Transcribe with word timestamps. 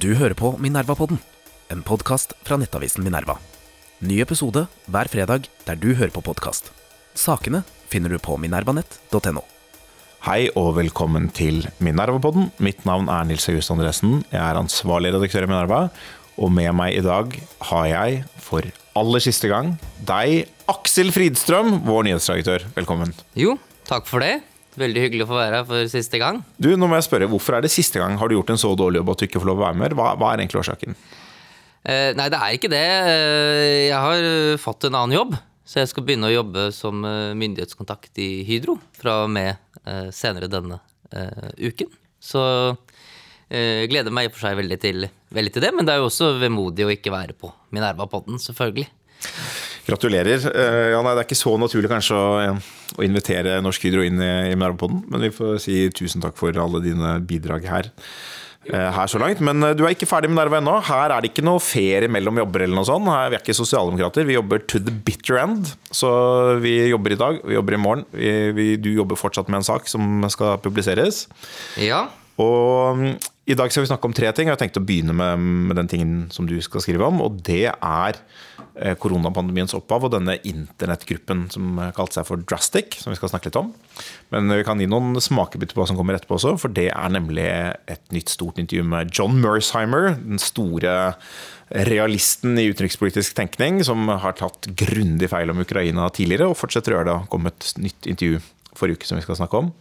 Du 0.00 0.14
hører 0.16 0.32
på 0.32 0.54
Minerva-podden, 0.62 1.18
en 1.72 1.82
podkast 1.84 2.32
fra 2.46 2.56
nettavisen 2.60 3.04
Minerva. 3.04 3.36
Ny 4.00 4.22
episode 4.24 4.64
hver 4.88 5.10
fredag 5.12 5.48
der 5.66 5.76
du 5.78 5.92
hører 5.92 6.12
på 6.14 6.22
podkast. 6.24 6.70
Sakene 7.12 7.60
finner 7.92 8.12
du 8.12 8.16
på 8.22 8.38
minervanett.no. 8.40 9.42
Hei 10.24 10.46
og 10.56 10.76
velkommen 10.78 11.28
til 11.36 11.66
Minerva-podden. 11.84 12.48
Mitt 12.62 12.86
navn 12.88 13.10
er 13.12 13.26
Nils 13.28 13.48
August 13.52 13.74
Andresen. 13.74 14.22
Jeg 14.32 14.40
er 14.40 14.60
ansvarlig 14.60 15.12
redaktør 15.16 15.44
i 15.44 15.50
Minerva. 15.50 15.82
Og 16.40 16.48
med 16.54 16.72
meg 16.78 16.96
i 16.96 17.04
dag 17.04 17.36
har 17.68 17.90
jeg 17.90 18.22
for 18.40 18.64
aller 18.96 19.24
siste 19.24 19.50
gang 19.52 19.74
deg, 20.08 20.46
Aksel 20.72 21.12
Fridstrøm, 21.12 21.82
vår 21.84 22.08
nyhetsredaktør. 22.08 22.64
Velkommen. 22.78 23.12
Jo, 23.36 23.58
takk 23.88 24.08
for 24.08 24.24
det. 24.24 24.38
Veldig 24.80 25.02
hyggelig 25.04 25.26
å 25.26 25.28
få 25.28 25.36
være 25.36 25.58
her 25.60 25.66
for 25.68 25.88
siste 25.92 26.16
gang. 26.20 26.38
Du, 26.56 26.70
nå 26.80 26.86
må 26.88 26.96
jeg 26.96 27.04
spørre, 27.04 27.28
Hvorfor 27.28 27.58
er 27.58 27.64
det 27.66 27.72
siste 27.74 28.00
gang? 28.00 28.14
Har 28.20 28.30
du 28.30 28.38
gjort 28.38 28.52
en 28.54 28.60
så 28.60 28.70
dårlig 28.78 29.02
jobb 29.02 29.10
at 29.12 29.20
du 29.20 29.26
ikke 29.26 29.42
får 29.42 29.50
lov 29.50 29.60
å 29.60 29.66
være 29.66 29.80
med? 29.82 29.96
Hva, 29.98 30.12
hva 30.16 30.30
er 30.32 30.40
egentlig 30.44 30.62
årsaken? 30.62 30.96
Eh, 31.82 32.12
nei, 32.16 32.28
det 32.32 32.38
er 32.38 32.56
ikke 32.56 32.70
det. 32.72 32.84
Eh, 33.12 33.88
Jeg 33.90 33.98
har 34.06 34.28
eh, 34.30 34.60
fått 34.62 34.86
en 34.88 34.96
annen 34.96 35.16
jobb. 35.18 35.34
Så 35.68 35.78
jeg 35.82 35.90
skal 35.92 36.04
begynne 36.08 36.28
å 36.30 36.32
jobbe 36.34 36.64
som 36.74 37.04
eh, 37.06 37.34
myndighetskontakt 37.38 38.18
i 38.22 38.30
Hydro 38.48 38.78
fra 38.98 39.20
og 39.26 39.30
med 39.34 39.52
eh, 39.84 40.08
senere 40.14 40.48
denne 40.50 40.80
eh, 41.12 41.52
uken. 41.68 41.92
Så 42.22 42.40
jeg 43.52 43.90
gleder 43.92 44.14
meg 44.14 44.24
i 44.24 44.28
og 44.30 44.32
for 44.32 44.46
seg 44.46 44.56
veldig 44.56 44.76
til, 44.80 45.04
veldig 45.36 45.50
til 45.52 45.64
det, 45.66 45.70
men 45.76 45.84
det 45.84 45.92
er 45.92 45.98
jo 46.00 46.06
også 46.08 46.30
vemodig 46.40 46.86
å 46.86 46.92
ikke 46.94 47.12
være 47.12 47.34
på 47.36 47.50
Minerva-podden, 47.76 48.38
selvfølgelig. 48.40 48.86
Gratulerer. 49.86 50.44
Eh, 50.54 50.90
Ja, 50.92 51.00
nei, 51.02 51.14
Det 51.16 51.24
er 51.24 51.28
ikke 51.30 51.40
så 51.42 51.56
naturlig 51.58 51.90
kanskje 51.90 52.14
å, 52.18 52.58
å 52.98 53.02
invitere 53.06 53.56
Norsk 53.64 53.82
Hydro 53.88 54.04
inn 54.06 54.20
i, 54.22 54.30
i 54.52 54.54
Minerva-podden, 54.54 55.02
men 55.10 55.20
vi 55.26 55.32
får 55.34 55.58
si 55.64 55.80
tusen 55.90 56.22
takk 56.22 56.36
for 56.38 56.54
alle 56.54 56.80
dine 56.84 57.16
bidrag 57.26 57.66
her. 57.66 57.88
eh, 58.70 58.90
Her 58.94 59.10
så 59.10 59.18
langt, 59.18 59.40
Men 59.42 59.62
eh, 59.66 59.74
du 59.74 59.82
er 59.84 59.96
ikke 59.96 60.06
ferdig 60.06 60.30
med 60.30 60.38
Nerva 60.38 60.60
ennå. 60.60 60.76
Her 60.86 61.10
er 61.16 61.20
det 61.24 61.32
ikke 61.32 61.42
noe 61.44 61.58
ferie 61.58 62.06
mellom 62.08 62.38
jobber. 62.38 62.62
eller 62.62 62.78
noe 62.78 62.86
sånt. 62.86 63.10
Her, 63.10 63.30
vi 63.32 63.40
er 63.40 63.42
ikke 63.42 63.58
sosialdemokrater. 63.58 64.24
Vi 64.28 64.38
jobber 64.38 64.62
to 64.70 64.78
the 64.78 64.92
bitter 64.94 65.40
end. 65.42 65.74
Så 65.90 66.08
vi 66.62 66.76
jobber 66.92 67.16
i 67.16 67.18
dag, 67.18 67.42
vi 67.44 67.58
jobber 67.58 67.74
i 67.74 67.82
morgen. 67.82 68.06
Vi, 68.14 68.30
vi, 68.54 68.68
du 68.76 68.92
jobber 68.94 69.18
fortsatt 69.18 69.48
med 69.50 69.64
en 69.64 69.70
sak 69.72 69.88
som 69.90 70.22
skal 70.30 70.58
publiseres. 70.62 71.26
Ja, 71.82 72.06
Og 72.38 72.96
mm, 73.02 73.16
i 73.42 73.56
dag 73.58 73.72
skal 73.74 73.82
vi 73.82 73.90
snakke 73.90 74.06
om 74.06 74.12
tre 74.14 74.28
ting. 74.30 74.46
Jeg 74.46 74.54
har 74.54 74.60
tenkt 74.60 74.78
å 74.78 74.84
begynne 74.86 75.14
med, 75.18 75.40
med 75.70 75.74
den 75.80 75.88
tingen 75.90 76.18
som 76.30 76.46
du 76.46 76.54
skal 76.62 76.82
skrive 76.84 77.08
om. 77.08 77.18
Og 77.24 77.40
det 77.42 77.72
er 77.72 78.18
eh, 78.78 78.94
koronapandemiens 79.02 79.74
opphav 79.74 80.06
og 80.06 80.12
denne 80.14 80.36
internettgruppen 80.46 81.48
som 81.50 81.80
eh, 81.82 81.90
kalte 81.96 82.20
seg 82.20 82.28
for 82.28 82.44
Drastic, 82.46 83.00
som 83.02 83.10
vi 83.10 83.18
skal 83.18 83.32
snakke 83.32 83.50
litt 83.50 83.58
om. 83.58 83.72
Men 84.30 84.46
vi 84.54 84.62
kan 84.68 84.78
gi 84.78 84.86
noen 84.86 85.18
smakebiter 85.18 85.74
på 85.74 85.82
hva 85.82 85.88
som 85.90 85.98
kommer 85.98 86.20
etterpå 86.20 86.38
også, 86.38 86.54
for 86.62 86.76
det 86.76 86.92
er 86.94 87.16
nemlig 87.18 87.48
et 87.50 88.04
nytt 88.14 88.30
stort 88.30 88.62
intervju 88.62 88.86
med 88.94 89.10
John 89.10 89.34
Mersheimer, 89.42 90.12
den 90.22 90.38
store 90.42 90.96
realisten 91.90 92.54
i 92.60 92.68
utenrikspolitisk 92.70 93.34
tenkning, 93.34 93.82
som 93.82 94.06
har 94.22 94.38
tatt 94.38 94.70
grundig 94.78 95.32
feil 95.34 95.50
om 95.50 95.66
Ukraina 95.66 96.06
tidligere, 96.14 96.52
og 96.52 96.60
fortsetter 96.62 96.94
å 96.94 97.00
gjøre 97.00 97.10
det. 97.10 97.20
Det 97.24 97.34
kom 97.34 97.50
et 97.50 97.70
nytt 97.82 98.12
intervju 98.14 98.42
forrige 98.78 99.02
uke 99.02 99.08
som 99.10 99.18
vi 99.18 99.26
skal 99.26 99.42
snakke 99.42 99.66
om. 99.66 99.74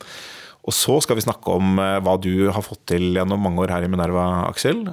Og 0.67 0.75
så 0.77 0.99
skal 1.01 1.17
vi 1.17 1.23
snakke 1.25 1.55
om 1.57 1.79
eh, 1.81 1.99
hva 2.05 2.17
du 2.21 2.49
har 2.53 2.65
fått 2.65 2.83
til 2.93 3.15
gjennom 3.17 3.41
mange 3.41 3.63
år 3.63 3.73
her 3.73 3.87
i 3.87 3.89
Minerva, 3.91 4.27
Aksel. 4.49 4.83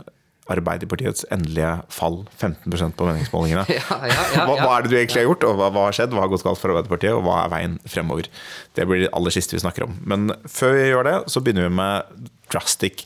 Arbeiderpartiets 0.49 1.27
endelige 1.35 1.75
fall, 1.93 2.23
15% 2.41 2.95
på 2.97 3.09
meningsmålingene. 3.11 3.67
Ja, 3.77 3.99
ja, 4.09 4.23
ja, 4.33 4.47
hva, 4.49 4.55
hva 4.63 4.71
er 4.79 4.87
det 4.87 4.93
du 4.95 4.97
egentlig 4.97 5.21
har 5.21 5.29
gjort, 5.29 5.45
og 5.45 5.59
hva, 5.61 5.69
hva 5.75 5.83
har 5.91 5.99
skjedd? 5.99 6.15
Hva 6.17 6.25
har 6.25 6.33
gått 6.33 6.47
galt 6.47 6.61
for 6.63 6.73
Arbeiderpartiet, 6.73 7.13
og 7.19 7.27
hva 7.27 7.43
er 7.43 7.53
veien 7.53 7.77
fremover? 7.85 8.31
Det 8.79 8.89
blir 8.89 9.05
det 9.05 9.13
aller 9.13 9.35
siste 9.35 9.59
vi 9.59 9.61
snakker 9.61 9.85
om. 9.85 9.99
Men 10.09 10.33
før 10.49 10.73
vi 10.79 10.89
gjør 10.89 11.09
det, 11.11 11.17
så 11.29 11.45
begynner 11.45 11.69
vi 11.69 11.77
med 11.83 12.25
Drastic. 12.49 13.05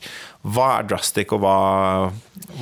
Hva 0.54 0.68
er 0.78 0.86
Drastic, 0.92 1.34
og 1.34 1.42
hva, 1.42 1.56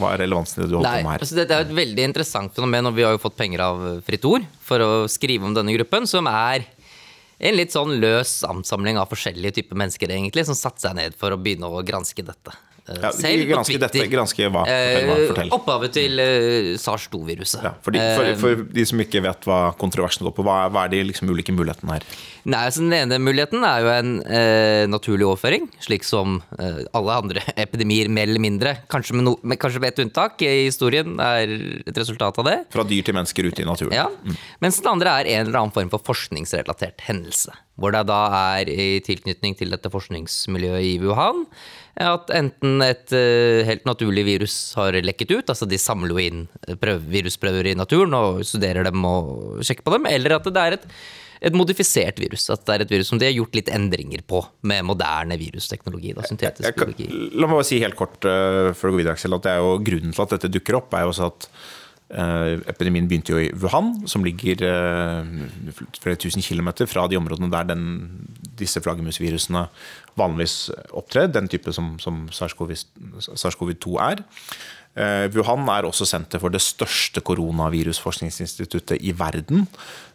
hva 0.01 0.15
er 0.15 0.25
relevansen 0.25 0.63
i 0.63 0.65
det 0.65 0.73
du 0.73 0.79
holder 0.79 0.97
Nei, 0.97 1.05
på 1.05 1.11
med 1.11 1.13
her? 1.13 1.27
altså 1.27 1.37
det, 1.37 1.49
det 1.51 1.59
er 1.59 1.69
et 1.69 1.79
veldig 1.83 2.09
interessant 2.09 2.57
fenomen, 2.57 2.89
og 2.89 2.97
vi 2.97 3.05
har 3.05 3.13
jo 3.19 3.21
fått 3.21 3.37
penger 3.37 3.67
av 3.69 3.85
Fritt 4.09 4.25
Ord 4.33 4.49
for 4.65 4.81
å 4.81 4.91
skrive 5.13 5.45
om 5.45 5.57
denne 5.61 5.77
gruppen, 5.77 6.09
som 6.09 6.25
er 6.33 6.65
en 7.41 7.57
litt 7.57 7.73
sånn 7.73 7.97
løs 8.03 8.41
ansamling 8.45 8.99
av 9.01 9.09
forskjellige 9.11 9.57
typer 9.61 9.79
mennesker, 9.81 10.13
egentlig, 10.13 10.45
som 10.49 10.59
satte 10.59 10.85
seg 10.85 10.99
ned 10.99 11.17
for 11.17 11.33
å 11.33 11.41
begynne 11.41 11.71
å 11.71 11.85
granske 11.87 12.25
dette. 12.27 12.53
Eh, 12.91 13.01
Ja, 13.01 13.13
selv 13.15 13.47
på 13.51 13.65
Twitter. 13.69 13.87
dette, 13.87 14.07
granske 14.13 14.51
hva? 14.51 14.65
Fortell, 14.67 15.31
hva? 15.31 15.47
Eh, 15.47 15.55
Opphavet 15.57 15.95
til 15.97 16.21
uh, 16.21 16.73
SARS-2-viruset. 16.81 17.63
Ja, 17.65 17.75
for, 17.85 17.97
for, 17.97 18.33
for 18.43 18.65
de 18.75 18.87
som 18.89 19.03
ikke 19.03 19.23
vet 19.25 19.49
hva 19.49 19.61
kontroversen 19.81 20.27
går 20.29 20.37
på, 20.37 20.47
hva 20.47 20.61
hva 20.71 20.85
er 20.87 20.93
de 20.93 21.03
liksom 21.09 21.31
ulike 21.31 21.55
mulighetene 21.55 21.97
her? 21.97 22.05
Nei, 22.49 22.63
altså 22.71 22.83
Den 22.85 22.95
ene 22.97 23.19
muligheten 23.21 23.65
er 23.67 23.85
jo 23.85 23.91
en 23.93 24.13
uh, 24.25 24.85
naturlig 24.91 25.27
overføring, 25.29 25.69
slik 25.83 26.07
som 26.09 26.39
uh, 26.57 26.83
alle 26.97 27.17
andre 27.23 27.45
epidemier, 27.67 28.11
mer 28.13 28.29
eller 28.31 28.43
mindre. 28.43 28.77
Kanskje 28.93 29.19
med, 29.19 29.27
no, 29.29 29.37
med, 29.43 29.61
kanskje 29.61 29.83
med 29.83 29.95
et 29.95 30.05
unntak 30.07 30.41
i 30.47 30.53
historien 30.67 31.19
er 31.21 31.53
et 31.85 31.97
resultat 32.01 32.41
av 32.41 32.49
det. 32.49 32.57
Fra 32.73 32.87
dyr 32.89 33.05
til 33.07 33.17
mennesker 33.17 33.51
ute 33.51 33.65
i 33.65 33.69
naturen. 33.69 33.97
Ja. 33.97 34.09
Mens 34.65 34.81
den 34.81 34.93
andre 34.95 35.19
er 35.21 35.33
en 35.37 35.49
eller 35.49 35.63
annen 35.63 35.75
form 35.75 35.93
for 35.93 36.03
forskningsrelatert 36.13 37.05
hendelse. 37.09 37.53
Hvor 37.81 37.95
det 37.95 38.03
da 38.11 38.21
er 38.57 38.69
i 38.69 38.89
tilknytning 39.05 39.55
til 39.57 39.73
dette 39.73 39.93
forskningsmiljøet 39.93 40.85
i 40.85 40.97
Wuhan 41.01 41.47
at 42.01 42.31
enten 42.33 42.83
et 42.85 43.13
eh, 43.17 43.63
helt 43.67 43.87
naturlig 43.89 44.25
virus 44.29 44.59
har 44.79 44.97
lekket 45.05 45.33
ut, 45.35 45.51
altså 45.51 45.67
de 45.69 45.79
samler 45.81 46.15
jo 46.15 46.21
inn 46.23 46.45
prøv, 46.81 47.03
virusprøver 47.11 47.73
i 47.73 47.75
naturen 47.79 48.15
og 48.17 48.45
studerer 48.47 48.87
dem 48.87 49.03
og 49.05 49.59
sjekker 49.67 49.85
på 49.87 49.97
dem, 49.97 50.07
eller 50.11 50.37
at 50.39 50.47
det 50.47 50.63
er 50.63 50.77
et, 50.79 50.87
et 51.51 51.57
modifisert 51.57 52.21
virus. 52.23 52.47
At 52.53 52.65
det 52.69 52.77
er 52.77 52.85
et 52.87 52.95
virus 52.95 53.11
som 53.13 53.21
de 53.21 53.29
har 53.29 53.37
gjort 53.37 53.59
litt 53.59 53.73
endringer 53.75 54.23
på 54.29 54.43
med 54.71 54.87
moderne 54.89 55.37
virusteknologi. 55.41 56.15
Da, 56.17 56.25
syntetisk 56.29 56.69
Jeg 56.69 56.77
jeg, 56.77 56.81
biologi. 56.81 57.11
la 57.35 57.51
meg 57.51 57.59
bare 57.59 57.69
si 57.69 57.83
helt 57.83 57.99
kort 57.99 58.25
uh, 58.29 58.71
før 58.77 58.91
du 58.91 58.97
går 58.97 59.03
videre, 59.03 59.19
Aksel, 59.19 59.37
at 59.37 59.47
det 59.49 59.53
er 59.57 59.61
jo 59.65 59.77
grunnen 59.91 60.17
til 60.17 60.27
at 60.27 60.35
dette 60.37 60.53
dukker 60.57 60.81
opp, 60.81 60.95
er 60.95 61.07
jo 61.09 61.13
også 61.15 61.29
at 61.33 61.49
eh, 61.51 61.79
epidemien 62.11 63.07
begynte 63.07 63.31
jo 63.33 63.39
i 63.39 63.53
Wuhan, 63.55 63.93
som 64.11 64.25
ligger 64.27 64.65
eh, 64.67 65.29
flere 66.03 66.19
tusen 66.19 66.43
kilometer 66.43 66.89
fra 66.91 67.07
de 67.07 67.19
områdene 67.19 67.51
der 67.53 67.69
den, 67.71 67.85
disse 68.59 68.83
flaggermusvirusene 68.83 69.69
vanligvis 70.19 70.71
opptrer, 70.91 71.31
den 71.31 71.49
type 71.49 71.73
som, 71.73 71.95
som 72.03 72.25
SARS-CoV- 72.35 72.75
SARS-CoV-2 73.23 73.95
er. 74.03 74.25
Eh, 74.99 75.29
Wuhan 75.37 75.69
er 75.71 75.87
også 75.87 76.09
senter 76.09 76.43
for 76.43 76.51
det 76.51 76.63
største 76.65 77.23
koronavirusforskningsinstituttet 77.23 78.99
i 79.01 79.15
verden. 79.17 79.69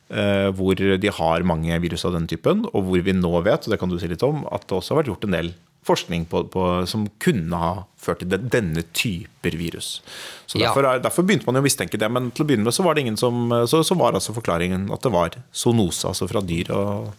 eh, 0.09 0.51
Hvor 0.51 0.75
de 0.75 1.11
har 1.19 1.47
mange 1.47 1.79
virus 1.81 2.05
av 2.05 2.13
den 2.13 2.28
typen, 2.28 2.66
og 2.73 2.84
hvor 2.84 3.01
vi 3.01 3.16
nå 3.16 3.41
vet, 3.41 3.66
og 3.66 3.72
det 3.72 3.79
kan 3.79 3.89
du 3.89 3.97
si 4.00 4.11
litt 4.11 4.23
om, 4.23 4.44
at 4.51 4.67
det 4.67 4.75
også 4.75 4.94
har 4.94 5.03
vært 5.03 5.13
gjort 5.13 5.29
en 5.29 5.39
del 5.39 5.53
forskning 5.85 6.25
på, 6.29 6.44
på, 6.50 6.63
som 6.90 7.06
kunne 7.22 7.57
ha 7.62 7.73
ført 8.01 8.19
til 8.23 8.29
den- 8.31 8.50
denne 8.50 8.84
typer 8.94 9.53
virus. 9.57 10.01
Så 10.47 10.57
Ja. 10.59 10.68
derfor, 10.69 10.85
er, 10.85 11.00
derfor 11.00 11.23
begynte 11.23 11.46
man 11.46 11.56
jo 11.56 11.62
å 11.62 11.68
mistenke 11.69 11.97
det, 12.00 12.09
men 12.12 12.31
til 12.31 12.46
å 12.46 12.47
begynne 12.47 12.63
med 12.66 12.73
så 12.73 12.84
var 12.84 12.96
det 12.96 13.01
ingen 13.06 13.18
som 13.18 13.50
Så, 13.68 13.84
så 13.85 13.96
var 13.97 14.13
altså 14.13 14.34
forklaringen 14.34 14.91
at 14.91 15.01
det 15.01 15.12
var 15.12 15.29
zoonose, 15.53 16.06
altså 16.07 16.28
fra 16.29 16.41
dyr. 16.41 16.72
og 16.72 17.13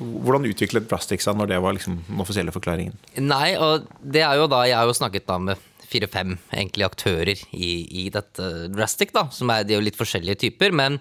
hvordan 0.00 0.46
utviklet 0.48 0.88
Plastic 0.88 1.20
seg 1.20 1.36
når 1.36 1.48
det 1.48 1.60
var 1.60 1.74
liksom 1.76 1.98
den 2.08 2.20
offisielle 2.24 2.52
forklaringen? 2.54 2.94
Nei, 3.18 3.54
og 3.60 3.86
det 4.02 4.22
er 4.24 4.36
jo 4.40 4.46
da 4.48 4.62
Jeg 4.64 4.76
har 4.76 4.86
jo 4.88 4.92
snakket 4.96 5.26
da 5.26 5.36
med 5.38 5.58
fire-fem 5.92 6.38
aktører 6.88 7.36
i, 7.52 8.06
i 8.06 8.08
dette 8.08 8.68
Drastic, 8.72 9.12
da. 9.12 9.26
Som 9.28 9.50
er, 9.50 9.64
de 9.64 9.74
er 9.74 9.80
jo 9.80 9.84
litt 9.84 9.98
forskjellige 9.98 10.38
typer. 10.46 10.72
Men 10.72 10.98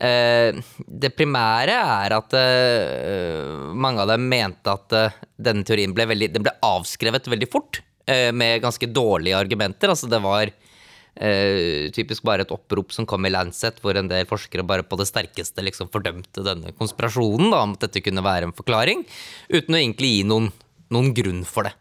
det 0.00 1.12
primære 1.14 1.76
er 1.76 2.14
at 2.16 2.34
eh, 2.34 3.72
mange 3.74 4.02
av 4.02 4.08
dem 4.10 4.24
mente 4.30 4.72
at 4.72 4.96
eh, 4.98 5.20
denne 5.36 5.62
teorien 5.68 5.92
ble, 5.94 6.08
veldig, 6.10 6.30
den 6.34 6.46
ble 6.46 6.54
avskrevet 6.66 7.28
veldig 7.30 7.50
fort. 7.52 7.82
eh, 8.06 8.32
med 8.32 8.62
ganske 8.62 8.86
dårlige 8.86 9.38
argumenter. 9.38 9.92
Altså 9.92 10.08
det 10.10 10.20
var 10.22 10.50
eh, 10.50 11.90
typisk 11.94 12.24
bare 12.26 12.46
et 12.46 12.54
opprop 12.54 12.92
som 12.94 13.06
kom 13.08 13.26
i 13.26 13.32
Lancet, 13.32 13.80
hvor 13.82 13.98
en 13.98 14.10
del 14.10 14.26
forskere 14.28 14.66
bare 14.66 14.86
på 14.86 14.98
det 15.00 15.08
sterkeste 15.10 15.64
liksom 15.64 15.92
fordømte 15.92 16.44
denne 16.46 16.74
konspirasjonen 16.78 17.52
da, 17.52 17.62
om 17.66 17.76
at 17.76 17.86
dette 17.86 18.04
kunne 18.04 18.24
være 18.24 18.50
en 18.50 18.56
forklaring, 18.56 19.06
uten 19.52 19.76
å 19.76 19.80
egentlig 19.80 20.16
gi 20.16 20.26
noen, 20.28 20.50
noen 20.92 21.12
grunn 21.16 21.44
for 21.48 21.68
det. 21.68 21.76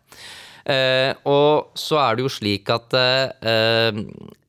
Eh, 0.69 1.11
og 1.29 1.71
så 1.79 1.97
er 2.01 2.17
det 2.17 2.25
jo 2.25 2.31
slik 2.31 2.69
at 2.73 2.93
eh, 2.97 4.01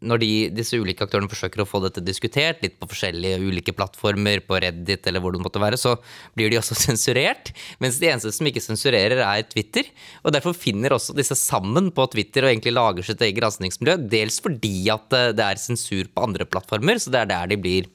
når 0.02 0.20
de, 0.22 0.30
disse 0.54 0.78
ulike 0.78 1.06
aktørene 1.06 1.30
forsøker 1.30 1.62
å 1.62 1.68
få 1.68 1.80
dette 1.84 2.02
diskutert, 2.04 2.62
litt 2.64 2.74
på 2.80 2.88
forskjellige 2.90 3.38
ulike 3.42 3.74
plattformer, 3.76 4.42
på 4.44 4.58
Reddit 4.64 5.06
eller 5.08 5.22
hvor 5.22 5.34
det 5.34 5.42
måtte 5.44 5.62
være, 5.62 5.78
så 5.80 5.94
blir 6.36 6.52
de 6.52 6.58
også 6.60 6.76
sensurert. 6.86 7.52
Mens 7.82 8.00
de 8.02 8.10
eneste 8.10 8.34
som 8.34 8.50
ikke 8.50 8.64
sensurerer, 8.64 9.22
er 9.24 9.46
Twitter. 9.48 9.88
Og 10.26 10.34
derfor 10.34 10.56
finner 10.58 10.96
også 10.96 11.16
disse 11.16 11.38
sammen 11.38 11.92
på 11.94 12.08
Twitter 12.12 12.46
og 12.46 12.52
egentlig 12.52 12.74
lager 12.76 13.08
sitt 13.08 13.22
eget 13.22 13.38
granskningsmiljø. 13.40 13.96
Dels 14.12 14.40
fordi 14.42 14.76
at 14.92 15.18
eh, 15.18 15.32
det 15.36 15.48
er 15.48 15.62
sensur 15.62 16.10
på 16.10 16.28
andre 16.28 16.48
plattformer, 16.48 17.00
så 17.00 17.14
det 17.14 17.24
er 17.24 17.32
der 17.32 17.54
de 17.54 17.60
blir 17.62 17.90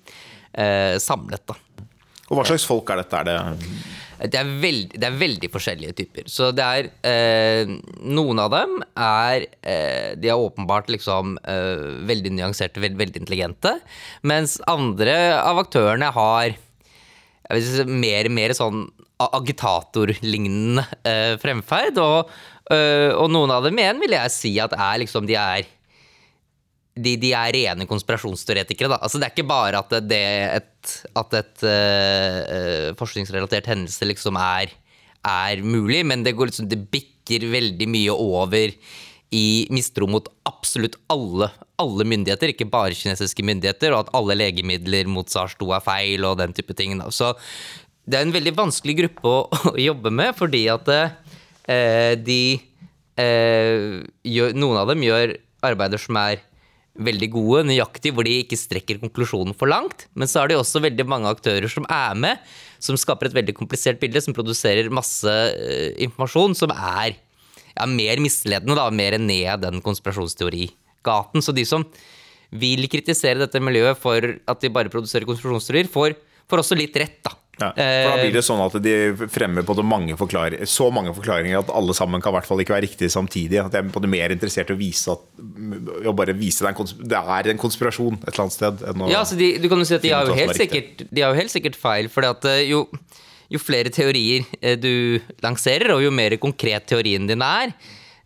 eh, 0.53 0.95
samlet. 1.03 1.43
da. 1.49 1.59
Og 2.27 2.35
hva 2.35 2.43
slags 2.47 2.67
folk 2.67 2.89
er 2.91 3.03
dette? 3.03 3.21
Er 3.21 3.27
det 3.27 3.96
Det 4.17 4.39
er, 4.39 4.51
veld, 4.61 4.95
det 4.97 5.07
er 5.07 5.17
veldig 5.19 5.49
forskjellige 5.53 5.95
typer. 6.01 6.29
Så 6.31 6.49
det 6.55 6.65
er 6.65 6.89
eh, 7.05 7.73
Noen 8.01 8.41
av 8.41 8.53
dem 8.55 8.77
er 8.97 9.45
eh, 9.61 10.13
De 10.17 10.31
er 10.31 10.41
åpenbart 10.41 10.89
liksom 10.89 11.37
eh, 11.45 11.87
veldig 12.09 12.33
nyanserte, 12.39 12.81
veld, 12.83 12.97
veldig 12.99 13.23
intelligente. 13.23 13.77
Mens 14.27 14.57
andre 14.69 15.17
av 15.37 15.61
aktørene 15.61 16.09
har 16.17 16.57
si, 17.61 17.85
mer, 17.85 18.31
mer 18.33 18.57
sånn 18.57 18.87
agitatorlignende 19.17 20.85
eh, 21.05 21.33
fremferd. 21.41 22.01
Og, 22.01 22.37
Eh, 22.67 23.13
og 23.15 23.29
noen 23.31 23.51
av 23.53 23.63
dem 23.63 23.77
igjen 23.79 23.99
vil 24.01 24.13
jeg 24.17 24.33
si 24.33 24.49
at 24.59 24.73
er 24.75 24.99
liksom 24.99 25.27
de 25.27 25.37
er 25.39 25.67
de, 26.97 27.15
de 27.21 27.31
er 27.37 27.53
rene 27.55 27.87
konspirasjonsteoretikere. 27.89 28.91
Da. 28.93 28.99
Altså, 29.01 29.19
det 29.19 29.27
er 29.27 29.35
ikke 29.35 29.49
bare 29.49 29.81
at 29.81 29.95
det 30.07 30.21
et, 30.57 30.93
at 31.21 31.35
et 31.39 31.65
uh, 31.67 32.93
forskningsrelatert 32.99 33.69
hendelse 33.71 34.07
liksom 34.09 34.39
er, 34.41 34.73
er, 35.21 35.63
mulig, 35.63 36.03
men 36.07 36.25
det, 36.25 36.35
går 36.37 36.51
liksom, 36.51 36.69
det 36.71 36.81
bikker 36.93 37.47
veldig 37.51 37.89
mye 37.91 38.15
over 38.15 38.75
i 39.35 39.47
mistro 39.75 40.07
mot 40.07 40.29
absolutt 40.47 40.95
alle, 41.11 41.49
alle 41.81 42.05
myndigheter, 42.07 42.53
ikke 42.53 42.69
bare 42.71 42.95
kinesiske 42.95 43.43
myndigheter, 43.43 43.91
og 43.91 44.05
at 44.05 44.13
alle 44.15 44.37
legemidler 44.39 45.09
mot 45.11 45.27
SARS-2 45.27 45.67
er 45.75 45.83
feil 45.83 46.27
og 46.29 46.37
den 46.39 46.55
type 46.55 46.75
ting. 46.79 46.95
Da. 47.01 47.09
Så 47.11 47.33
det 48.07 48.19
er 48.19 48.27
en 48.27 48.35
veldig 48.35 48.55
vanskelig 48.55 48.95
gruppe 49.01 49.33
å, 49.33 49.41
å 49.73 49.75
jobbe 49.81 50.13
med, 50.15 50.31
fordi 50.39 50.63
at 50.71 50.87
uh, 50.87 52.13
de 52.23 52.41
uh, 53.19 53.99
gjør, 54.23 54.55
Noen 54.55 54.79
av 54.79 54.93
dem 54.93 55.03
gjør 55.03 55.35
arbeider 55.67 55.99
som 56.01 56.19
er 56.21 56.39
veldig 56.97 57.29
gode, 57.33 57.63
nøyaktig, 57.69 58.11
hvor 58.15 58.25
de 58.25 58.39
ikke 58.41 58.57
strekker 58.59 58.99
konklusjonen 59.01 59.55
for 59.57 59.69
langt. 59.69 60.07
Men 60.17 60.29
så 60.29 60.41
er 60.41 60.49
det 60.49 60.57
jo 60.57 60.63
også 60.63 60.81
veldig 60.83 61.05
mange 61.09 61.29
aktører 61.29 61.69
som 61.71 61.85
er 61.91 62.17
med, 62.17 62.43
som 62.83 62.97
skaper 62.99 63.29
et 63.29 63.37
veldig 63.37 63.55
komplisert 63.57 64.01
bilde, 64.01 64.21
som 64.23 64.35
produserer 64.37 64.91
masse 64.93 65.29
uh, 65.29 65.89
informasjon 66.03 66.57
som 66.57 66.73
er 66.73 67.15
ja, 67.15 67.87
mer 67.89 68.21
misledende, 68.23 68.77
da, 68.77 68.89
mer 68.89 69.17
ned 69.21 69.65
den 69.65 69.81
konspirasjonsteorigaten. 69.85 71.45
Så 71.45 71.55
de 71.55 71.65
som 71.69 71.85
vil 72.49 72.87
kritisere 72.89 73.41
dette 73.43 73.61
miljøet 73.61 73.99
for 73.99 74.23
at 74.23 74.63
de 74.63 74.73
bare 74.73 74.91
produserer 74.93 75.27
konspirasjonsteorier, 75.27 75.91
får, 75.91 76.17
får 76.49 76.63
også 76.63 76.79
litt 76.79 76.97
rett, 76.97 77.19
da. 77.25 77.35
Ja, 77.57 77.71
for 77.73 78.11
Da 78.11 78.17
blir 78.21 78.33
det 78.35 78.43
sånn 78.45 78.61
at 78.61 78.75
de 78.85 78.95
fremmer 79.33 79.65
på 79.65 79.75
mange 79.81 80.13
så 80.69 80.89
mange 80.93 81.13
forklaringer 81.17 81.63
at 81.63 81.71
alle 81.73 81.95
sammen 81.97 82.21
kan 82.21 82.33
i 82.33 82.37
hvert 82.37 82.49
fall 82.49 82.61
ikke 82.61 82.75
være 82.75 82.85
riktige 82.85 83.09
samtidig. 83.13 83.59
At 83.63 83.73
jeg 83.73 83.85
er 83.85 83.93
på 83.93 84.03
det 84.03 84.11
mer 84.11 84.33
interessert 84.35 84.69
i 84.69 84.75
å 84.75 84.79
vise 84.79 85.15
at 85.15 86.07
å 86.07 86.13
bare 86.17 86.35
vise 86.37 86.65
det, 86.65 86.73
en 86.73 87.07
det 87.13 87.21
er 87.21 87.51
en 87.53 87.61
konspirasjon 87.61 88.19
et 88.21 88.29
eller 88.31 88.45
annet 88.45 88.57
sted. 88.57 88.83
ja, 89.09 89.21
altså 89.23 89.39
de, 89.39 89.53
du 89.61 89.69
kan 89.71 89.81
jo 89.81 89.87
si 89.89 89.97
at 89.97 90.05
de 90.05 90.13
har 90.13 90.29
jo 90.29 90.37
helt, 90.37 90.57
sikkert, 90.57 91.07
de 91.09 91.23
har 91.23 91.33
jo 91.33 91.41
helt 91.41 91.53
sikkert 91.53 91.79
feil. 91.79 92.11
For 92.13 92.27
eh, 92.51 92.67
jo, 92.69 92.85
jo 93.53 93.61
flere 93.61 93.93
teorier 93.93 94.45
eh, 94.61 94.77
du 94.77 95.17
lanserer, 95.45 95.95
og 95.95 96.03
jo 96.05 96.13
mer 96.13 96.37
konkret 96.41 96.85
teorien 96.89 97.25
din 97.29 97.45
er, 97.45 97.73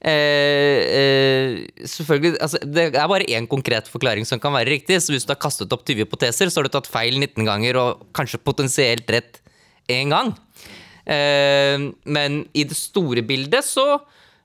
Eh, 0.01 0.79
eh, 0.97 1.85
selvfølgelig, 1.85 2.39
altså, 2.41 2.57
Det 2.65 2.95
er 2.95 3.07
bare 3.07 3.27
én 3.29 3.47
konkret 3.47 3.85
forklaring 3.87 4.25
som 4.25 4.39
kan 4.39 4.53
være 4.53 4.73
riktig. 4.73 4.97
Så 5.01 5.13
hvis 5.13 5.25
du 5.25 5.33
har 5.33 5.41
kastet 5.41 5.71
opp 5.73 5.85
20 5.85 6.05
hypoteser, 6.05 6.49
så 6.49 6.59
har 6.59 6.65
du 6.65 6.73
tatt 6.73 6.89
feil 6.89 7.19
19 7.19 7.45
ganger 7.45 7.77
og 7.77 8.07
kanskje 8.13 8.41
potensielt 8.41 9.05
rett 9.09 9.41
én 9.89 10.09
gang. 10.09 10.33
Eh, 11.05 11.77
men 12.05 12.45
i 12.53 12.63
det 12.63 12.77
store 12.77 13.21
bildet 13.21 13.65
så 13.65 14.01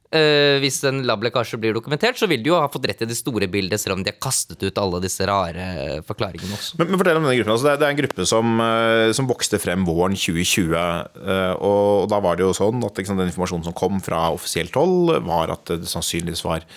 Uh, 0.07 0.61
hvis 0.63 0.79
en 0.87 1.01
lablekkasje 1.07 1.59
blir 1.59 1.75
dokumentert, 1.75 2.19
så 2.19 2.29
vil 2.31 2.43
de 2.45 2.53
jo 2.53 2.59
ha 2.61 2.69
fått 2.71 2.85
rett 2.87 3.01
i 3.03 3.09
det 3.11 3.17
store 3.19 3.49
bildet, 3.51 3.83
selv 3.83 3.97
om 3.97 4.05
de 4.07 4.13
har 4.13 4.21
kastet 4.23 4.61
ut 4.63 4.79
alle 4.79 5.01
disse 5.03 5.27
rare 5.27 5.65
forklaringene 6.07 6.55
også. 6.55 6.79
Men, 6.79 6.93
men 6.93 7.01
fortell 7.01 7.19
om 7.19 7.27
denne 7.27 7.39
gruppen. 7.41 7.55
Altså, 7.57 7.67
det, 7.67 7.73
er, 7.73 7.81
det, 7.81 7.89
er, 7.89 7.95
en 7.97 8.03
gruppe 8.03 8.29
som, 8.31 8.53
uh, 8.63 9.09
som, 9.19 9.31
vokste 9.31 9.61
frem 9.63 9.87
våren 9.89 10.15
2020. 10.15 10.77
Uh, 10.77 11.55
og, 11.57 12.07
da 12.13 12.21
var 12.23 12.39
det 12.39 12.47
jo 12.47 12.55
sånn 12.55 12.87
at 12.87 13.03
liksom, 13.03 13.19
den 13.19 13.33
informasjonen 13.33 13.67
som 13.67 13.77
kom 13.77 13.99
fra 14.05 14.29
offisielt 14.37 14.79
hold, 14.79 15.17
var 15.27 15.57
at 15.57 15.75
det 15.75 15.91
sannsynligvis 15.91 16.47
var 16.47 16.69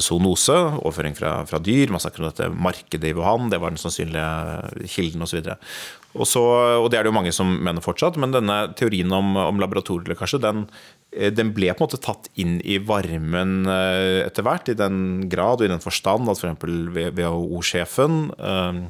zoonose, 0.00 0.54
overføring 0.80 1.12
fra, 1.12 1.34
fra 1.44 1.58
dyr, 1.60 1.90
man 1.92 2.00
snakker 2.00 2.22
om 2.22 2.30
dette 2.30 2.46
markedet 2.48 3.10
i 3.10 3.16
Wuhan, 3.18 3.50
det 3.52 3.58
var 3.60 3.74
den 3.74 3.82
sannsynlige 3.82 4.88
kilden 4.88 5.26
osv. 5.26 5.42
Og, 5.44 5.74
så, 6.22 6.42
og 6.78 6.86
det 6.92 7.00
er 7.00 7.02
det 7.02 7.10
jo 7.10 7.16
mange 7.16 7.32
som 7.34 7.48
mener 7.66 7.82
fortsatt, 7.82 8.14
men 8.22 8.30
denne 8.30 8.60
teorien 8.78 9.10
om, 9.10 9.34
om 9.40 9.58
laboratorielekkasje, 9.58 10.38
den 10.44 10.68
Eh, 11.14 11.30
den 11.34 11.52
ble 11.54 11.70
på 11.72 11.82
en 11.82 11.86
måte 11.86 12.02
tatt 12.02 12.28
inn 12.40 12.58
i 12.66 12.80
varmen 12.82 13.68
eh, 13.70 14.24
etter 14.24 14.46
hvert, 14.46 14.70
i 14.70 14.78
den 14.78 15.28
grad 15.32 15.62
og 15.62 15.68
i 15.68 15.72
den 15.72 15.82
forstand 15.82 16.30
at 16.30 16.40
f.eks. 16.40 16.60
For 16.60 17.14
WHO-sjefen 17.18 18.20
eh, 18.34 18.82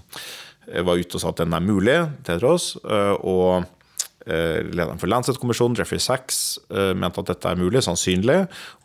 var 0.84 1.00
ute 1.00 1.18
og 1.18 1.22
sa 1.22 1.32
at 1.32 1.42
den 1.42 1.56
er 1.56 1.64
mulig, 1.64 1.98
Tedros. 2.24 2.72
Og 2.80 3.66
lederen 4.24 5.00
for 5.00 5.10
Lancet-kommisjonen, 5.10 5.76
Jeffrey 5.76 6.00
Sachs, 6.02 6.58
mente 6.70 7.20
at 7.20 7.28
dette 7.28 7.50
er 7.50 7.60
mulig, 7.60 7.82
sannsynlig. 7.84 8.38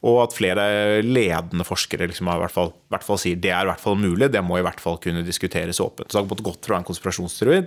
Og 0.04 0.20
at 0.26 0.36
flere 0.36 0.66
ledende 1.06 1.68
forskere 1.68 2.10
liksom, 2.12 2.28
i, 2.28 2.42
hvert 2.44 2.56
fall, 2.56 2.74
i 2.74 2.94
hvert 2.96 3.08
fall 3.08 3.22
sier 3.22 3.40
det 3.40 3.54
er 3.56 3.68
i 3.68 3.72
hvert 3.72 3.84
fall 3.84 3.96
mulig, 4.00 4.32
det 4.34 4.44
må 4.44 4.60
i 4.60 4.66
hvert 4.66 4.84
fall 4.84 5.00
kunne 5.04 5.24
diskuteres 5.28 5.80
åpent. 5.84 6.12
Så 6.12 6.20
det 6.20 6.36
har 6.36 6.48
gått 6.52 6.68
fra 6.68 6.80
en 6.82 6.88
konspirasjonsteori, 6.88 7.62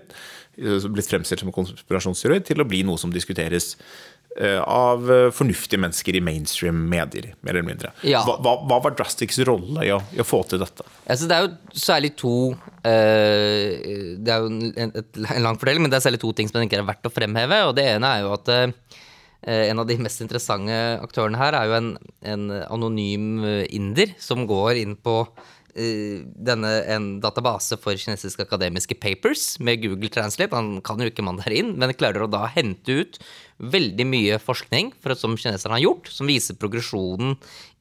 blitt 0.93 1.09
fremstilt 1.09 1.41
som 1.41 1.49
en 1.49 1.57
konspirasjonsteori, 1.57 2.43
til 2.45 2.61
å 2.61 2.69
bli 2.69 2.85
noe 2.85 3.01
som 3.01 3.15
diskuteres 3.15 3.73
Eh, 4.22 4.22
av 4.41 5.11
eh, 5.13 5.31
fornuftige 5.35 5.81
mennesker 5.81 6.17
i 6.17 6.23
mainstream 6.25 6.79
medier, 6.89 7.35
mer 7.41 7.53
eller 7.53 7.67
mindre. 7.67 7.91
Ja. 8.07 8.23
Hva, 8.25 8.39
hva, 8.41 8.55
hva, 8.65 8.79
var 8.87 8.97
Drastics 8.97 9.43
rolle 9.45 9.85
i 9.85 9.93
å, 9.93 10.01
i 10.15 10.23
å, 10.23 10.27
få 10.27 10.41
til 10.49 10.63
dette? 10.63 10.87
Altså, 11.05 11.29
det 11.29 11.37
er 11.37 11.47
jo 11.47 11.79
særlig 11.83 12.13
to 12.17 12.35
uh, 12.55 13.71
Det 14.17 14.33
er 14.33 14.41
jo 14.41 14.49
en, 14.49 14.73
en, 14.73 15.07
lang 15.45 15.61
fordeling, 15.61 15.85
men 15.85 15.93
det 15.93 16.01
er 16.01 16.07
særlig 16.07 16.23
to 16.23 16.33
ting 16.37 16.49
som 16.49 16.59
jeg 16.59 16.67
tenker 16.67 16.81
er 16.81 16.89
verdt 16.89 17.09
å 17.09 17.13
fremheve. 17.13 17.61
og 17.69 17.77
Det 17.77 17.87
ene 17.93 18.09
er 18.09 18.25
jo 18.25 18.33
at 18.39 18.53
uh, 18.57 19.01
en 19.53 19.83
av 19.83 19.89
de 19.89 19.99
mest 20.01 20.25
interessante 20.25 20.77
aktørene 21.03 21.41
her 21.41 21.59
er 21.59 21.69
jo 21.69 21.79
en, 21.81 21.95
en 22.33 22.45
anonym 22.71 23.43
inder 23.69 24.15
som 24.23 24.47
går 24.49 24.79
inn 24.85 24.95
på 24.97 25.25
denne, 25.73 26.71
en 26.93 27.07
database 27.25 27.79
for 27.81 27.97
kinesiske 27.97 28.45
akademiske 28.45 28.93
papers 29.01 29.55
med 29.57 29.81
Google 29.81 30.13
Translate. 30.13 30.53
Han 30.53 30.83
kan 30.85 31.01
jo 31.01 31.09
ikke 31.09 31.25
mandarin, 31.25 31.73
men 31.81 31.95
klarer 31.97 32.27
å 32.27 32.31
da 32.31 32.45
hente 32.53 32.99
ut 33.01 33.17
veldig 33.63 34.07
mye 34.09 34.39
forskning 34.43 34.93
for, 35.03 35.15
som 35.19 35.37
kineserne 35.39 35.79
har 35.79 35.85
gjort, 35.87 36.11
som 36.11 36.31
viser 36.31 36.59
progresjonen 36.59 37.37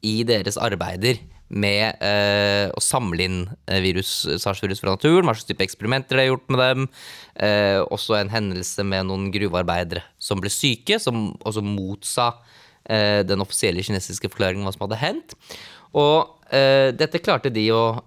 i 0.06 0.22
deres 0.28 0.60
arbeider 0.62 1.22
med 1.52 2.00
eh, 2.00 2.70
å 2.72 2.82
samle 2.84 3.26
inn 3.26 3.40
eh, 3.68 3.82
virus, 3.84 4.24
SARS-virus 4.40 4.82
fra 4.84 4.96
naturen. 4.96 5.28
Hva 5.28 5.36
slags 5.36 5.50
type 5.50 5.66
eksperimenter 5.66 6.16
de 6.16 6.24
har 6.24 6.32
gjort 6.32 6.54
med 6.54 6.64
dem. 6.64 6.88
Eh, 7.36 7.80
også 7.92 8.16
en 8.20 8.32
hendelse 8.32 8.86
med 8.88 9.10
noen 9.10 9.30
gruvearbeidere 9.34 10.06
som 10.22 10.42
ble 10.42 10.52
syke, 10.54 11.00
som 11.02 11.34
også 11.44 11.64
motsa 11.66 12.32
eh, 12.86 13.22
den 13.28 13.44
offisielle 13.44 13.84
kinesiske 13.84 14.32
forklaringen 14.32 14.64
om 14.64 14.72
hva 14.72 14.78
som 14.78 14.88
hadde 14.88 15.04
hendt. 15.06 15.42
Og 15.98 16.38
Uh, 16.52 16.92
dette 16.92 17.22
klarte 17.24 17.48
de 17.48 17.62
å 17.72 18.02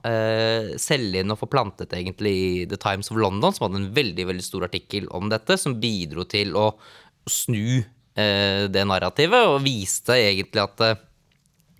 selge 0.76 1.22
inn 1.22 1.32
og 1.32 1.38
få 1.40 1.46
plantet 1.48 1.94
egentlig 1.96 2.32
i 2.36 2.48
The 2.68 2.76
Times 2.76 3.08
of 3.08 3.16
London, 3.16 3.54
som 3.56 3.64
hadde 3.64 3.78
en 3.80 3.94
veldig 3.96 4.26
veldig 4.28 4.44
stor 4.44 4.66
artikkel 4.66 5.06
om 5.16 5.30
dette, 5.32 5.56
som 5.56 5.78
bidro 5.80 6.26
til 6.28 6.52
å 6.52 6.66
snu 7.30 7.82
uh, 7.82 8.64
det 8.70 8.84
narrativet, 8.88 9.48
og 9.50 9.62
viste 9.64 10.16
egentlig 10.16 10.64
at 10.64 11.04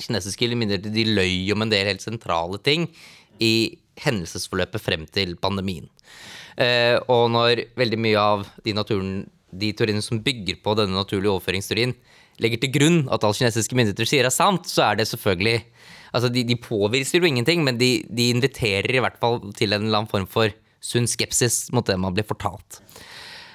kinesiske 0.05 0.51
myndigheter 0.55 0.93
de 0.93 1.07
løy 1.07 1.53
om 1.55 1.63
en 1.65 1.71
del 1.71 1.87
helt 1.87 2.03
sentrale 2.03 2.59
ting 2.63 2.89
i 3.43 3.79
hendelsesforløpet 4.03 4.83
frem 4.83 5.05
til 5.07 5.37
pandemien. 5.39 5.87
og 7.11 7.31
når 7.31 7.63
veldig 7.79 7.99
mye 7.99 8.19
av 8.19 8.43
de, 8.65 8.75
naturen, 8.75 9.25
de 9.51 9.71
teoriene 9.73 10.03
som 10.03 10.21
bygger 10.23 10.59
på 10.63 10.75
denne 10.79 10.99
naturlige 10.99 11.31
overføringsteorien, 11.31 11.95
legger 12.43 12.59
til 12.63 12.73
grunn 12.75 12.99
at 13.07 13.23
alle 13.23 13.39
kinesiske 13.39 13.79
myndigheter 13.79 14.11
sier 14.11 14.27
er 14.27 14.35
sant, 14.35 14.67
så 14.67 14.83
er 14.89 14.99
det 14.99 15.09
selvfølgelig 15.11 15.63
Altså, 16.15 16.31
de, 16.31 16.45
de 16.47 16.55
påviser 16.63 17.19
jo 17.19 17.27
ingenting, 17.27 17.65
men 17.67 17.79
de, 17.81 18.05
de, 18.07 18.29
inviterer 18.31 18.95
i 18.95 19.03
hvert 19.03 19.19
fall 19.19 19.41
til 19.59 19.75
en 19.75 19.89
eller 19.89 20.05
annen 20.05 20.11
form 20.11 20.29
for 20.31 20.53
sunn 20.85 21.09
skepsis 21.11 21.73
mot 21.75 21.87
det 21.89 21.97
man 21.99 22.15
blir 22.15 22.27
fortalt. 22.29 22.79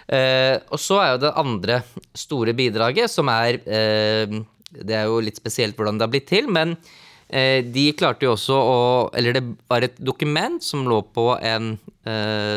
Uh, 0.10 0.58
og 0.74 0.80
så 0.82 0.96
er 1.04 1.12
jo 1.14 1.20
det 1.22 1.36
andre 1.38 1.76
store 2.18 2.56
bidraget, 2.58 3.12
som 3.14 3.30
er 3.30 3.60
uh, 3.62 4.40
Det 4.74 4.96
er 4.96 5.06
jo 5.06 5.20
litt 5.22 5.38
spesielt 5.38 5.78
hvordan 5.78 6.00
det 6.00 6.08
har 6.08 6.14
blitt 6.16 6.32
til, 6.32 6.50
men 6.50 6.74
uh, 6.74 7.60
de 7.62 7.84
klarte 7.94 8.26
jo 8.26 8.34
også 8.34 8.58
å 8.58 8.80
Eller 9.14 9.38
det 9.38 9.44
var 9.70 9.86
et 9.86 10.02
dokument 10.02 10.64
som 10.66 10.88
lå 10.90 11.04
på 11.14 11.36
en 11.38 11.78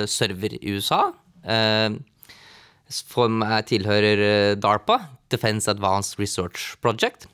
server 0.08 0.54
i 0.54 0.70
USA. 0.72 1.10
som 2.88 3.42
tilhører 3.68 4.54
DARPA, 4.56 4.96
Defense 5.28 5.68
Advanced 5.68 6.16
Research 6.18 6.78
Project 6.80 7.26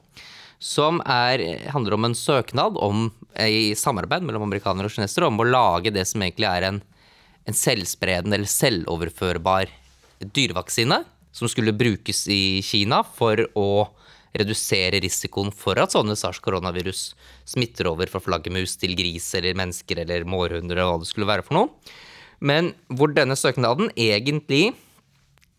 som 0.58 0.98
er, 1.06 1.68
handler 1.70 1.94
om 1.94 2.08
en 2.08 2.16
søknad 2.18 2.76
om, 2.82 3.12
i 3.38 3.76
samarbeid 3.78 4.24
mellom 4.26 4.48
amerikanere 4.48 4.90
og 4.90 4.96
kinesere 4.96 5.28
om 5.28 5.38
å 5.38 5.46
lage 5.46 5.92
det 5.94 6.08
som 6.10 6.24
egentlig 6.24 6.48
er 6.50 6.66
en, 6.72 6.80
en 7.46 7.54
selvspredende 7.54 8.40
eller 8.40 8.50
selvoverførbar 8.50 9.70
dyrevaksine. 10.20 11.02
Som 11.32 11.50
skulle 11.50 11.76
brukes 11.76 12.24
i 12.32 12.60
Kina 12.64 13.02
for 13.04 13.40
å 13.58 13.68
redusere 14.38 15.00
risikoen 15.02 15.52
for 15.54 15.78
at 15.80 15.94
sånne 15.94 16.16
sars-koronavirus 16.18 17.12
smitter 17.48 17.88
over 17.90 18.10
fra 18.10 18.20
flaggermus 18.22 18.76
til 18.80 18.96
gris 18.98 19.26
eller 19.38 19.56
mennesker 19.58 20.02
eller 20.04 20.26
mårhunder 20.28 20.76
eller 20.76 20.90
hva 20.90 21.02
det 21.02 21.08
skulle 21.10 21.28
være 21.28 21.44
for 21.46 21.58
noe. 21.58 21.94
Men 22.38 22.72
hvor 22.92 23.12
denne 23.14 23.36
søknaden 23.38 23.90
egentlig 23.96 24.72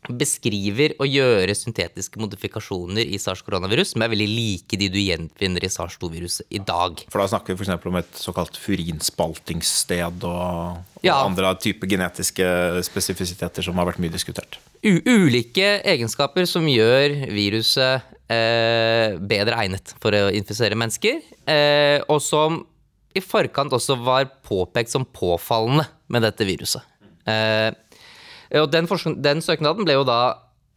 beskriver 0.08 0.94
å 1.01 1.06
gjøre 1.06 1.53
syntetiske 1.58 2.22
modifikasjoner 2.22 3.03
i 3.03 3.20
SARS-koronavirus 3.20 3.91
som 3.94 4.03
er 4.06 4.12
veldig 4.13 4.27
like 4.32 4.79
de 4.79 4.88
du 4.89 4.98
gjenfinner 5.01 5.65
i 5.65 5.70
SARS-2-viruset 5.70 6.48
i 6.56 6.62
dag. 6.63 7.03
For 7.12 7.22
da 7.22 7.27
snakker 7.34 7.53
vi 7.53 7.65
f.eks. 7.65 7.86
om 7.91 8.00
et 8.00 8.22
såkalt 8.22 8.58
furinspaltingssted 8.58 10.24
og, 10.24 10.79
og 10.96 11.03
Ja. 11.06 11.20
andre 11.25 11.51
typer 11.60 11.91
genetiske 11.91 12.48
spesifisiteter 12.88 13.65
som 13.65 13.77
har 13.79 13.89
vært 13.91 14.00
mye 14.00 14.13
diskutert. 14.13 14.58
U 14.84 15.01
ulike 15.03 15.82
egenskaper 15.84 16.48
som 16.48 16.65
gjør 16.72 17.27
viruset 17.36 18.08
eh, 18.32 19.20
bedre 19.20 19.60
egnet 19.65 19.94
for 20.00 20.15
å 20.15 20.29
infisere 20.32 20.79
mennesker, 20.79 21.20
eh, 21.50 22.00
og 22.08 22.22
som 22.24 22.63
i 23.18 23.22
forkant 23.25 23.74
også 23.75 23.98
var 24.00 24.29
påpekt 24.48 24.94
som 24.94 25.03
påfallende 25.03 25.88
med 26.08 26.24
dette 26.24 26.46
viruset. 26.48 26.86
Eh, 27.27 27.74
og 28.58 28.72
den, 28.74 28.88
den 29.22 29.44
søknaden 29.46 29.86
ble 29.86 30.00
jo 30.00 30.08
da 30.08 30.20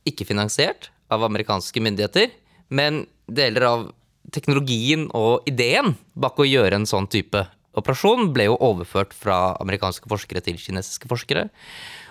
ikke 0.09 0.27
finansiert 0.29 0.91
av 1.13 1.25
amerikanske 1.25 1.81
myndigheter, 1.85 2.33
men 2.73 3.05
deler 3.31 3.67
av 3.69 3.89
teknologien 4.33 5.09
og 5.17 5.47
ideen 5.51 5.95
bak 6.15 6.39
å 6.39 6.47
gjøre 6.47 6.79
en 6.79 6.89
sånn 6.89 7.09
type 7.11 7.45
operasjon 7.79 8.31
ble 8.35 8.49
jo 8.51 8.59
overført 8.61 9.15
fra 9.17 9.55
amerikanske 9.63 10.09
forskere 10.11 10.43
til 10.45 10.59
kinesiske 10.61 11.09
forskere. 11.11 11.47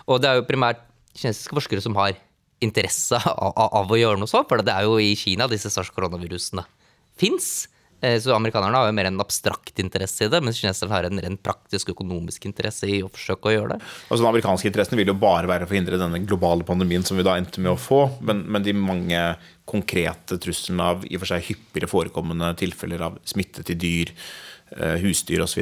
Og 0.10 0.22
det 0.22 0.30
er 0.30 0.40
jo 0.40 0.48
primært 0.48 0.82
kinesiske 1.18 1.56
forskere 1.58 1.84
som 1.84 1.98
har 2.00 2.18
interesse 2.62 3.18
av, 3.18 3.54
av, 3.56 3.70
av 3.82 3.92
å 3.94 4.00
gjøre 4.00 4.22
noe 4.22 4.30
sånt, 4.30 4.50
for 4.50 4.62
det 4.66 4.74
er 4.74 4.88
jo 4.88 4.98
i 5.02 5.14
Kina 5.18 5.48
disse 5.50 5.72
SARS-koronavirusene 5.74 6.66
fins. 7.20 7.68
Eh, 8.02 8.18
Så 8.20 8.34
amerikanerne 8.36 8.78
har 8.78 8.88
jo 8.90 8.96
mer 8.98 9.10
en 9.12 9.20
abstrakt 9.22 9.80
interesse 9.80 10.26
i 10.26 10.30
det, 10.34 10.42
mens 10.44 10.60
kineserne 10.62 10.92
har 10.96 11.08
en 11.08 11.22
rent 11.22 11.42
praktisk 11.46 11.94
økonomisk 11.94 12.46
interesse 12.50 12.90
i 12.90 13.02
å 13.06 13.10
forsøke 13.14 13.50
å 13.52 13.56
gjøre 13.56 13.76
det. 13.76 13.80
Altså 14.10 14.22
Den 14.24 14.32
amerikanske 14.32 14.72
interessen 14.72 14.98
vil 15.00 15.12
jo 15.14 15.18
bare 15.22 15.50
være 15.50 15.68
å 15.68 15.70
forhindre 15.72 16.00
denne 16.02 16.22
globale 16.26 16.66
pandemien 16.68 17.06
som 17.06 17.18
vi 17.20 17.26
da 17.28 17.38
endte 17.38 17.62
med 17.62 17.76
å 17.76 17.80
få, 17.80 18.04
men, 18.26 18.44
men 18.50 18.66
de 18.66 18.74
mange 18.78 19.22
konkrete 19.72 20.40
truslene 20.42 20.88
av 20.96 21.06
i 21.08 21.16
og 21.16 21.22
for 21.24 21.32
seg 21.32 21.46
hyppigere 21.52 21.88
forekommende 21.92 22.50
tilfeller 22.60 23.06
av 23.06 23.20
smitte 23.30 23.64
til 23.68 23.78
dyr, 23.80 24.12
eh, 24.76 24.98
husdyr 25.04 25.46
osv., 25.46 25.62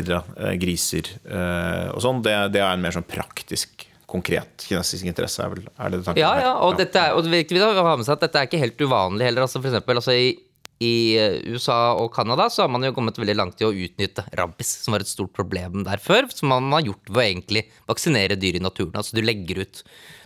griser 0.61 1.11
eh, 1.27 1.91
og 1.91 2.01
sånn, 2.01 2.23
det, 2.25 2.33
det 2.55 2.63
er 2.63 2.71
en 2.73 2.81
mer 2.87 2.95
sånn 2.95 3.05
praktisk, 3.09 3.85
konkret 4.09 4.63
kinesisk 4.65 5.05
interesse, 5.05 5.43
er, 5.43 5.51
vel, 5.53 5.67
er 5.69 5.91
det 5.93 5.99
tanken 6.01 6.17
Ja, 6.23 6.31
ja, 6.41 6.53
og, 6.65 6.79
Dette 6.79 6.97
er, 6.97 7.11
og 7.13 7.21
det 7.21 7.29
er 7.29 7.43
viktig 7.43 7.59
å 7.61 7.67
ha 7.85 7.91
med 7.99 8.07
seg 8.07 8.15
at 8.15 8.23
dette 8.25 8.41
er 8.41 8.47
ikke 8.49 8.61
helt 8.63 8.79
uvanlig 8.81 9.27
heller. 9.27 9.45
Altså 9.45 9.59
for 9.61 9.69
eksempel, 9.69 9.99
altså 10.01 10.15
i, 10.17 10.31
i 10.79 11.19
USA 11.51 11.91
og 11.99 12.13
Canada 12.15 12.45
så 12.47 12.63
har 12.63 12.69
man 12.71 12.85
jo 12.87 12.93
kommet 12.95 13.17
veldig 13.19 13.35
langt 13.35 13.59
i 13.59 13.67
å 13.67 13.73
utnytte 13.75 14.23
rabies, 14.39 14.71
som 14.85 14.95
var 14.95 15.03
et 15.03 15.11
stort 15.11 15.33
problem 15.35 15.83
der 15.83 15.99
før, 15.99 16.29
som 16.31 16.53
man 16.53 16.69
har 16.71 16.85
gjort 16.87 17.09
ved 17.11 17.19
å 17.19 17.25
egentlig 17.25 17.63
vaksinere 17.89 18.37
dyr 18.39 18.59
i 18.59 18.63
naturen. 18.63 18.95
Altså 18.95 19.17
du 19.17 19.23
legger 19.25 19.65
ut, 19.65 19.81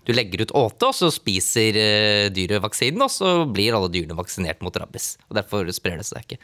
du 0.06 0.14
legger 0.14 0.46
ut 0.46 0.54
åte, 0.60 0.92
og 0.92 0.98
så 0.98 1.10
spiser 1.14 1.80
eh, 1.82 2.28
dyret 2.34 2.62
vaksinen, 2.62 3.02
og 3.02 3.10
så 3.14 3.32
blir 3.50 3.74
alle 3.74 3.90
dyrene 3.94 4.18
vaksinert 4.20 4.62
mot 4.66 4.78
rabies. 4.78 5.16
Og 5.32 5.40
derfor 5.40 5.74
sprer 5.74 5.98
det 6.02 6.06
seg 6.12 6.28
ikke. 6.28 6.38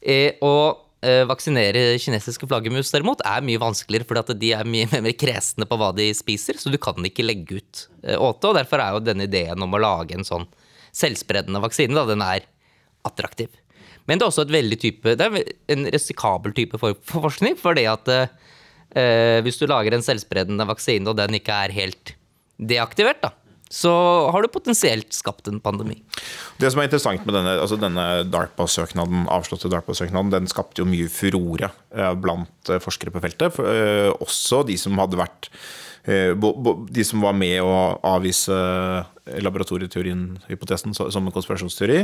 Eh, 0.00 0.40
og 0.40 0.80
eh, 1.04 1.26
vaksinere 1.28 1.84
kinesiske 2.00 2.48
flaggermus 2.48 2.94
derimot 2.94 3.20
er 3.28 3.44
mye 3.44 3.60
vanskeligere, 3.60 4.08
fordi 4.08 4.24
at 4.24 4.40
de 4.40 4.54
er 4.56 4.70
mye 4.78 4.88
mer 4.96 5.12
kresne 5.18 5.68
på 5.68 5.76
hva 5.76 5.92
de 5.98 6.08
spiser, 6.16 6.56
så 6.56 6.72
du 6.72 6.80
kan 6.80 6.96
ikke 7.04 7.28
legge 7.28 7.60
ut 7.60 7.84
eh, 8.00 8.16
åte. 8.16 8.48
og 8.48 8.56
Derfor 8.62 8.80
er 8.80 8.96
jo 8.96 9.04
denne 9.04 9.28
ideen 9.28 9.60
om 9.60 9.76
å 9.76 9.82
lage 9.84 10.16
en 10.16 10.24
sånn 10.24 10.48
selvspredende 10.96 11.60
vaksine, 11.60 11.96
da, 11.96 12.08
den 12.08 12.24
er 12.24 12.48
attraktiv. 13.08 13.52
Men 14.08 14.18
det 14.18 14.26
er 14.26 14.32
også 14.32 14.46
et 14.46 14.56
veldig 14.56 14.78
type, 14.82 15.14
det 15.18 15.28
er 15.28 15.52
en 15.74 15.86
risikabel 15.94 16.54
type 16.56 16.80
for, 16.80 16.98
for 17.06 17.28
forskning, 17.28 17.54
fordi 17.60 17.86
at 17.90 18.08
eh, 18.12 19.38
hvis 19.46 19.60
du 19.60 19.68
lager 19.70 19.94
en 19.94 20.04
selvspredende 20.04 20.66
vaksine, 20.68 21.06
og 21.10 21.20
den 21.20 21.38
ikke 21.38 21.54
er 21.66 21.76
helt 21.76 22.16
deaktivert, 22.58 23.22
da, 23.22 23.30
så 23.72 23.92
har 24.28 24.44
du 24.44 24.52
potensielt 24.52 25.14
skapt 25.16 25.48
en 25.48 25.60
pandemi. 25.64 25.96
Det 26.60 26.68
som 26.70 26.82
er 26.82 26.90
interessant 26.90 27.22
med 27.24 27.34
denne, 27.38 27.54
altså 27.62 27.78
denne 27.80 28.04
DARPA-søknaden, 28.28 29.24
avslåtte 29.32 29.70
DARPA-søknaden, 29.72 30.32
den 30.34 30.50
skapte 30.50 30.82
jo 30.82 30.88
mye 30.88 31.08
furore 31.12 31.70
eh, 31.96 32.12
blant 32.20 32.68
eh, 32.68 32.82
forskere 32.84 33.14
på 33.14 33.22
feltet. 33.24 33.54
For, 33.56 33.70
eh, 33.72 34.10
også 34.12 34.60
de 34.68 34.76
som 34.80 35.00
hadde 35.00 35.20
vært 35.20 35.50
De 36.02 37.04
som 37.06 37.22
var 37.22 37.36
med 37.38 37.60
å 37.62 37.74
avvise 38.02 38.50
laboratorieteorien, 39.26 40.40
hypotesen, 40.48 40.94
som 40.94 41.26
en 41.26 41.34
konspirasjonsteori, 41.34 41.98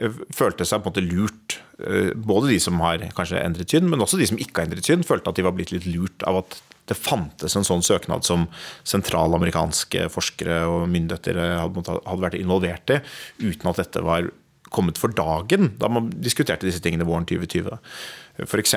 eh, 0.00 0.22
følte 0.34 0.66
seg 0.66 0.82
på 0.82 0.90
en 0.90 0.92
måte 0.92 1.04
lurt. 1.06 1.58
Eh, 1.78 2.12
Både 2.14 2.48
de 2.48 2.58
som 2.60 2.80
har 2.80 2.98
kanskje 2.98 3.42
endret 3.42 3.70
syn, 3.70 3.88
men 3.88 4.00
også 4.00 4.18
de 4.18 4.26
som 4.26 4.38
ikke 4.38 4.62
har 4.62 4.66
endret 4.66 4.84
syn, 4.84 5.04
følte 5.04 5.28
at 5.28 5.36
de 5.36 5.42
var 5.46 5.52
blitt 5.52 5.72
litt 5.72 5.86
lurt 5.86 6.22
av 6.26 6.42
at 6.42 6.60
det 6.86 6.96
fantes 6.96 7.56
en 7.56 7.66
sånn 7.66 7.82
søknad 7.82 8.24
som 8.24 8.46
sentralamerikanske 8.84 10.08
forskere 10.08 10.66
og 10.70 10.88
myndigheter 10.88 11.34
hadde, 11.34 11.82
hadde 12.06 12.22
vært 12.22 12.38
involvert 12.38 12.90
i, 12.94 13.00
uten 13.42 13.70
at 13.70 13.76
dette 13.82 14.02
var 14.02 14.30
kommet 14.70 14.98
for 14.98 15.14
dagen 15.14 15.72
da 15.78 15.88
man 15.88 16.10
diskuterte 16.10 16.66
disse 16.66 16.82
tingene 16.82 17.06
våren 17.06 17.26
2020. 17.26 17.78
F.eks. 18.44 18.74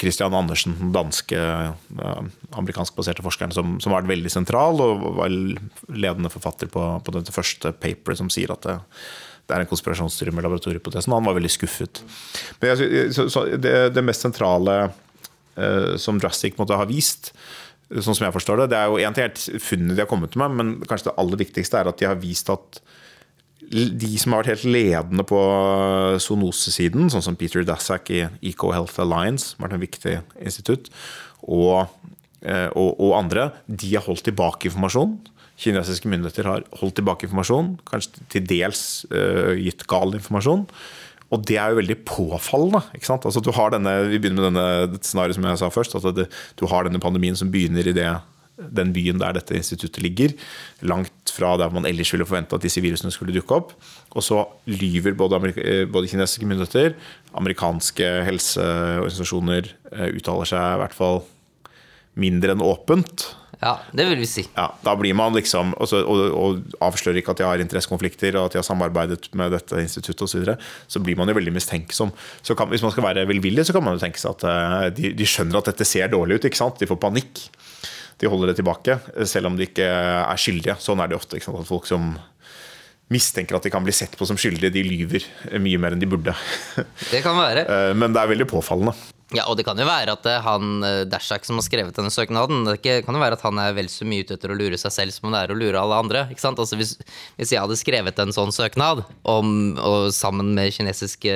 Christian 0.00 0.34
Andersen, 0.36 0.74
den 0.80 0.92
danske 0.92 1.38
eh, 1.40 2.18
amerikanskbaserte 2.58 3.24
forskeren 3.24 3.54
som, 3.56 3.78
som 3.80 3.94
var 3.94 4.08
veldig 4.08 4.32
sentral 4.32 4.80
og 4.84 5.04
var 5.20 5.32
ledende 5.88 6.32
forfatter 6.32 6.68
på, 6.72 6.82
på 7.04 7.14
dette 7.16 7.32
første 7.34 7.72
paperet 7.72 8.20
som 8.20 8.32
sier 8.32 8.52
at 8.52 8.66
det, 8.66 8.78
det 9.44 9.56
er 9.56 9.64
en 9.64 9.70
konspirasjonsstyre 9.70 10.32
med 10.32 10.46
laboratoriehypotesen. 10.46 11.12
Han 11.16 11.26
var 11.28 11.36
veldig 11.36 11.52
skuffet. 11.52 12.00
Jeg, 12.64 13.10
så, 13.16 13.28
så 13.32 13.44
det, 13.56 13.74
det 13.96 14.04
mest 14.04 14.24
sentrale 14.24 14.78
eh, 14.84 15.94
som 16.00 16.20
Drastic 16.20 16.56
måtte 16.60 16.78
ha 16.80 16.88
vist, 16.88 17.32
sånn 17.92 18.16
som 18.16 18.24
jeg 18.26 18.34
forstår 18.34 18.62
det, 18.62 18.70
det 18.72 18.78
er 18.80 18.90
jo 18.90 19.00
én 19.04 19.16
ting 19.16 19.26
helt 19.26 19.42
funnet 19.62 19.96
de 19.96 20.02
har 20.02 20.10
kommet 20.10 20.36
med, 20.40 20.56
men 20.58 20.70
kanskje 20.88 21.10
det 21.10 21.18
aller 21.20 21.40
viktigste 21.44 21.80
er 21.80 21.90
at 21.90 22.00
de 22.00 22.08
har 22.08 22.20
vist 22.20 22.48
at 22.52 22.80
de 23.72 24.10
som 24.20 24.34
har 24.34 24.42
vært 24.42 24.54
helt 24.54 24.72
ledende 24.74 25.24
på 25.28 25.40
zoonosesiden, 26.22 27.10
sånn 27.12 27.24
som 27.24 27.36
Peter 27.38 27.64
Dassack 27.66 28.10
i 28.14 28.24
EcoHealth 28.50 29.00
Alliance, 29.02 29.52
som 29.52 29.64
har 29.64 29.70
vært 29.70 29.78
en 29.78 29.84
viktig 29.84 30.16
institutt, 30.44 30.90
og, 31.44 31.92
eh, 32.42 32.68
og, 32.72 32.90
og 32.98 33.14
andre, 33.18 33.50
de 33.66 33.94
har 33.96 34.04
holdt 34.06 34.26
tilbake 34.28 34.70
informasjon. 34.70 35.16
Kinesiske 35.60 36.10
myndigheter 36.10 36.50
har 36.50 36.66
holdt 36.80 36.98
tilbake 36.98 37.28
informasjon, 37.28 37.76
kanskje 37.86 38.24
til 38.32 38.46
dels 38.50 39.04
uh, 39.14 39.54
gitt 39.54 39.84
gal 39.90 40.16
informasjon. 40.16 40.64
Og 41.32 41.44
det 41.46 41.56
er 41.58 41.72
jo 41.72 41.78
veldig 41.80 41.96
påfallende. 42.06 42.82
ikke 42.94 43.08
sant? 43.08 43.24
Altså 43.26 43.42
du 43.42 43.50
har 43.54 43.72
denne, 43.74 43.92
Vi 44.10 44.18
begynner 44.18 44.42
med 44.42 44.48
denne 44.50 45.00
scenarioet 45.02 45.38
som 45.38 45.46
jeg 45.48 45.60
sa 45.62 45.70
først. 45.72 45.94
at 45.94 46.14
det, 46.14 46.26
Du 46.58 46.66
har 46.66 46.84
denne 46.84 47.00
pandemien 47.02 47.36
som 47.36 47.50
begynner 47.50 47.86
i 47.86 47.94
det, 47.96 48.10
den 48.56 48.92
byen 48.94 49.20
der 49.22 49.34
dette 49.36 49.56
instituttet 49.58 50.02
ligger. 50.04 50.34
Langt 50.86 51.32
fra 51.34 51.54
der 51.58 51.72
man 51.74 51.86
ellers 51.88 52.12
ville 52.14 52.26
forvente 52.28 52.56
at 52.56 52.64
disse 52.64 52.82
virusene 52.84 53.12
skulle 53.14 53.34
dukke 53.34 53.58
opp. 53.58 53.74
Og 54.14 54.22
så 54.22 54.44
lyver 54.70 55.16
både, 55.18 55.40
eh, 55.58 55.84
både 55.90 56.10
kinesiske 56.10 56.46
myndigheter, 56.46 56.94
amerikanske 57.34 58.10
helseorganisasjoner 58.28 59.72
eh, 59.92 60.10
uttaler 60.14 60.50
seg 60.50 60.74
i 60.74 60.82
hvert 60.84 60.94
fall 60.94 61.24
mindre 62.14 62.54
enn 62.54 62.62
åpent. 62.62 63.32
Ja, 63.64 63.78
det 63.96 64.04
vil 64.10 64.20
vi 64.20 64.26
si. 64.28 64.44
Ja, 64.56 64.66
da 64.84 64.94
blir 64.98 65.14
man 65.16 65.34
liksom 65.36 65.72
og, 65.78 65.86
så, 65.88 66.02
og, 66.04 66.22
og 66.36 66.80
avslører 66.84 67.20
ikke 67.20 67.32
at 67.34 67.40
de 67.40 67.46
har 67.46 67.62
interessekonflikter 67.62 68.36
og 68.36 68.48
at 68.48 68.54
de 68.54 68.60
har 68.60 68.66
samarbeidet 68.66 69.30
med 69.38 69.54
dette 69.54 69.78
instituttet 69.80 70.26
osv. 70.26 70.34
Så, 70.34 70.42
videre, 70.42 70.56
så 70.90 71.02
blir 71.02 71.18
man 71.18 71.30
jo 71.30 71.36
veldig 71.38 71.54
mistenksom. 71.54 72.12
Så 72.44 72.56
kan, 72.58 72.68
hvis 72.72 72.84
man 72.84 72.92
skal 72.94 73.06
være 73.06 73.26
velvillig, 73.30 73.66
så 73.66 73.76
kan 73.76 73.86
man 73.86 73.96
jo 73.96 74.02
tenke 74.02 74.20
seg 74.20 74.34
at 74.36 74.46
eh, 74.50 74.88
de, 74.98 75.12
de 75.16 75.28
skjønner 75.28 75.60
at 75.60 75.70
dette 75.72 75.86
ser 75.88 76.10
dårlig 76.12 76.38
ut. 76.38 76.48
ikke 76.50 76.60
sant? 76.60 76.80
De 76.80 76.90
får 76.90 77.00
panikk. 77.02 77.46
De 78.20 78.30
holder 78.30 78.52
det 78.52 78.58
tilbake, 78.60 78.98
selv 79.26 79.50
om 79.50 79.56
de 79.58 79.66
ikke 79.68 79.86
er 79.88 80.38
skyldige. 80.40 80.76
Sånn 80.82 81.02
er 81.02 81.10
det 81.10 81.18
ofte. 81.18 81.40
At 81.40 81.68
folk 81.68 81.88
som 81.90 82.12
mistenker 83.12 83.58
at 83.58 83.66
de 83.66 83.72
kan 83.72 83.84
bli 83.84 83.92
sett 83.94 84.14
på 84.16 84.26
som 84.28 84.38
skyldige, 84.40 84.72
de 84.72 84.82
lyver 84.86 85.26
mye 85.60 85.80
mer 85.80 85.94
enn 85.94 86.00
de 86.02 86.08
burde. 86.08 86.32
Det 87.12 87.20
kan 87.24 87.36
være. 87.36 87.66
Eh, 87.68 87.92
Men 87.98 88.14
det 88.14 88.22
er 88.22 88.30
veldig 88.32 88.46
påfallende. 88.50 88.94
Ja, 89.34 89.46
og 89.50 89.56
det 89.58 89.64
kan 89.66 89.78
jo 89.80 89.86
være 89.88 90.14
at 90.14 90.26
eh, 90.30 90.40
han 90.44 90.84
eh, 90.86 91.02
Dashak 91.10 91.44
som 91.46 91.58
har 91.58 91.66
skrevet 91.66 91.96
denne 91.96 92.12
søknaden, 92.12 92.64
det 92.68 92.78
kan 92.84 93.16
jo 93.16 93.22
være 93.22 93.36
at 93.38 93.44
han 93.44 93.58
er 93.60 93.74
vel 93.76 93.90
så 93.92 94.06
mye 94.08 94.24
ute 94.24 94.36
etter 94.38 94.52
å 94.54 94.56
lure 94.58 94.78
seg 94.80 94.94
selv 94.94 95.14
som 95.16 95.28
han 95.28 95.36
er 95.42 95.52
å 95.52 95.58
lure 95.58 95.80
alle 95.80 95.98
andre. 96.00 96.24
ikke 96.32 96.44
sant? 96.44 96.60
Altså 96.62 96.78
Hvis, 96.80 96.94
hvis 97.40 97.52
jeg 97.54 97.60
hadde 97.60 97.78
skrevet 97.80 98.20
en 98.24 98.34
sånn 98.36 98.54
søknad 98.54 99.04
om, 99.28 99.52
og 99.80 100.08
sammen 100.14 100.54
med 100.56 100.72
kinesiske 100.76 101.34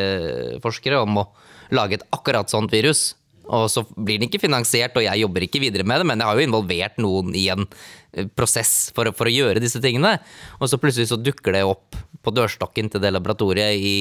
forskere 0.64 1.02
om 1.04 1.20
å 1.24 1.28
lage 1.74 1.98
et 1.98 2.06
akkurat 2.16 2.48
sånt 2.48 2.72
virus, 2.72 3.10
og 3.48 3.68
så 3.72 3.84
blir 3.96 4.20
den 4.20 4.28
ikke 4.28 4.42
finansiert, 4.42 4.96
og 4.98 5.06
jeg 5.06 5.22
jobber 5.24 5.46
ikke 5.46 5.62
videre 5.62 5.86
med 5.88 6.02
det, 6.02 6.08
men 6.10 6.20
jeg 6.20 6.28
har 6.28 6.38
jo 6.38 6.48
involvert 6.48 7.00
noen 7.02 7.32
i 7.38 7.46
en 7.52 7.64
eh, 7.64 8.28
prosess 8.28 8.90
for, 8.96 9.10
for 9.16 9.30
å 9.30 9.34
gjøre 9.34 9.62
disse 9.64 9.82
tingene, 9.84 10.18
og 10.58 10.70
så 10.70 10.80
plutselig 10.80 11.10
så 11.12 11.20
dukker 11.20 11.56
det 11.56 11.64
opp 11.68 11.98
på 12.24 12.34
dørstokken 12.34 12.90
til 12.92 13.02
det 13.02 13.14
laboratoriet 13.14 13.78
i 13.78 13.96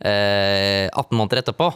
18 0.00 1.16
måneder 1.16 1.42
etterpå. 1.42 1.66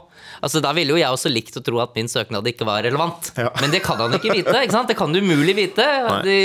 Altså, 0.44 0.60
da 0.64 0.70
ville 0.76 0.94
jo 0.94 1.00
jeg 1.00 1.12
også 1.12 1.30
likt 1.32 1.58
å 1.58 1.62
tro 1.64 1.80
at 1.82 1.92
min 1.96 2.08
søknad 2.10 2.46
ikke 2.48 2.66
var 2.68 2.82
relevant. 2.86 3.30
Ja. 3.36 3.50
Men 3.60 3.72
det 3.74 3.82
kan 3.84 3.98
han 4.00 4.14
ikke 4.16 4.32
vite. 4.32 4.54
ikke 4.64 4.74
sant? 4.74 4.90
Det 4.90 4.96
kan 4.98 5.12
du 5.12 5.20
umulig 5.20 5.56
vite. 5.58 5.84
De 6.24 6.38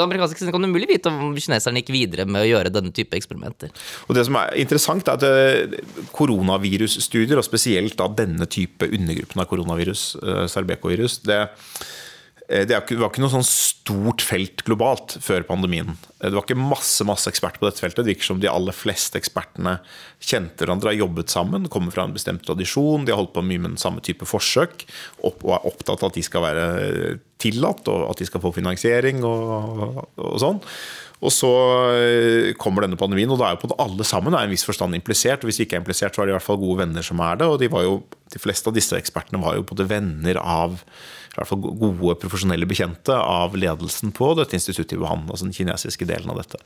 amerikanske 0.00 0.48
kan 0.50 0.60
kan 0.60 0.68
umulig 0.70 0.88
vite 0.90 1.12
om 1.12 1.36
kineserne 1.36 1.80
gikk 1.82 1.92
videre 1.94 2.26
med 2.28 2.44
å 2.44 2.48
gjøre 2.48 2.72
denne 2.74 2.92
type 2.94 3.16
eksperimenter. 3.18 3.72
Og 4.08 4.16
det 4.16 4.26
som 4.28 4.38
er 4.40 4.52
interessant 4.60 5.08
er 5.08 5.16
at 5.18 5.26
eh, 5.26 5.78
koronavirusstudier, 6.16 7.38
og 7.40 7.46
spesielt 7.46 7.96
da 8.00 8.10
denne 8.20 8.48
type 8.50 8.88
undergruppen 8.88 9.42
av 9.42 9.48
koronavirus, 9.50 10.04
eh, 10.20 10.44
Sarbeco-virus, 10.50 11.20
det 11.28 11.40
Eh, 11.40 11.88
det 12.50 12.74
var 12.74 13.10
ikke 13.10 13.22
noe 13.22 13.30
sånn 13.30 13.46
stort 13.46 14.24
felt 14.26 14.64
globalt 14.66 15.14
før 15.22 15.44
pandemien. 15.46 15.92
Eh, 16.18 16.28
det 16.28 16.34
var 16.34 16.42
ikke 16.42 16.58
masse 16.58 17.06
masse 17.06 17.30
eksperter 17.30 17.62
på 17.62 17.68
dette 17.68 17.82
feltet. 17.82 18.02
Det 18.02 18.14
virker 18.14 18.30
som 18.32 18.40
de 18.42 18.50
aller 18.50 18.74
fleste 18.74 19.20
ekspertene 19.20 19.76
kjente 20.18 20.64
hverandre, 20.64 20.90
har 20.90 20.98
jobbet 20.98 21.30
sammen, 21.30 21.68
kommer 21.70 21.94
fra 21.94 22.08
en 22.08 22.16
bestemt 22.16 22.42
tradisjon, 22.46 23.06
de 23.06 23.14
har 23.14 23.20
holdt 23.22 23.36
på 23.36 23.44
mye 23.46 23.62
med 23.62 23.74
den 23.74 23.82
samme 23.82 24.02
type 24.04 24.26
forsøk 24.26 24.82
og 25.26 25.46
er 25.46 25.68
opptatt 25.70 26.02
av 26.02 26.10
at 26.10 26.18
de 26.18 26.24
skal 26.26 26.44
være 26.44 26.66
tillatt, 27.40 27.86
og 27.88 28.10
at 28.10 28.20
de 28.20 28.26
skal 28.28 28.42
få 28.42 28.52
finansiering 28.56 29.22
og, 29.24 30.02
og 30.18 30.36
sånn. 30.42 30.60
Og 31.20 31.32
så 31.34 31.50
eh, 31.92 32.50
kommer 32.60 32.86
denne 32.86 32.98
pandemien, 33.00 33.28
og 33.32 33.40
da 33.40 33.50
er 33.50 33.56
jo 33.56 33.62
på 33.66 33.70
det 33.70 33.78
alle 33.82 34.04
sammen 34.08 34.34
er 34.34 34.46
en 34.46 34.52
viss 34.52 34.64
forstand 34.64 34.96
implisert. 34.96 35.44
og 35.44 35.50
Hvis 35.50 35.60
de 35.60 35.66
ikke 35.66 35.76
er 35.76 35.82
implisert, 35.84 36.16
så 36.16 36.22
er 36.22 36.28
det 36.28 36.34
i 36.34 36.38
hvert 36.38 36.46
fall 36.46 36.60
gode 36.62 36.80
venner 36.80 37.04
som 37.04 37.20
er 37.24 37.40
det. 37.40 37.48
Og 37.48 37.58
de, 37.60 37.68
jo, 37.84 37.98
de 38.32 38.40
fleste 38.40 38.70
av 38.70 38.76
disse 38.76 38.96
ekspertene 38.96 39.40
var 39.42 39.58
jo 39.58 39.66
både 39.68 39.88
venner 39.90 40.40
av 40.40 40.80
i 41.30 41.36
hvert 41.38 41.46
fall 41.46 41.60
gode 41.62 42.16
profesjonelle 42.18 42.66
bekjente 42.66 43.14
av 43.14 43.52
ledelsen 43.54 44.10
på 44.16 44.32
dette 44.34 44.56
instituttet 44.58 44.96
i 44.96 44.98
Wuhan, 44.98 45.28
altså 45.30 45.46
den 45.46 45.54
kinesiske 45.54 46.08
delen 46.08 46.32
av 46.32 46.40
dette. 46.40 46.58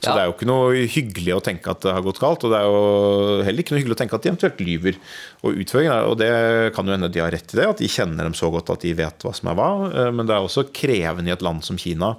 Så 0.00 0.08
ja. 0.08 0.14
det 0.14 0.22
er 0.22 0.30
jo 0.30 0.34
ikke 0.34 0.48
noe 0.48 0.86
hyggelig 0.88 1.34
å 1.36 1.42
tenke 1.44 1.74
at 1.74 1.84
det 1.84 1.92
har 1.92 2.06
gått 2.06 2.22
galt, 2.22 2.46
og 2.46 2.54
det 2.54 2.62
er 2.62 2.70
jo 2.70 3.42
heller 3.44 3.64
ikke 3.64 3.74
noe 3.74 3.82
hyggelig 3.82 3.98
å 3.98 4.00
tenke 4.00 4.16
at 4.16 4.24
de 4.24 4.32
eventuelt 4.32 4.62
lyver. 4.64 4.96
Og 5.44 5.60
utføringen 5.60 6.08
og 6.08 6.16
det 6.22 6.32
kan 6.76 6.88
jo 6.88 6.96
hende 6.96 7.12
de 7.12 7.20
har 7.20 7.34
rett 7.36 7.52
i 7.52 7.60
det, 7.60 7.68
at 7.74 7.84
de 7.84 7.92
kjenner 7.92 8.24
dem 8.24 8.38
så 8.38 8.48
godt 8.54 8.72
at 8.72 8.88
de 8.88 8.94
vet 8.96 9.28
hva 9.28 9.34
som 9.36 9.52
er 9.52 9.60
hva, 9.60 9.70
eh, 9.90 10.10
men 10.16 10.24
det 10.24 10.36
er 10.38 10.48
også 10.48 10.68
krevende 10.72 11.28
i 11.28 11.36
et 11.36 11.44
land 11.44 11.60
som 11.66 11.76
Kina 11.80 12.14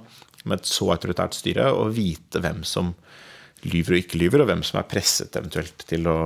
med 0.46 0.60
et 0.60 0.70
så 0.70 0.92
autoritært 0.94 1.34
styre 1.34 1.66
å 1.74 1.88
vite 1.90 2.38
hvem 2.44 2.62
som 2.62 2.94
lyver 3.66 3.96
og 3.96 4.00
ikke 4.02 4.18
lyver, 4.20 4.42
og 4.42 4.48
hvem 4.50 4.60
som 4.66 4.78
er 4.78 4.86
presset 4.86 5.34
eventuelt 5.38 5.82
til 5.88 6.06
å 6.10 6.18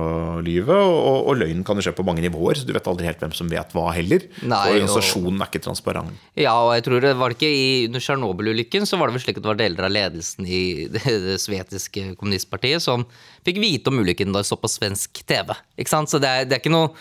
lyve. 0.45 0.75
Og, 0.75 0.93
og, 0.93 1.17
og 1.31 1.39
løgnen 1.39 1.63
kan 1.65 1.79
jo 1.79 1.85
skje 1.85 1.95
på 1.97 2.05
mange 2.05 2.21
nivåer, 2.25 2.59
så 2.59 2.67
du 2.67 2.73
vet 2.75 2.89
aldri 2.89 3.07
helt 3.09 3.23
hvem 3.23 3.33
som 3.35 3.49
vet 3.49 3.73
hva 3.73 3.87
heller. 3.95 4.27
Nei, 4.43 4.59
og 4.59 4.77
organisasjonen 4.77 5.41
er 5.41 5.49
ikke 5.49 5.63
transparent. 5.65 6.21
Ja, 6.39 6.53
og 6.61 6.73
jeg 6.77 6.85
tror 6.87 7.03
det 7.05 7.15
var 7.19 7.33
ikke 7.33 7.49
i, 7.49 7.65
Under 7.87 8.03
Tsjernobyl-ulykken 8.03 8.87
så 8.89 8.99
var 9.01 9.09
det 9.09 9.17
vel 9.17 9.25
slik 9.25 9.41
at 9.41 9.45
det 9.47 9.53
var 9.53 9.61
deler 9.63 9.89
av 9.89 9.95
ledelsen 9.95 10.47
i 10.47 10.63
det, 10.93 11.03
det 11.25 11.39
svetiske 11.41 12.13
kommunistpartiet 12.19 12.85
som 12.85 13.07
fikk 13.47 13.61
vite 13.63 13.91
om 13.91 14.03
ulykken 14.03 14.35
da 14.35 14.43
de 14.43 14.51
så 14.51 14.59
på 14.59 14.71
svensk 14.71 15.23
TV. 15.29 15.55
Ikke 15.79 15.93
sant? 15.93 16.13
Så 16.13 16.21
det 16.21 16.29
er, 16.29 16.47
det 16.47 16.59
er 16.59 16.63
ikke 16.63 16.75
noe 16.75 16.93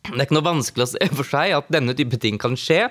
det 0.00 0.16
er 0.16 0.24
ikke 0.24 0.38
noe 0.38 0.46
vanskelig 0.46 0.86
å 0.86 0.90
se 0.94 1.06
for 1.12 1.28
seg 1.28 1.52
at 1.58 1.66
denne 1.72 1.92
type 1.96 2.16
ting 2.22 2.38
kan 2.40 2.56
skje 2.58 2.86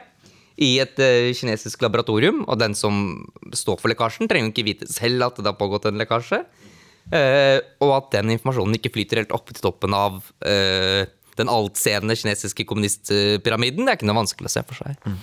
i 0.60 0.72
et 0.84 1.00
uh, 1.00 1.30
kinesisk 1.36 1.84
laboratorium. 1.86 2.44
Og 2.48 2.60
den 2.62 2.76
som 2.78 3.24
står 3.56 3.80
for 3.82 3.92
lekkasjen, 3.92 4.30
trenger 4.30 4.50
jo 4.50 4.56
ikke 4.56 4.68
vite 4.68 4.90
selv 4.92 5.30
at 5.30 5.40
det 5.40 5.48
har 5.50 5.60
pågått 5.60 5.88
en 5.90 6.00
lekkasje. 6.02 6.44
Uh, 7.10 7.58
og 7.82 7.96
at 7.96 8.12
den 8.20 8.36
informasjonen 8.36 8.78
ikke 8.78 8.94
flyter 8.94 9.24
helt 9.24 9.34
opp 9.36 9.50
til 9.50 9.64
toppen 9.64 9.96
av 9.98 10.20
uh, 10.20 11.04
den 11.40 11.52
altseende 11.52 12.18
kinesiske 12.20 12.66
kommunistpyramiden, 12.68 13.86
det 13.86 13.94
er 13.94 14.00
ikke 14.00 14.10
noe 14.10 14.20
vanskelig 14.20 14.50
å 14.50 14.56
se 14.58 14.64
for 14.68 14.82
seg. 14.82 14.98
Mm. 15.08 15.20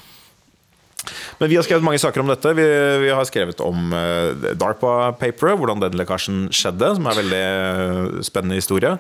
Men 1.41 1.51
vi 1.51 1.59
har 1.59 1.67
skrevet 1.67 1.85
mange 1.87 2.01
saker 2.03 2.23
om 2.23 2.31
dette. 2.31 2.53
Vi, 2.57 2.67
vi 3.03 3.13
har 3.13 3.27
skrevet 3.29 3.61
om 3.65 3.93
uh, 3.95 4.53
DARPA-paperet, 4.59 5.59
hvordan 5.61 5.83
den 5.83 5.99
lekkasjen 6.01 6.47
skjedde, 6.55 6.93
som 6.97 7.09
er 7.09 7.15
en 7.15 7.21
veldig 7.23 8.25
spennende 8.27 8.59
historie. 8.59 8.95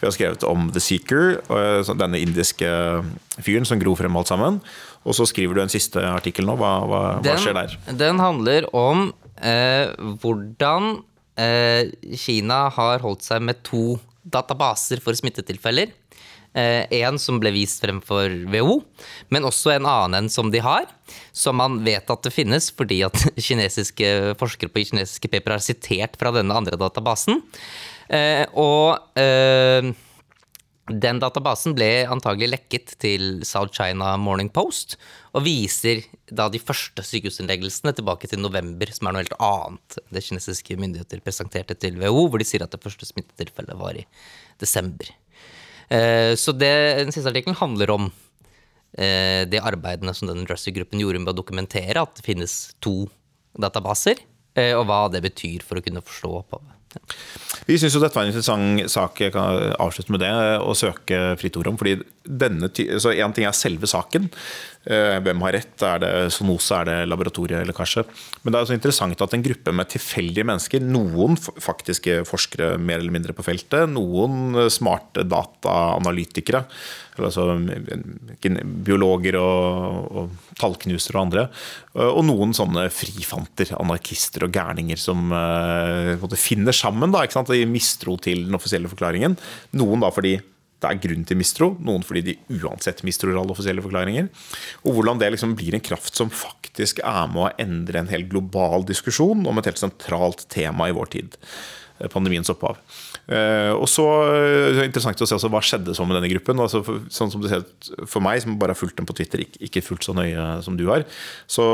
Vi 0.00 0.08
har 0.08 0.14
skrevet 0.16 0.46
om 0.48 0.70
The 0.74 0.82
Seeker, 0.82 1.38
uh, 1.50 1.94
denne 1.96 2.20
indiske 2.22 2.70
fyren 3.36 3.68
som 3.68 3.80
gro 3.82 3.96
frem 3.98 4.16
alt 4.18 4.32
sammen. 4.32 4.60
Og 5.06 5.16
så 5.18 5.28
skriver 5.28 5.56
du 5.56 5.62
en 5.64 5.72
siste 5.72 6.02
artikkel 6.02 6.48
nå. 6.48 6.56
Hva, 6.60 6.72
hva, 6.88 7.02
den, 7.20 7.30
hva 7.30 7.42
skjer 7.42 7.58
der? 7.60 7.76
Den 8.00 8.22
handler 8.22 8.70
om 8.76 9.10
uh, 9.42 10.16
hvordan 10.22 10.96
Kina 12.16 12.70
har 12.72 13.02
holdt 13.04 13.26
seg 13.26 13.42
med 13.44 13.58
to 13.60 13.98
databaser 14.24 15.02
for 15.04 15.12
smittetilfeller. 15.18 15.90
Eh, 16.56 16.86
en 17.02 17.18
som 17.20 17.36
ble 17.36 17.50
vist 17.52 17.82
frem 17.84 17.98
for 18.04 18.32
WHO, 18.48 18.78
men 19.34 19.44
også 19.44 19.74
en 19.74 19.88
annen 19.90 20.22
en 20.22 20.30
som 20.32 20.48
de 20.52 20.62
har. 20.64 20.88
Som 21.36 21.60
man 21.60 21.82
vet 21.84 22.08
at 22.08 22.24
det 22.24 22.32
finnes 22.32 22.70
fordi 22.72 23.02
at 23.04 23.18
kinesiske 23.48 24.38
forskere 24.40 24.72
på 24.72 24.86
kinesiske 24.88 25.30
paper 25.32 25.58
har 25.58 25.64
sitert 25.64 26.16
fra 26.16 26.32
denne 26.32 26.56
andre 26.56 26.78
databasen. 26.80 27.42
Eh, 28.08 28.46
og 28.56 29.20
eh, 29.20 29.92
den 30.86 31.18
databasen 31.18 31.74
ble 31.76 32.06
antagelig 32.08 32.48
lekket 32.52 32.94
til 33.02 33.42
South 33.44 33.74
China 33.74 34.14
Morning 34.22 34.48
Post, 34.54 34.94
og 35.34 35.44
viser 35.44 36.04
da 36.30 36.46
de 36.48 36.62
første 36.62 37.02
sykehusinnleggelsene 37.04 37.92
tilbake 37.98 38.30
til 38.30 38.40
november, 38.40 38.88
som 38.94 39.10
er 39.10 39.16
noe 39.16 39.24
helt 39.26 39.36
annet 39.42 40.00
det 40.14 40.24
kinesiske 40.24 40.78
myndigheter 40.80 41.20
presenterte 41.26 41.76
til 41.76 41.98
WHO, 42.00 42.28
hvor 42.30 42.40
de 42.40 42.48
sier 42.48 42.64
at 42.64 42.72
det 42.72 42.80
første 42.80 43.12
smittetilfellet 43.12 43.76
var 43.82 43.98
i 43.98 44.06
desember. 44.62 45.10
Eh, 45.88 46.32
så 46.38 46.54
det, 46.56 46.72
den 47.02 47.14
siste 47.14 47.30
artikkelen 47.30 47.58
handler 47.58 47.94
om 47.94 48.08
de 48.08 48.14
det 48.96 49.58
arbeidene 49.60 50.14
som 50.16 50.30
den 50.30 50.46
Dressy-gruppen 50.48 51.02
gjorde 51.02 51.18
med 51.20 51.34
å 51.34 51.36
dokumentere 51.36 52.00
at 52.00 52.14
det 52.16 52.22
finnes 52.24 52.54
to 52.80 53.10
databaser, 53.60 54.20
eh, 54.56 54.72
og 54.76 54.86
hva 54.88 55.06
det 55.12 55.20
betyr 55.26 55.64
for 55.66 55.78
å 55.78 55.84
kunne 55.84 56.04
forstå 56.04 56.32
opphavet. 56.40 56.72
Vi 57.68 57.76
syns 57.76 57.96
dette 57.98 58.16
var 58.16 58.24
en 58.24 58.30
interessant 58.30 58.88
sak 58.88 59.18
jeg 59.20 59.34
kan 59.34 59.74
avslutte 59.82 60.14
med 60.14 60.22
det, 60.22 60.30
å 60.64 60.72
søke 60.78 61.34
fritt 61.40 61.58
ord 61.60 61.68
om. 61.68 61.76
fordi 61.76 61.98
denne, 62.24 62.70
så 62.72 63.12
Én 63.12 63.34
ting 63.36 63.44
er 63.44 63.52
selve 63.52 63.90
saken. 63.90 64.30
Hvem 64.86 65.40
har 65.42 65.56
rett? 65.56 65.82
Er 65.82 65.98
det 65.98 66.10
sonose, 66.34 66.76
er 66.78 66.86
det 66.86 67.08
laboratorielekkasje? 67.10 68.04
Men 68.44 68.54
det 68.54 68.60
er 68.60 68.68
så 68.68 68.76
interessant 68.76 69.24
at 69.24 69.34
en 69.34 69.42
gruppe 69.42 69.74
med 69.74 69.90
tilfeldige 69.90 70.46
mennesker, 70.46 70.84
noen 70.86 71.34
faktiske 71.40 72.20
forskere 72.28 72.76
mer 72.78 73.00
eller 73.00 73.14
mindre 73.16 73.34
på 73.34 73.42
feltet, 73.46 73.90
noen 73.90 74.54
smarte 74.70 75.26
dataanalytikere, 75.26 76.62
altså 77.18 77.48
biologer 78.86 79.38
og, 79.40 80.10
og 80.22 80.56
tallknusere 80.60 81.18
og 81.18 81.24
andre. 81.24 81.46
Og 82.06 82.22
noen 82.28 82.54
sånne 82.54 82.86
frifanter, 82.94 83.74
anarkister 83.80 84.46
og 84.46 84.54
gærninger 84.54 85.00
som 85.00 85.32
finner 86.38 86.76
sammen 86.76 87.14
da, 87.14 87.26
i 87.26 87.66
mistro 87.66 88.20
til 88.22 88.46
den 88.46 88.54
offisielle 88.54 88.90
forklaringen. 88.92 89.34
Noen 89.80 90.04
da 90.04 90.14
fordi 90.14 90.38
det 90.82 90.88
er 90.90 91.00
grunn 91.00 91.24
til 91.28 91.38
mistro, 91.40 91.70
noen 91.80 92.04
fordi 92.04 92.22
de 92.26 92.36
uansett 92.58 93.00
mistror 93.06 93.38
alle 93.38 93.54
offisielle 93.54 93.84
forklaringer. 93.84 94.28
Og 94.84 94.98
hvordan 94.98 95.22
det 95.22 95.32
liksom 95.32 95.54
blir 95.56 95.76
en 95.76 95.84
kraft 95.84 96.18
som 96.18 96.32
faktisk 96.32 97.00
er 97.00 97.24
med 97.32 97.46
å 97.46 97.54
endre 97.62 98.02
en 98.02 98.12
hel 98.12 98.26
global 98.28 98.84
diskusjon 98.88 99.46
om 99.48 99.58
et 99.58 99.70
helt 99.70 99.80
sentralt 99.80 100.44
tema 100.52 100.90
i 100.90 100.96
vår 100.96 101.12
tid. 101.16 101.38
Eh, 101.96 102.10
pandemiens 102.12 102.50
opphav. 102.52 102.76
Uh, 103.26 103.72
og 103.74 103.88
så 103.90 104.04
er 104.36 104.84
interessant 104.84 105.18
å 105.18 105.26
se 105.26 105.34
altså, 105.34 105.48
hva 105.50 105.62
skjedde 105.64 105.96
så 105.96 106.04
med 106.06 106.18
denne 106.18 106.30
gruppen. 106.30 106.60
Altså, 106.62 106.82
for, 106.86 107.00
sånn 107.10 107.32
som 107.32 107.42
du 107.42 107.48
ser 107.50 107.64
for 108.04 108.22
meg, 108.22 108.42
som 108.44 108.58
bare 108.60 108.76
har 108.76 108.78
fulgt 108.78 109.00
dem 109.00 109.08
på 109.08 109.16
Twitter, 109.16 109.42
ikke, 109.42 109.62
ikke 109.66 109.82
fullt 109.82 110.06
så 110.06 110.14
nøye 110.14 110.44
som 110.66 110.76
du 110.78 110.84
har. 110.90 111.06
Så 111.50 111.64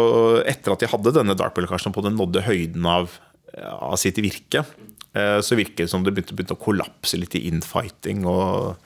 etter 0.49 0.73
at 0.73 0.85
de 0.85 0.91
hadde 0.95 1.17
denne 1.19 1.37
dark-lekkasjen 1.39 1.95
på 1.95 2.07
den 2.07 2.17
nådde 2.21 2.47
høyden 2.47 2.87
av, 2.89 3.19
av 3.59 3.99
sitt 4.01 4.23
virke, 4.23 4.65
så 5.13 5.57
virker 5.59 5.85
det 5.85 5.91
som 5.93 6.07
det 6.07 6.15
begynte, 6.17 6.33
begynte, 6.33 6.55
å 6.57 6.63
kollapse 6.63 7.19
litt 7.21 7.35
i 7.37 7.43
infighting 7.51 8.23
og 8.25 8.79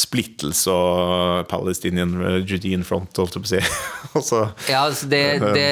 splittelse 0.00 0.72
og 0.72 1.44
Palestinian 1.50 2.14
Judean 2.48 2.86
Front, 2.88 3.20
holdt 3.20 3.36
jeg 3.36 3.44
på 3.44 3.50
å 3.50 3.52
si. 3.52 3.60
altså, 4.16 4.40
ja, 4.70 4.86
altså 4.86 5.10
det, 5.12 5.24
det, 5.44 5.68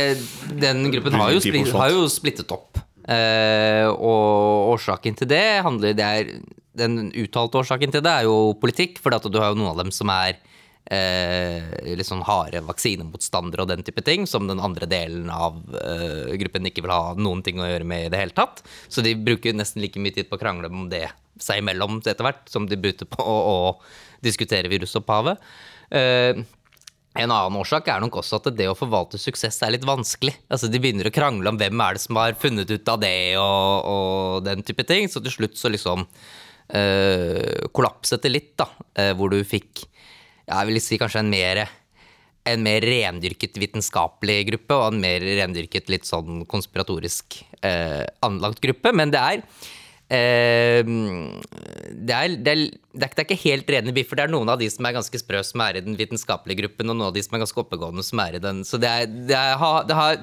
den 0.60 0.84
gruppen 0.92 1.16
har 1.16 1.32
jo, 1.32 1.40
splitt, 1.40 1.72
har 1.72 1.94
jo 1.94 2.04
splittet 2.12 2.52
opp. 2.52 2.82
Eh, 3.10 3.88
og 3.88 4.76
årsaken 4.76 5.16
til 5.18 5.30
det 5.32 5.44
handler 5.66 5.96
det 5.98 6.04
er, 6.06 6.28
Den 6.78 7.10
uttalte 7.18 7.58
årsaken 7.58 7.90
til 7.92 8.04
det 8.04 8.12
er 8.12 8.28
jo 8.28 8.54
politikk, 8.60 9.00
for 9.02 9.12
du 9.12 9.40
har 9.40 9.50
jo 9.52 9.58
noen 9.58 9.72
av 9.74 9.80
dem 9.82 9.90
som 9.92 10.12
er 10.12 10.38
uh, 10.90 11.72
litt 11.86 12.08
sånn 12.08 12.24
harde 12.26 12.62
vaksinemotstandere 12.66 13.64
og 13.64 13.70
den 13.70 13.84
type 13.86 14.04
ting, 14.06 14.26
som 14.26 14.48
den 14.50 14.62
andre 14.62 14.88
delen 14.90 15.30
av 15.32 15.60
eh, 15.78 16.32
gruppen 16.40 16.66
ikke 16.68 16.84
vil 16.84 16.94
ha 16.94 17.12
noen 17.18 17.42
ting 17.44 17.60
å 17.60 17.68
gjøre 17.68 17.86
med 17.88 18.06
i 18.06 18.12
det 18.12 18.20
hele 18.20 18.36
tatt. 18.36 18.64
Så 18.88 19.04
de 19.04 19.14
bruker 19.18 19.54
nesten 19.56 19.82
like 19.84 20.00
mye 20.02 20.14
tid 20.14 20.30
på 20.30 20.38
å 20.38 20.42
krangle 20.42 20.72
om 20.72 20.88
det 20.92 21.06
seg 21.42 21.62
imellom 21.62 22.00
etter 22.02 22.24
hvert, 22.24 22.42
som 22.50 22.66
de 22.68 22.78
bruker 22.80 23.08
på 23.10 23.22
å, 23.22 23.36
å 23.52 24.24
diskutere 24.24 24.70
virusopphavet. 24.72 25.40
Eh, 25.92 26.42
en 27.12 27.28
annen 27.28 27.58
årsak 27.60 27.90
er 27.92 28.00
nok 28.00 28.22
også 28.22 28.38
at 28.40 28.48
det 28.56 28.70
å 28.70 28.76
forvalte 28.76 29.20
suksess 29.20 29.58
er 29.66 29.74
litt 29.74 29.84
vanskelig. 29.84 30.32
Altså 30.48 30.70
De 30.72 30.80
begynner 30.80 31.10
å 31.10 31.12
krangle 31.12 31.50
om 31.50 31.58
hvem 31.60 31.82
er 31.84 31.96
det 31.98 32.04
som 32.06 32.16
har 32.16 32.38
funnet 32.40 32.70
ut 32.72 32.88
av 32.88 33.02
det, 33.02 33.16
og, 33.36 33.90
og 33.92 34.46
den 34.46 34.64
type 34.64 34.86
ting. 34.88 35.10
Så 35.12 35.20
til 35.20 35.34
slutt 35.34 35.58
så 35.60 35.68
liksom 35.72 36.06
øh, 36.06 37.68
kollapset 37.76 38.24
det 38.24 38.32
litt, 38.32 38.54
da. 38.60 38.70
Øh, 38.96 39.12
hvor 39.18 39.32
du 39.32 39.42
fikk 39.44 39.84
jeg 40.48 40.68
vil 40.68 40.80
si 40.82 40.98
kanskje 41.00 41.22
en 41.22 41.32
mer, 41.32 41.64
en 42.48 42.64
mer 42.64 42.86
rendyrket 42.86 43.60
vitenskapelig 43.60 44.40
gruppe, 44.50 44.78
og 44.78 44.92
en 44.92 45.02
mer 45.02 45.24
rendyrket 45.42 45.92
litt 45.92 46.08
sånn 46.08 46.46
konspiratorisk 46.50 47.42
eh, 47.60 48.02
anlagt 48.26 48.62
gruppe. 48.64 48.94
Men 48.96 49.14
det 49.14 49.22
er 49.22 49.46
Eh, 50.12 50.84
det, 50.84 52.12
er, 52.12 52.34
det, 52.36 52.52
er, 52.52 52.62
det, 52.92 53.06
er, 53.06 53.22
ikke 53.24 53.38
helt 53.46 53.70
rene 53.72 53.94
biffer. 53.96 54.18
Det 54.18 54.26
er 54.26 54.32
noen 54.34 54.50
av 54.52 54.60
de 54.60 54.68
som 54.72 54.84
er 54.84 54.96
ganske 54.98 55.20
sprø, 55.22 55.40
som 55.46 55.62
er 55.64 55.78
i 55.78 55.84
den 55.84 55.96
vitenskapelige 55.96 56.64
gruppen, 56.64 56.90
og 56.90 56.98
noen 56.98 57.08
av 57.08 57.16
de 57.16 57.22
som 57.24 57.36
er 57.36 57.44
ganske 57.44 57.62
oppegående, 57.62 58.04
som 58.04 58.20
er 58.24 58.36
i 58.36 58.42
den. 58.42 58.60
Så 58.68 58.80
det 58.82 58.90
er, 58.90 59.06
det 59.30 59.38
er 59.38 59.56
har, 59.62 60.20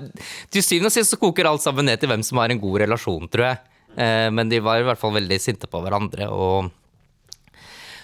Til 0.53 0.65
syvende 0.65 0.91
og 0.91 0.95
sist 0.95 1.15
så 1.15 1.21
koker 1.21 1.49
alt 1.49 1.65
sammen 1.65 1.89
ned 1.89 2.01
til 2.01 2.11
hvem 2.11 2.25
som 2.25 2.41
har 2.41 2.53
en 2.53 2.61
god 2.61 2.83
relasjon, 2.83 3.29
tror 3.33 3.47
jeg. 3.47 3.61
Eh, 3.97 4.27
men 4.35 4.51
de 4.51 4.61
var 4.61 4.81
i 4.81 4.85
hvert 4.85 5.01
fall 5.01 5.15
veldig 5.17 5.39
sinte 5.41 5.69
på 5.69 5.81
hverandre, 5.81 6.29
og 6.29 6.69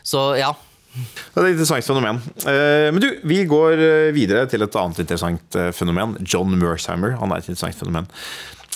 Så 0.05 0.31
ja. 0.39 0.53
Det 0.95 1.41
er 1.41 1.49
et 1.49 1.55
interessant 1.55 1.87
fenomen. 1.87 2.21
Eh, 2.47 2.89
Men 2.93 3.03
du, 3.03 3.09
vi 3.27 3.41
går 3.49 3.75
eh, 3.75 4.13
videre 4.15 4.45
til 4.51 4.63
et 4.65 4.77
annet 4.79 5.03
interessant 5.03 5.59
eh, 5.59 5.71
fenomen. 5.75 6.15
John 6.23 6.55
Mersheimer. 6.59 7.17
Han 7.21 7.33
er 7.33 7.43
et 7.43 7.49
interessant 7.51 7.81
fenomen. 7.83 8.11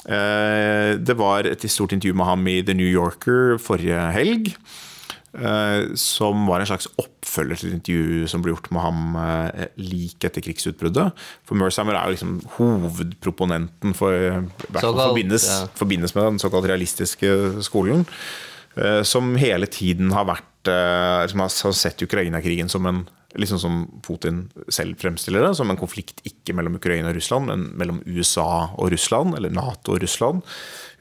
Det 0.09 1.13
var 1.19 1.45
et 1.45 1.63
stort 1.69 1.91
intervju 1.93 2.15
med 2.17 2.25
ham 2.25 2.45
i 2.49 2.61
The 2.65 2.73
New 2.73 2.87
Yorker 2.87 3.59
forrige 3.61 3.99
helg. 4.15 4.47
Som 5.99 6.47
var 6.47 6.63
en 6.63 6.69
slags 6.71 6.87
oppfølger 6.97 7.59
til 7.59 7.67
et 7.69 7.75
intervju 7.75 8.29
som 8.31 8.41
ble 8.41 8.55
gjort 8.55 8.71
med 8.73 8.81
ham 8.81 9.19
like 9.77 10.25
etter 10.25 10.41
krigsutbruddet. 10.47 11.11
For 11.45 11.59
Mersheimer 11.59 11.99
er 11.99 12.07
jo 12.07 12.15
liksom 12.15 12.39
hovedproponenten 12.55 13.93
for 13.99 14.15
Såkalt, 14.79 15.03
forbindes, 15.03 15.45
ja. 15.51 15.67
forbindes 15.77 16.15
med 16.15 16.31
den 16.31 16.41
såkalt 16.41 16.71
realistiske 16.71 17.35
skolen. 17.67 18.07
Som 19.05 19.35
hele 19.37 19.69
tiden 19.69 20.15
har 20.15 20.25
vært 20.31 20.48
eh, 20.69 21.27
Som 21.31 21.45
har 21.45 21.73
sett 21.73 22.03
Ukraina-krigen 22.05 22.69
som 22.69 22.85
en 22.85 23.07
Liksom 23.37 23.59
som 23.61 24.01
Putin 24.01 24.47
selv 24.73 24.97
fremstiller 24.97 25.43
det, 25.45 25.51
som 25.53 25.69
en 25.69 25.77
konflikt 25.77 26.17
ikke 26.25 26.55
mellom 26.57 26.79
Ukraina 26.79 27.11
og 27.11 27.17
Russland, 27.19 27.45
men 27.45 27.67
mellom 27.77 27.99
USA 28.07 28.71
og 28.73 28.89
Russland, 28.89 29.35
eller 29.37 29.53
Nato 29.53 29.93
og 29.93 30.01
Russland. 30.01 30.41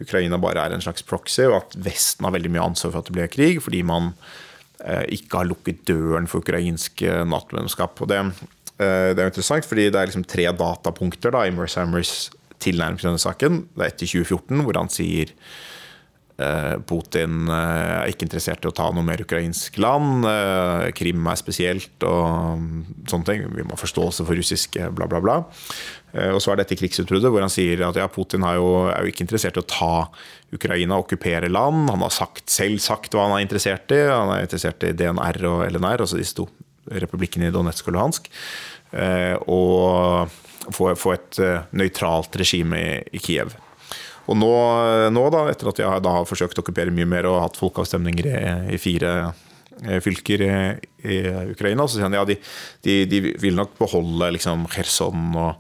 Ukraina 0.05 0.37
bare 0.37 0.67
er 0.67 0.75
en 0.77 0.85
slags 0.85 1.07
proxy, 1.09 1.47
og 1.47 1.57
at 1.63 1.79
Vesten 1.87 2.29
har 2.29 2.35
veldig 2.37 2.51
mye 2.53 2.67
ansvar 2.67 2.93
for 2.93 3.01
at 3.01 3.09
det 3.09 3.17
ble 3.17 3.31
krig, 3.33 3.63
fordi 3.65 3.81
man 3.81 4.11
eh, 4.85 5.07
ikke 5.17 5.41
har 5.41 5.49
lukket 5.49 5.81
døren 5.89 6.29
for 6.29 6.45
ukrainsk 6.45 7.01
eh, 7.01 7.25
Nato-medlemskap. 7.25 8.05
Og 8.05 8.13
det, 8.13 8.21
det 8.77 9.25
er 9.25 9.33
interessant, 9.33 9.65
fordi 9.65 9.89
det 9.89 9.97
er 9.97 10.13
liksom 10.13 10.29
tre 10.29 10.51
datapunkter 10.53 11.33
da, 11.33 11.47
i 11.49 11.57
Merceimers 11.57 12.29
tilnærming 12.61 13.01
til 13.01 13.09
denne 13.09 13.25
saken. 13.25 13.63
Det 13.73 13.87
er 13.87 13.95
etter 13.95 14.13
2014, 14.19 14.67
hvor 14.67 14.83
han 14.83 14.93
sier 14.93 15.33
Putin 16.87 17.49
eh, 17.51 17.95
er 18.05 18.11
ikke 18.13 18.29
interessert 18.29 18.63
i 18.63 18.69
å 18.71 18.75
ta 18.75 18.85
noe 18.95 19.03
mer 19.03 19.25
ukrainsk 19.25 19.75
land. 19.83 20.23
eh, 20.31 20.85
Krim 20.95 21.27
er 21.27 21.39
spesielt 21.41 22.05
og 22.07 22.61
mm, 22.63 22.85
sånne 23.11 23.27
ting. 23.27 23.43
Vi 23.57 23.65
må 23.67 23.75
ha 23.75 23.81
forståelse 23.81 24.23
for 24.29 24.39
russisk 24.39 24.79
eh, 24.79 24.91
bla, 24.95 25.09
bla, 25.11 25.19
bla. 25.25 25.37
Eh, 26.15 26.31
Og 26.31 26.39
så 26.45 26.53
er 26.55 26.61
dette 26.63 26.79
krigsutbruddet, 26.79 27.33
hvor 27.35 27.43
han 27.43 27.51
sier 27.51 27.83
at 27.89 27.99
ja, 27.99 28.07
Putin 28.07 28.47
er 28.47 28.61
jo, 28.61 28.69
er 28.87 29.03
jo 29.03 29.11
ikke 29.11 29.27
interessert 29.27 29.59
i 29.59 29.65
å 29.65 29.69
ta 29.69 29.91
Ukraina, 30.55 31.01
okkupere 31.03 31.51
land. 31.51 31.91
Han 31.91 32.07
har 32.07 32.15
sagt, 32.15 32.47
selv 32.55 32.79
sagt 32.87 33.19
hva 33.19 33.27
han 33.27 33.37
er 33.41 33.45
interessert 33.49 33.91
i. 33.93 34.05
Han 34.07 34.31
er 34.37 34.47
interessert 34.47 34.87
i 34.87 34.95
DNR 34.97 35.43
og 35.51 35.67
LNR, 35.73 36.07
altså 36.07 36.23
disse 36.23 36.39
to 36.39 36.47
republikkene 36.89 37.51
i 37.51 37.53
Donetsk 37.53 37.91
og 37.91 37.99
Luhansk. 37.99 38.31
Eh, 38.95 39.35
Og 39.45 40.31
få, 40.73 41.13
et 41.13 41.39
eh, 41.43 41.67
nøytralt 41.77 42.39
regime 42.41 42.79
i 43.13 43.21
Kiev. 43.21 43.59
Og 44.29 44.37
nå, 44.37 44.53
nå 45.15 45.27
da, 45.33 45.45
etter 45.51 45.73
at 45.73 45.83
jeg 45.83 46.05
da 46.05 46.15
har 46.19 46.29
forsøkt 46.29 46.59
å 46.61 46.65
okkupere 46.65 46.95
mye 46.95 47.09
mer 47.09 47.29
og 47.31 47.41
hatt 47.47 47.59
folkeavstemninger 47.61 48.29
i, 48.29 48.39
i 48.77 48.81
fire 48.81 49.13
eh, 49.85 49.99
fylker 50.05 50.45
i, 50.45 50.55
i 51.09 51.21
Ukraina, 51.55 51.87
så 51.89 51.97
sier 51.97 52.09
han 52.09 52.19
ja, 52.19 52.27
de, 52.29 52.37
de, 52.85 53.01
de 53.09 53.23
vil 53.41 53.57
nok 53.59 53.79
beholde 53.81 54.33
liksom 54.37 54.67
Kherson 54.73 55.31
og 55.33 55.55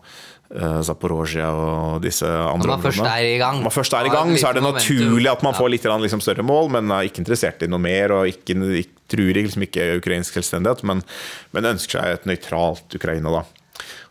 uh, 0.52 0.80
Zaporozhia 0.84 1.48
og 1.48 2.04
disse 2.04 2.28
andre 2.28 2.68
Når 2.68 2.74
man 2.74 2.86
først 2.86 3.04
er 3.08 3.24
i 3.24 3.36
gang. 3.40 3.64
Først 3.72 3.96
er 3.96 4.08
i 4.08 4.12
gang, 4.12 4.32
så 4.36 4.50
er 4.50 4.58
det 4.58 4.64
naturlig 4.66 5.32
at 5.32 5.44
man 5.46 5.56
får 5.56 5.72
litt 5.72 5.88
liksom, 5.88 6.24
større 6.24 6.44
mål, 6.46 6.72
men 6.76 6.92
er 6.92 7.08
ikke 7.08 7.24
interessert 7.24 7.64
i 7.64 7.70
noe 7.70 7.82
mer 7.82 8.18
og 8.20 8.28
ikke, 8.30 8.56
ikke, 8.82 9.04
truer 9.08 9.40
liksom 9.40 9.64
ikke 9.64 9.94
ukrainsk 10.02 10.36
selvstendighet, 10.36 10.84
men, 10.88 11.00
men 11.56 11.72
ønsker 11.72 12.02
seg 12.02 12.18
et 12.18 12.28
nøytralt 12.28 12.98
Ukraina. 13.00 13.32
da. 13.40 13.46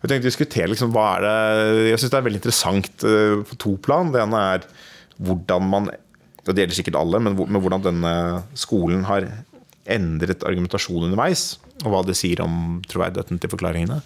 Jeg 0.01 0.09
tenkte 0.09 0.27
å 0.27 0.31
diskutere 0.31 0.71
liksom, 0.71 0.91
hva 0.95 1.07
er 1.17 1.25
det 1.25 1.85
Jeg 1.91 2.01
syns 2.01 2.13
det 2.13 2.19
er 2.19 2.27
veldig 2.27 2.41
interessant 2.41 3.05
eh, 3.07 3.37
på 3.49 3.59
to 3.61 3.75
plan. 3.83 4.11
Det 4.13 4.21
ene 4.23 4.43
er 4.55 4.67
hvordan 5.17 5.71
man 5.71 5.89
og 6.47 6.53
Det 6.55 6.63
gjelder 6.63 6.77
sikkert 6.77 6.95
alle, 6.95 7.19
men, 7.19 7.33
hvordan 7.35 7.81
denne 7.83 8.11
skolen 8.55 9.01
har 9.03 9.25
endret 9.91 10.45
argumentasjon 10.47 11.09
underveis. 11.09 11.57
Og 11.83 11.91
hva 11.91 11.99
det 12.07 12.15
sier 12.15 12.39
om 12.39 12.77
troverdigheten 12.87 13.41
til 13.43 13.51
forklaringene. 13.51 13.97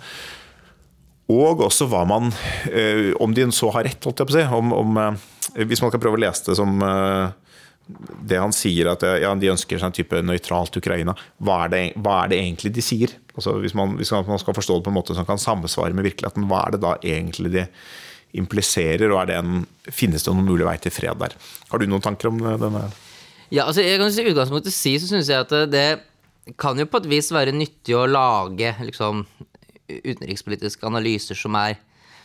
Og 1.30 1.62
også 1.68 1.86
hva 1.92 2.02
man 2.10 2.32
eh, 2.66 3.14
Om 3.22 3.36
de 3.38 3.46
så 3.54 3.70
har 3.76 3.86
rett, 3.86 4.02
holdt 4.02 4.24
jeg 4.24 4.32
på 4.32 4.34
å 4.34 4.40
si. 4.40 4.48
Om, 4.58 4.74
om, 4.74 4.98
eh, 5.04 5.62
hvis 5.70 5.86
man 5.86 5.94
kan 5.94 6.02
prøve 6.02 6.18
å 6.18 6.24
lese 6.24 6.50
det 6.50 6.58
som 6.58 6.82
det 8.26 8.40
han 8.40 8.54
sier, 8.56 8.90
at 8.92 9.04
ja, 9.22 9.32
de 9.36 9.52
ønsker 9.52 9.80
seg 9.80 9.90
en 9.90 9.96
type 9.96 10.22
nøytralt 10.24 10.78
Ukraina. 10.80 11.16
Hva 11.44 11.66
er 11.66 11.74
det, 11.74 11.82
hva 12.02 12.22
er 12.24 12.32
det 12.32 12.42
egentlig 12.42 12.74
de 12.76 12.84
sier? 12.86 13.16
Altså, 13.36 13.56
hvis, 13.64 13.76
man, 13.78 13.96
hvis 14.00 14.12
man 14.12 14.42
skal 14.42 14.58
forstå 14.58 14.80
det 14.80 14.86
på 14.88 14.92
en 14.92 14.98
måte 14.98 15.16
som 15.18 15.28
kan 15.28 15.40
samsvare 15.42 15.96
med 15.96 16.08
virkeligheten, 16.10 16.48
hva 16.50 16.66
er 16.66 16.76
det 16.76 16.82
da 16.84 16.96
egentlig 17.00 17.54
de 17.54 17.66
impliserer, 18.40 19.12
og 19.12 19.28
det 19.28 19.38
en, 19.40 19.66
finnes 19.92 20.24
det 20.24 20.34
noen 20.34 20.48
mulig 20.48 20.68
vei 20.68 20.78
til 20.84 20.94
fred 20.96 21.20
der? 21.22 21.36
Har 21.72 21.82
du 21.82 21.88
noen 21.88 22.04
tanker 22.04 22.32
om 22.32 22.40
eh, 22.44 22.60
denne? 22.60 22.86
Ja, 23.52 23.68
altså 23.68 23.84
jeg 23.84 24.00
kan 24.00 24.12
si 24.16 24.26
utgangspunktet 24.32 24.76
si 24.76 24.96
så 25.00 25.10
syns 25.10 25.32
jeg 25.32 25.44
at 25.44 25.56
det 25.72 25.88
kan 26.60 26.80
jo 26.80 26.88
på 26.90 27.02
et 27.02 27.10
vis 27.12 27.30
være 27.36 27.54
nyttig 27.56 27.96
å 27.96 28.08
lage 28.10 28.74
liksom 28.82 29.26
utenrikspolitiske 29.92 30.88
analyser 30.88 31.38
som 31.38 31.56
er 31.60 31.76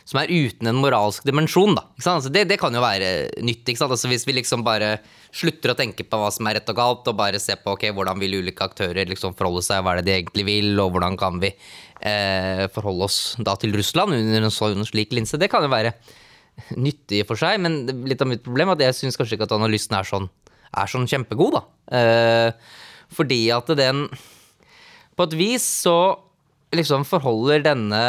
som 0.07 0.21
er 0.21 0.31
uten 0.31 0.69
en 0.69 0.79
moralsk 0.79 1.25
dimensjon, 1.27 1.73
da. 1.75 1.83
Altså 1.99 2.31
det, 2.31 2.45
det 2.47 2.57
kan 2.61 2.75
jo 2.75 2.79
være 2.79 3.09
sant? 3.35 3.89
Altså 3.91 4.07
hvis 4.07 4.23
vi 4.27 4.37
liksom 4.37 4.63
bare 4.63 5.01
slutter 5.35 5.73
å 5.73 5.75
tenke 5.77 6.05
på 6.07 6.19
hva 6.21 6.29
som 6.31 6.47
er 6.47 6.59
rett 6.59 6.71
og 6.71 6.77
galt, 6.79 7.09
og 7.11 7.17
bare 7.19 7.41
ser 7.43 7.59
på 7.59 7.73
okay, 7.75 7.91
hvordan 7.95 8.19
vil 8.21 8.37
ulike 8.39 8.63
aktører 8.63 9.09
liksom 9.09 9.35
forholde 9.35 9.65
seg, 9.67 9.83
hva 9.83 9.97
er 9.97 10.01
det 10.01 10.07
de 10.07 10.15
egentlig 10.15 10.47
vil, 10.47 10.69
og 10.79 10.95
hvordan 10.95 11.19
kan 11.19 11.41
vi 11.43 11.51
eh, 11.51 12.63
forholde 12.71 13.09
oss 13.09 13.19
da 13.43 13.57
til 13.59 13.75
Russland 13.75 14.15
under 14.15 14.47
en 14.47 14.53
sånn 14.53 14.87
slik 14.87 15.11
linse, 15.17 15.39
det 15.41 15.51
kan 15.51 15.67
jo 15.67 15.73
være 15.75 15.91
nyttig 16.79 17.25
for 17.27 17.39
seg, 17.39 17.59
men 17.61 17.83
litt 18.07 18.23
av 18.23 18.31
mitt 18.31 18.45
problem 18.45 18.71
er 18.71 18.79
at 18.79 18.85
jeg 18.87 18.99
syns 19.01 19.19
kanskje 19.19 19.35
ikke 19.37 19.49
at 19.49 19.57
analysen 19.59 19.99
er 19.99 20.07
sånn, 20.07 20.31
er 20.71 20.93
sånn 20.93 21.09
kjempegod, 21.11 21.59
da. 21.59 21.65
Eh, 21.99 22.79
fordi 23.17 23.43
at 23.55 23.69
den 23.79 24.07
På 25.17 25.25
et 25.25 25.33
vis 25.33 25.63
så 25.63 26.19
liksom 26.75 27.05
forholder 27.07 27.63
denne 27.65 28.01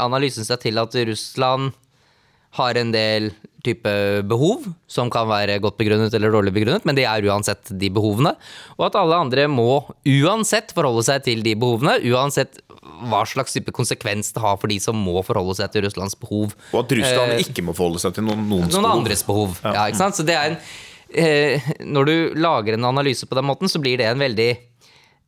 analysen 0.00 0.46
seg 0.46 0.60
til 0.64 0.78
at 0.80 0.94
Russland 1.08 1.72
har 2.58 2.76
en 2.76 2.90
del 2.92 3.30
type 3.64 3.88
behov 4.28 4.66
som 4.90 5.08
kan 5.12 5.24
være 5.30 5.54
godt 5.62 5.78
begrunnet 5.78 6.12
eller 6.12 6.34
dårlig 6.34 6.52
begrunnet, 6.52 6.84
men 6.84 6.98
det 6.98 7.06
er 7.08 7.24
uansett 7.24 7.70
de 7.80 7.88
behovene. 7.94 8.34
Og 8.76 8.88
at 8.90 8.98
alle 9.00 9.16
andre 9.24 9.46
må 9.48 9.84
uansett 10.04 10.74
forholde 10.76 11.04
seg 11.06 11.24
til 11.24 11.40
de 11.46 11.54
behovene, 11.56 11.94
uansett 12.12 12.60
hva 13.08 13.22
slags 13.26 13.54
type 13.54 13.72
konsekvens 13.74 14.34
det 14.34 14.42
har 14.42 14.58
for 14.60 14.68
de 14.68 14.76
som 14.82 14.98
må 14.98 15.22
forholde 15.24 15.54
seg 15.60 15.72
til 15.72 15.86
Russlands 15.86 16.18
behov. 16.18 16.52
Og 16.74 16.80
at 16.82 16.92
Russland 16.98 17.36
Eh, 17.38 17.44
ikke 17.46 17.64
må 17.64 17.72
forholde 17.78 18.02
seg 18.02 18.18
til 18.18 18.26
noen, 18.26 18.42
noens 18.50 18.74
noen 18.74 18.82
behov. 18.84 18.98
andres 18.98 19.22
behov. 19.26 19.56
Ja. 19.64 19.86
ikke 19.88 20.02
sant? 20.02 20.18
Så 20.18 20.26
det 20.26 20.36
er 20.36 20.50
en 20.50 20.58
eh, 21.14 21.70
Når 21.86 22.04
du 22.10 22.14
lager 22.42 22.74
en 22.76 22.84
analyse 22.90 23.26
på 23.26 23.38
den 23.38 23.46
måten, 23.48 23.70
så 23.70 23.80
blir 23.80 23.96
det 24.02 24.10
en 24.10 24.20
veldig 24.20 24.50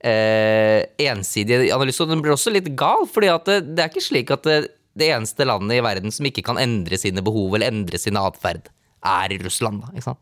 eh, 0.04 0.84
ensidige 1.08 1.72
analyse. 1.74 2.02
Og 2.04 2.12
den 2.12 2.22
blir 2.24 2.34
også 2.36 2.52
litt 2.54 2.70
gal, 2.78 3.06
fordi 3.10 3.32
det, 3.48 3.58
det 3.74 3.84
er 3.84 3.92
ikke 3.92 4.04
slik 4.04 4.32
at 4.34 4.46
det, 4.48 4.58
det 4.98 5.10
eneste 5.14 5.46
landet 5.48 5.78
i 5.78 5.84
verden 5.84 6.14
som 6.14 6.28
ikke 6.28 6.44
kan 6.46 6.60
endre 6.60 6.98
sine 7.00 7.24
behov 7.24 7.56
eller 7.56 7.72
endre 7.72 8.00
sin 8.00 8.18
atferd, 8.20 8.68
er 9.04 9.34
Russland. 9.44 9.82
Da? 9.84 10.14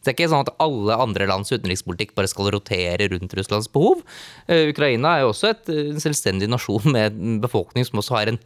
Det 0.00 0.12
er 0.12 0.16
ikke 0.16 0.30
sånn 0.32 0.46
at 0.46 0.54
alle 0.64 0.96
andre 1.02 1.26
lands 1.28 1.52
utenrikspolitikk 1.52 2.14
bare 2.16 2.30
skal 2.30 2.48
rotere 2.54 3.10
rundt 3.12 3.36
Russlands 3.36 3.68
behov. 3.72 4.04
Eh, 4.48 4.70
Ukraina 4.72 5.16
er 5.16 5.26
jo 5.26 5.32
også 5.34 5.52
et, 5.52 5.72
en 5.92 6.00
selvstendig 6.02 6.48
nasjon 6.48 6.88
med 6.94 7.16
en 7.18 7.40
befolkning 7.42 7.84
som 7.88 8.00
også 8.00 8.16
har 8.16 8.32
en 8.32 8.40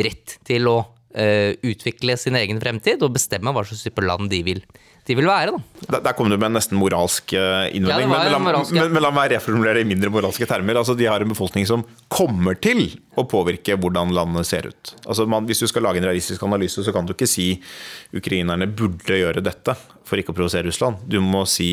rett 0.00 0.36
til 0.48 0.68
å 0.68 0.78
eh, 1.16 1.56
utvikle 1.66 2.16
sin 2.20 2.36
egen 2.38 2.60
fremtid 2.62 3.02
og 3.04 3.14
bestemme 3.16 3.52
hva 3.54 3.64
slags 3.66 3.86
type 3.86 4.04
land 4.04 4.28
de 4.32 4.42
vil, 4.46 4.62
de 5.10 5.16
vil 5.18 5.28
være. 5.28 5.52
Da. 5.56 5.86
Der, 5.96 6.02
der 6.06 6.16
kom 6.16 6.30
du 6.30 6.36
med 6.36 6.48
en 6.48 6.56
nesten 6.58 6.78
moralsk 6.78 7.34
eh, 7.34 7.68
innvending, 7.76 8.12
Ja, 8.14 8.30
men, 8.32 8.46
moralsk, 8.46 8.74
ja. 8.76 8.86
men, 8.86 8.94
men 8.94 9.04
la 9.04 9.12
meg 9.14 9.32
reformulere 9.34 9.82
i 9.82 9.88
mindre 9.88 10.12
moralske 10.14 10.46
termer. 10.48 10.78
Altså, 10.80 10.94
de 10.98 11.08
har 11.10 11.22
en 11.24 11.32
befolkning 11.34 11.66
som 11.68 11.84
kommer 12.12 12.58
til 12.62 12.86
å 13.18 13.26
påvirke 13.30 13.76
hvordan 13.80 14.14
landet 14.16 14.48
ser 14.48 14.70
ut. 14.70 14.94
Altså, 15.04 15.26
man, 15.30 15.48
hvis 15.50 15.64
du 15.64 15.68
skal 15.70 15.84
lage 15.88 16.02
en 16.02 16.08
realistisk 16.08 16.44
analyse, 16.46 16.84
så 16.86 16.94
kan 16.94 17.08
du 17.08 17.14
ikke 17.16 17.28
si 17.30 17.52
ukrainerne 18.16 18.70
burde 18.70 19.18
gjøre 19.18 19.42
dette 19.44 19.76
for 20.06 20.20
ikke 20.20 20.34
å 20.34 20.38
provosere 20.40 20.68
Russland. 20.70 21.02
Du 21.10 21.18
må 21.24 21.44
si 21.50 21.72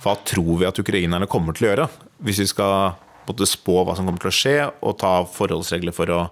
hva 0.00 0.14
tror 0.24 0.62
vi 0.62 0.68
at 0.68 0.78
ukrainerne 0.80 1.28
kommer 1.28 1.56
til 1.56 1.66
å 1.66 1.72
gjøre? 1.74 1.88
Hvis 2.24 2.40
vi 2.44 2.48
skal 2.54 2.94
måtte, 3.28 3.46
spå 3.48 3.82
hva 3.84 3.94
som 3.96 4.08
kommer 4.08 4.22
til 4.22 4.30
å 4.30 4.36
skje, 4.36 4.56
og 4.80 4.96
ta 5.00 5.20
forholdsregler 5.28 5.94
for 5.94 6.12
å 6.14 6.22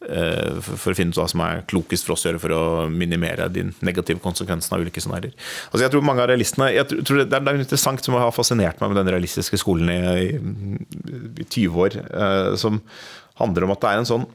for 0.00 0.76
for 0.76 0.92
å 0.92 0.96
finne 0.98 1.14
ut 1.14 1.18
hva 1.18 1.26
som 1.30 1.40
er 1.42 1.62
klokest 1.70 2.06
for 2.06 2.14
oss 2.14 2.26
å 2.26 2.28
gjøre 2.28 2.40
for 2.42 2.54
å 2.54 2.62
minimere 2.92 3.48
de 3.52 3.64
negative 3.86 4.20
konsekvensene 4.22 4.76
av 4.76 4.84
ulike 4.84 5.02
scenarioer. 5.02 5.34
Altså 5.70 5.84
jeg 5.86 5.94
tror 5.94 6.04
mange 6.06 6.22
av 6.22 6.30
realistene 6.30 6.72
jeg 6.74 6.86
tror- 6.92 7.24
Det 7.24 7.32
er 7.32 7.48
er 7.48 7.58
interessant 7.58 8.04
som 8.04 8.14
har 8.14 8.30
fascinert 8.30 8.80
meg 8.80 8.92
med 8.92 9.00
den 9.00 9.14
realistiske 9.14 9.58
skolen 9.58 9.88
i, 9.90 10.00
i, 10.30 11.42
i 11.42 11.44
20 11.44 11.80
år, 11.86 11.96
eh, 11.96 12.56
som 12.56 12.80
handler 13.40 13.64
om 13.64 13.72
at 13.72 13.80
det 13.80 13.90
er 13.90 13.98
en 13.98 14.12
sånn 14.12 14.26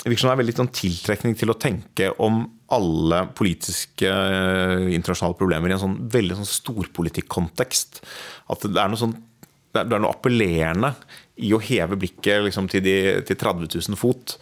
det 0.00 0.16
er 0.16 0.36
veldig 0.40 0.56
sånn 0.56 0.72
tiltrekning 0.72 1.34
til 1.36 1.50
å 1.52 1.58
tenke 1.60 2.06
om 2.24 2.46
alle 2.72 3.26
politiske 3.36 4.08
eh, 4.08 4.94
internasjonale 4.96 5.36
problemer 5.36 5.68
i 5.68 5.74
en 5.76 5.82
sånn 5.82 5.98
veldig 6.08 6.38
sånn 6.38 6.48
storpolitikkontekst. 6.48 8.00
At 8.48 8.64
det 8.64 8.80
er 8.80 8.88
noe 8.88 9.00
sånn 9.00 9.18
det 9.70 9.84
er 9.84 10.00
noe 10.02 10.10
appellerende 10.10 10.94
i 11.46 11.52
å 11.54 11.60
heve 11.62 11.98
blikket 12.00 12.42
liksom, 12.42 12.66
til, 12.70 12.82
de, 12.82 12.94
til 13.28 13.38
30 13.38 13.68
000 13.76 13.98
fot. 14.00 14.34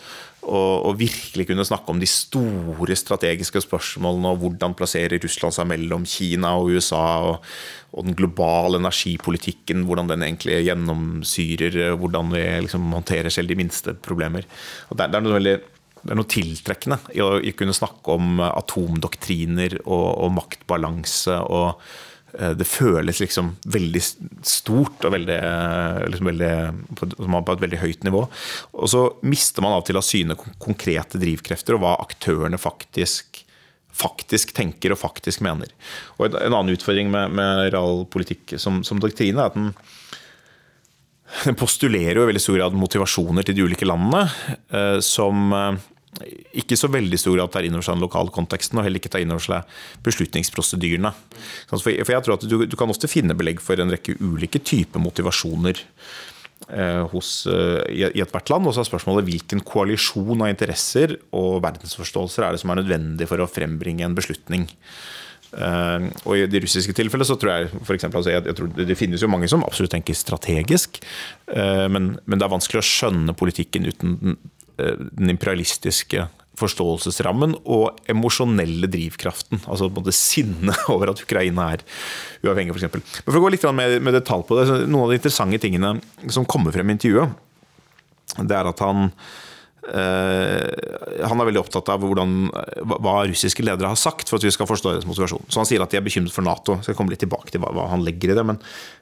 Og, 0.48 0.86
og, 0.88 0.98
virkelig 0.98 1.48
kunne 1.48 1.66
snakke 1.66 1.92
om 1.92 2.00
de 2.00 2.08
store 2.08 2.96
strategiske 2.96 3.62
spørsmålene 3.66 4.32
og 4.32 4.42
hvordan 4.42 4.76
plasserer 4.78 5.20
Russland 5.22 5.54
seg 5.54 5.68
mellom 5.68 6.06
Kina 6.08 6.54
og 6.56 6.72
USA, 6.72 7.04
og, 7.28 7.44
og 7.92 8.08
den 8.08 8.16
globale 8.18 8.80
energipolitikken, 8.80 9.84
hvordan 9.88 10.10
den 10.12 10.24
egentlig 10.26 10.62
gjennomsyrer 10.66 11.80
hvordan 12.00 12.32
vi 12.34 12.44
liksom 12.66 12.88
håndterer 12.96 13.32
selv 13.32 13.52
de 13.52 13.58
minste 13.60 13.94
problemer. 13.94 14.48
Og 14.88 14.98
det, 14.98 15.10
det 15.12 15.20
er 15.20 15.26
noe 15.26 15.38
veldig 15.38 15.58
det 15.98 16.12
er 16.14 16.18
noe 16.20 16.30
tiltrekkende 16.30 16.96
i 17.16 17.22
å, 17.24 17.32
kunne 17.58 17.74
snakke 17.74 18.14
om 18.14 18.38
atomdoktriner 18.44 19.80
og, 19.82 20.06
og 20.24 20.30
maktbalanse 20.36 21.40
og 21.50 21.82
det 22.32 22.66
føles 22.68 23.22
liksom 23.22 23.54
veldig 23.72 24.00
stort 24.46 25.06
og 25.06 25.14
veldig, 25.14 25.38
liksom 26.12 26.28
veldig, 26.28 26.52
på 27.00 27.54
et 27.54 27.62
veldig 27.64 27.80
høyt 27.80 28.04
nivå. 28.06 28.20
Og 28.76 28.90
så 28.92 29.04
mister 29.24 29.64
man 29.64 29.74
av 29.74 29.82
og 29.82 29.88
til 29.88 29.98
av 29.98 30.06
syne 30.06 30.36
konkrete 30.60 31.20
drivkrefter 31.20 31.76
og 31.76 31.82
hva 31.84 31.94
aktørene 32.04 32.60
faktisk, 32.60 33.42
faktisk 33.96 34.52
tenker 34.56 34.94
og 34.94 35.00
faktisk 35.00 35.42
mener. 35.46 35.72
Og 36.18 36.28
En 36.28 36.52
annen 36.52 36.74
utfordring 36.76 37.10
med, 37.14 37.32
med 37.38 37.72
realpolitikk 37.74 38.58
som, 38.60 38.82
som 38.86 39.00
doktrine 39.02 39.40
er 39.40 39.50
at 39.50 39.58
den, 39.58 39.72
den 41.44 41.58
postulerer 41.58 42.20
jo 42.20 42.26
i 42.26 42.30
veldig 42.30 42.44
stor 42.44 42.60
grad 42.60 42.76
motivasjoner 42.78 43.46
til 43.46 43.58
de 43.58 43.66
ulike 43.68 43.88
landene 43.88 44.28
eh, 44.68 44.98
som 45.04 45.52
eh, 45.56 45.86
ikke 46.62 46.78
så 46.78 46.90
veldig 46.90 47.18
stor 47.20 47.36
grad 47.36 47.52
tar 47.54 47.66
inn 47.66 47.76
over 47.76 47.86
seg 47.86 47.98
den 47.98 48.06
lokale 48.06 48.32
konteksten, 48.34 48.78
og 48.78 48.86
heller 48.86 49.00
ikke 49.00 49.12
tar 49.12 49.24
inn 49.24 49.34
over 49.34 49.44
seg 49.44 49.78
beslutningsprosedyrene. 50.06 51.12
For 51.70 51.92
jeg 51.92 52.24
tror 52.24 52.38
at 52.38 52.48
du, 52.48 52.56
du 52.66 52.78
kan 52.78 52.90
også 52.90 53.10
finne 53.10 53.36
belegg 53.38 53.62
for 53.64 53.80
en 53.80 53.92
rekke 53.94 54.16
ulike 54.20 54.62
typer 54.62 55.02
motivasjoner 55.02 55.82
eh, 56.70 57.04
hos, 57.12 57.32
eh, 57.50 57.84
i 57.92 58.24
ethvert 58.24 58.50
land. 58.52 58.68
Og 58.68 58.74
så 58.74 58.82
er 58.82 58.90
spørsmålet 58.90 59.28
hvilken 59.28 59.62
koalisjon 59.66 60.42
av 60.42 60.52
interesser 60.52 61.18
og 61.36 61.62
verdensforståelser 61.66 62.46
er 62.46 62.56
det 62.56 62.64
som 62.64 62.74
er 62.74 62.82
nødvendig 62.82 63.30
for 63.30 63.44
å 63.44 63.50
frembringe 63.50 64.06
en 64.06 64.18
beslutning. 64.18 64.68
Uh, 65.48 66.10
og 66.28 66.34
I 66.36 66.42
det 66.44 66.60
russiske 66.60 66.92
tilfellet 66.92 67.24
så 67.24 67.38
tror 67.40 67.54
jeg 67.54 67.68
for 67.72 67.94
eksempel, 67.94 68.18
altså 68.20 68.34
jeg, 68.34 68.42
jeg 68.50 68.56
tror 68.58 68.66
Det 68.76 68.96
finnes 69.00 69.22
jo 69.24 69.30
mange 69.32 69.48
som 69.48 69.62
absolutt 69.64 69.94
tenker 69.94 70.12
strategisk, 70.12 70.98
uh, 71.48 71.86
men, 71.88 72.10
men, 72.28 72.36
det 72.36 72.44
er 72.44 72.52
vanskelig 72.52 72.82
å 72.82 72.84
skjønne 72.84 73.32
politikken 73.32 73.88
uten 73.88 74.36
den 74.78 75.26
Eh, 75.26 75.34
imperialistiske 75.34 76.28
forståelsesrammen 76.58 77.54
og 77.70 77.98
emosjonelle 78.10 78.88
drivkraften. 78.90 79.60
Altså 79.66 79.88
på 79.90 80.02
en 80.02 80.08
over 80.94 81.12
at 81.12 81.22
Ukraina 81.22 81.72
er 81.74 81.84
uavhengig, 82.46 82.74
f.eks. 82.74 82.88
Men 82.94 83.04
for 83.26 83.38
å 83.38 83.44
gå 83.44 83.52
litt 83.54 83.66
med, 83.74 83.98
med 84.02 84.16
detalj 84.18 84.46
på 84.48 84.58
det, 84.58 84.66
Noen 84.86 85.06
av 85.06 85.12
de 85.12 85.20
interessante 85.20 85.60
tingene 85.62 85.96
som 86.34 86.46
kommer 86.48 86.74
frem 86.74 86.90
i 86.90 86.96
intervjuet, 86.96 87.36
det 88.38 88.54
er 88.54 88.70
at 88.70 88.82
han 88.84 89.08
han 89.88 91.40
er 91.40 91.48
veldig 91.48 91.60
opptatt 91.62 91.88
av 91.92 92.02
hvordan, 92.02 92.32
hva 92.84 93.14
russiske 93.28 93.64
ledere 93.64 93.88
har 93.92 93.98
sagt 93.98 94.28
for 94.28 94.36
at 94.36 94.44
vi 94.44 94.52
skal 94.52 94.68
forstå 94.68 94.92
deres 94.92 95.06
motivasjon. 95.08 95.46
Så 95.48 95.60
han 95.62 95.68
sier 95.68 95.84
at 95.84 95.92
de 95.92 96.00
er 96.00 96.04
bekymret 96.04 96.34
for 96.34 96.44
Nato. 96.44 96.76
Jeg 96.76 96.88
skal 96.88 96.98
komme 96.98 97.14
litt 97.14 97.22
tilbake 97.22 97.54
til 97.54 97.62
hva, 97.62 97.70
hva 97.76 97.86
han 97.92 98.04
legger 98.04 98.34
i 98.34 98.36
det. 98.36 98.44
Men 98.50 98.58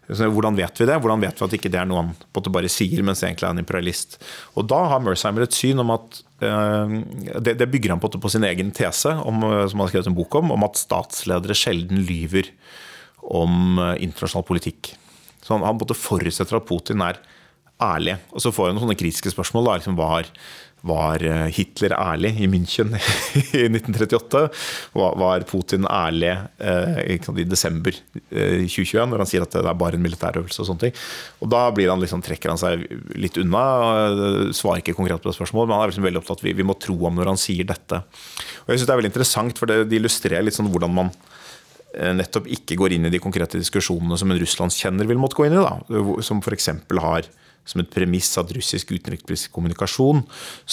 hvordan 0.06 0.58
vet 0.58 0.78
vi 0.78 0.88
det? 0.88 0.98
Hvordan 1.02 1.24
vet 1.24 1.40
vi 1.40 1.46
at 1.48 1.56
ikke 1.58 1.72
det 1.72 1.80
er 1.80 1.88
noe 1.90 2.04
han 2.04 2.52
bare 2.54 2.70
sier, 2.70 3.02
mens 3.06 3.24
egentlig 3.24 3.48
er 3.48 3.56
en 3.56 3.62
imperialist? 3.64 4.18
Og 4.54 4.68
da 4.70 4.82
har 4.92 5.02
Mersheimer 5.02 5.46
et 5.46 5.56
syn 5.56 5.82
om 5.82 5.94
at 5.96 6.20
uh, 6.44 6.98
det, 7.40 7.56
det, 7.56 7.70
bygger 7.72 7.96
han 7.96 8.02
på, 8.02 8.12
på 8.12 8.32
sin 8.32 8.46
egen 8.46 8.70
tese, 8.76 9.16
om, 9.16 9.42
som 9.42 9.80
han 9.80 9.86
har 9.86 9.94
skrevet 9.94 10.12
en 10.12 10.18
bok 10.18 10.38
om, 10.38 10.54
om 10.54 10.68
at 10.68 10.78
statsledere 10.82 11.56
sjelden 11.58 12.04
lyver 12.06 12.52
om 13.26 13.80
internasjonal 13.98 14.46
politikk. 14.46 14.92
Så 15.42 15.56
han, 15.56 15.66
han 15.66 15.98
forutsetter 15.98 16.60
at 16.60 16.68
Putin 16.68 17.02
er 17.02 17.18
ærlig. 17.82 18.16
Og 18.32 18.44
så 18.44 18.52
får 18.54 18.70
han 18.70 18.76
noen 18.76 18.86
sånne 18.86 19.00
kritiske 19.00 19.32
spørsmål. 19.34 19.68
da, 19.68 19.76
liksom 19.80 19.98
var 19.98 20.30
var 20.86 21.22
eh, 21.24 21.46
Hitler 21.54 21.94
ærlig 21.96 22.32
i 22.42 22.48
München 22.50 22.92
i 23.56 23.64
1938? 23.68 24.42
Var 24.96 25.46
Putin 25.48 25.86
ærlig 25.90 26.32
eh, 26.58 27.00
i 27.16 27.46
desember 27.48 27.96
2021 28.30 29.00
eh, 29.00 29.08
når 29.10 29.24
han 29.24 29.30
sier 29.30 29.46
at 29.46 29.56
det 29.56 29.64
er 29.64 29.78
bare 29.78 29.98
en 29.98 30.04
militærøvelse? 30.04 30.62
Og 30.62 30.70
sånne 30.70 30.86
ting. 30.86 30.98
Og 31.42 31.50
da 31.52 31.64
han 31.70 32.02
liksom, 32.02 32.24
trekker 32.24 32.52
han 32.52 32.60
seg 32.60 32.84
litt 33.18 33.38
unna, 33.40 33.64
svarer 34.56 34.82
ikke 34.82 34.96
konkret 34.98 35.22
på 35.22 35.30
det 35.30 35.38
spørsmålet, 35.38 35.70
men 35.70 35.78
han 35.78 35.86
er 35.86 35.94
liksom 35.94 36.06
veldig 36.06 36.22
opptatt 36.22 36.44
vi, 36.44 36.54
vi 36.56 36.66
må 36.66 36.76
tro 36.80 36.98
om 37.08 37.16
når 37.18 37.32
han 37.32 37.40
sier 37.40 37.66
dette. 37.68 38.02
Og 38.66 38.70
jeg 38.70 38.78
synes 38.78 38.86
Det 38.86 38.94
er 38.94 39.02
veldig 39.02 39.14
interessant, 39.14 39.58
for 39.58 39.70
det, 39.70 39.86
det 39.90 39.98
illustrerer 40.00 40.46
litt 40.46 40.58
sånn 40.58 40.70
hvordan 40.72 40.94
man 41.00 41.14
nettopp 41.96 42.44
ikke 42.52 42.76
går 42.76 42.92
inn 42.92 43.06
i 43.08 43.10
de 43.14 43.18
konkrete 43.22 43.56
diskusjonene 43.56 44.18
som 44.20 44.28
en 44.28 44.36
russlandskjenner 44.36 45.08
vil 45.08 45.16
måtte 45.16 45.38
gå 45.38 45.46
inn 45.46 45.54
i. 45.56 45.62
Da. 45.64 46.02
Som 46.26 46.42
f.eks. 46.44 46.68
har 47.00 47.28
som 47.66 47.82
et 47.82 47.90
premiss 47.92 48.30
at 48.40 48.52
russisk 48.54 48.94
utenrikspolitisk 48.94 49.52
kommunikasjon 49.56 50.22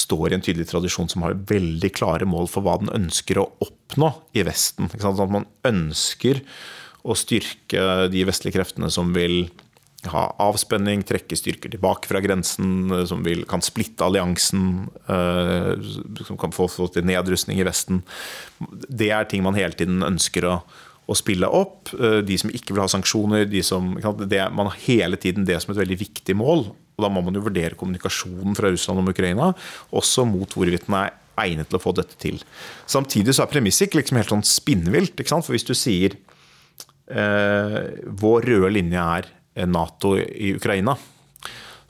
står 0.06 0.32
i 0.32 0.38
en 0.38 0.46
tydelig 0.46 0.70
tradisjon 0.70 1.10
som 1.12 1.26
har 1.26 1.40
veldig 1.50 1.92
klare 1.98 2.30
mål 2.30 2.48
for 2.52 2.66
hva 2.66 2.78
den 2.82 2.94
ønsker 2.94 3.42
å 3.42 3.50
oppnå 3.66 4.14
i 4.38 4.46
Vesten. 4.48 4.92
At 4.94 5.34
man 5.34 5.50
ønsker 5.68 6.44
å 7.04 7.18
styrke 7.20 8.08
de 8.14 8.24
vestlige 8.30 8.56
kreftene 8.60 8.92
som 8.94 9.12
vil 9.16 9.48
ha 10.12 10.24
avspenning, 10.44 11.04
trekke 11.08 11.38
styrker 11.38 11.72
tilbake 11.72 12.10
fra 12.10 12.22
grensen, 12.24 12.92
som 13.08 13.24
vil, 13.26 13.46
kan 13.50 13.64
splitte 13.64 14.04
alliansen, 14.04 14.90
øh, 15.08 15.80
som 16.28 16.40
kan 16.40 16.56
få, 16.56 16.68
folk 16.72 16.96
til 16.96 17.08
nedrustning 17.08 17.62
i 17.62 17.68
Vesten. 17.68 18.02
Det 18.90 19.12
er 19.16 19.30
ting 19.30 19.46
man 19.46 19.58
hele 19.58 19.78
tiden 19.80 20.04
ønsker 20.04 20.48
å, 20.50 20.58
å 21.08 21.18
spille 21.18 21.48
opp. 21.48 21.94
Øh, 21.96 22.20
de 22.26 22.40
som 22.40 22.52
ikke 22.52 22.76
vil 22.76 22.84
ha 22.84 22.90
sanksjoner. 22.92 23.48
De 23.50 23.64
som, 23.64 23.94
det, 24.28 24.44
man 24.56 24.72
har 24.72 24.82
hele 24.84 25.20
tiden 25.20 25.48
det 25.48 25.62
som 25.64 25.74
et 25.74 25.80
veldig 25.80 26.00
viktig 26.04 26.36
mål. 26.40 26.68
Og 27.04 27.10
Da 27.10 27.12
må 27.12 27.24
man 27.26 27.36
jo 27.36 27.44
vurdere 27.44 27.76
kommunikasjonen 27.80 28.56
fra 28.56 28.72
Russland 28.72 29.04
om 29.04 29.12
Ukraina, 29.12 29.52
også 29.92 30.26
mot 30.30 30.56
hvorvidt 30.56 30.88
den 30.88 31.00
er 31.02 31.14
egnet 31.44 31.70
til 31.70 31.80
å 31.80 31.84
få 31.84 31.94
dette 31.98 32.16
til. 32.22 32.40
Samtidig 32.90 33.36
så 33.36 33.44
er 33.44 33.52
premisset 33.52 33.98
liksom 33.98 34.20
helt 34.20 34.32
sånn 34.32 34.46
spinnvilt. 34.48 35.20
For 35.28 35.54
hvis 35.56 35.68
du 35.68 35.74
sier 35.78 36.16
eh, 37.10 37.80
vår 38.24 38.50
røde 38.50 38.76
linje 38.78 39.08
er 39.20 39.68
Nato 39.70 40.16
i 40.18 40.54
Ukraina, 40.56 40.96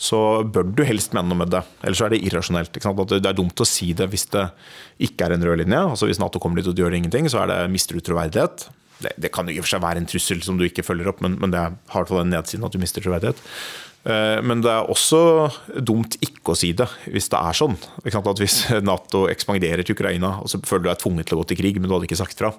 så 0.04 0.44
bør 0.44 0.72
du 0.76 0.84
helst 0.88 1.14
mene 1.16 1.30
noe 1.30 1.44
med 1.44 1.52
det. 1.54 1.62
Ellers 1.86 2.02
er 2.04 2.14
det 2.14 2.24
irrasjonelt. 2.26 2.74
Det 2.74 3.20
er 3.20 3.38
dumt 3.38 3.62
å 3.62 3.68
si 3.68 3.92
det 3.96 4.10
hvis 4.12 4.26
det 4.34 4.48
ikke 5.06 5.28
er 5.28 5.36
en 5.36 5.46
rød 5.46 5.62
linje. 5.64 5.84
Altså 5.94 6.10
Hvis 6.10 6.20
Nato 6.20 6.42
kommer 6.44 6.60
dit 6.60 6.72
og 6.72 6.80
gjør 6.80 6.98
ingenting, 6.98 7.30
så 7.32 7.44
er 7.44 7.52
det 7.52 7.60
mister 7.72 8.00
du 8.00 8.04
troverdighet. 8.04 8.68
Det, 9.04 9.14
det, 9.20 9.32
kan 9.36 9.50
i 9.52 9.58
og 9.60 9.66
for 9.66 9.74
seg 9.74 9.84
være 9.84 10.00
en 10.00 10.08
trussel 10.08 10.44
som 10.46 10.60
du 10.60 10.66
ikke 10.68 10.86
følger 10.86 11.10
opp, 11.12 11.20
men, 11.24 11.36
men 11.42 11.52
det 11.52 11.60
har 11.60 11.74
i 11.74 11.92
hvert 11.92 12.12
fall 12.12 12.24
en 12.24 12.32
nedsiden 12.32 12.66
at 12.68 12.76
du 12.76 12.80
mister 12.82 13.04
troverdighet. 13.04 13.40
Eh, 14.04 14.40
men 14.44 14.60
det 14.64 14.72
er 14.72 14.90
også 14.92 15.20
dumt 15.80 16.18
ikke 16.24 16.52
å 16.52 16.58
si 16.60 16.74
det, 16.76 16.90
hvis 17.08 17.30
det 17.32 17.40
er 17.40 17.56
sånn. 17.56 17.78
At 18.04 18.42
Hvis 18.42 18.58
Nato 18.88 19.26
ekspanderer 19.32 19.86
til 19.86 19.96
Ukraina, 19.96 20.36
og 20.44 20.52
så 20.52 20.60
føler 20.68 20.86
du 20.86 20.90
deg 20.92 21.04
tvunget 21.04 21.30
til 21.30 21.38
å 21.38 21.42
gå 21.42 21.50
til 21.52 21.62
krig, 21.62 21.80
men 21.80 21.88
du 21.88 21.96
hadde 21.96 22.10
ikke 22.10 22.20
sagt 22.20 22.40
fra. 22.40 22.52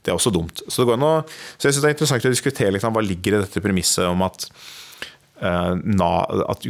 Det 0.00 0.12
er 0.12 0.16
også 0.16 0.32
dumt. 0.34 0.64
Så, 0.66 0.86
det 0.88 0.96
å, 0.96 1.14
så 1.58 1.68
jeg 1.68 1.76
synes 1.76 1.84
det 1.84 1.90
er 1.90 1.96
interessant 1.96 2.28
å 2.30 2.34
diskutere 2.34 2.74
liksom, 2.76 2.96
hva 2.96 3.04
ligger 3.04 3.36
i 3.36 3.42
dette 3.44 3.64
premisset 3.64 4.08
om 4.08 4.24
at, 4.24 4.48
uh, 5.42 5.74
na, 5.76 6.12
at 6.48 6.64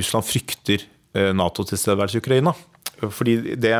Russland 0.00 0.24
frykter 0.24 0.86
uh, 1.18 1.34
Nato-tilstedeværelse 1.36 2.16
i 2.16 2.24
Ukraina. 2.24 2.54
Fordi 3.04 3.58
det, 3.60 3.74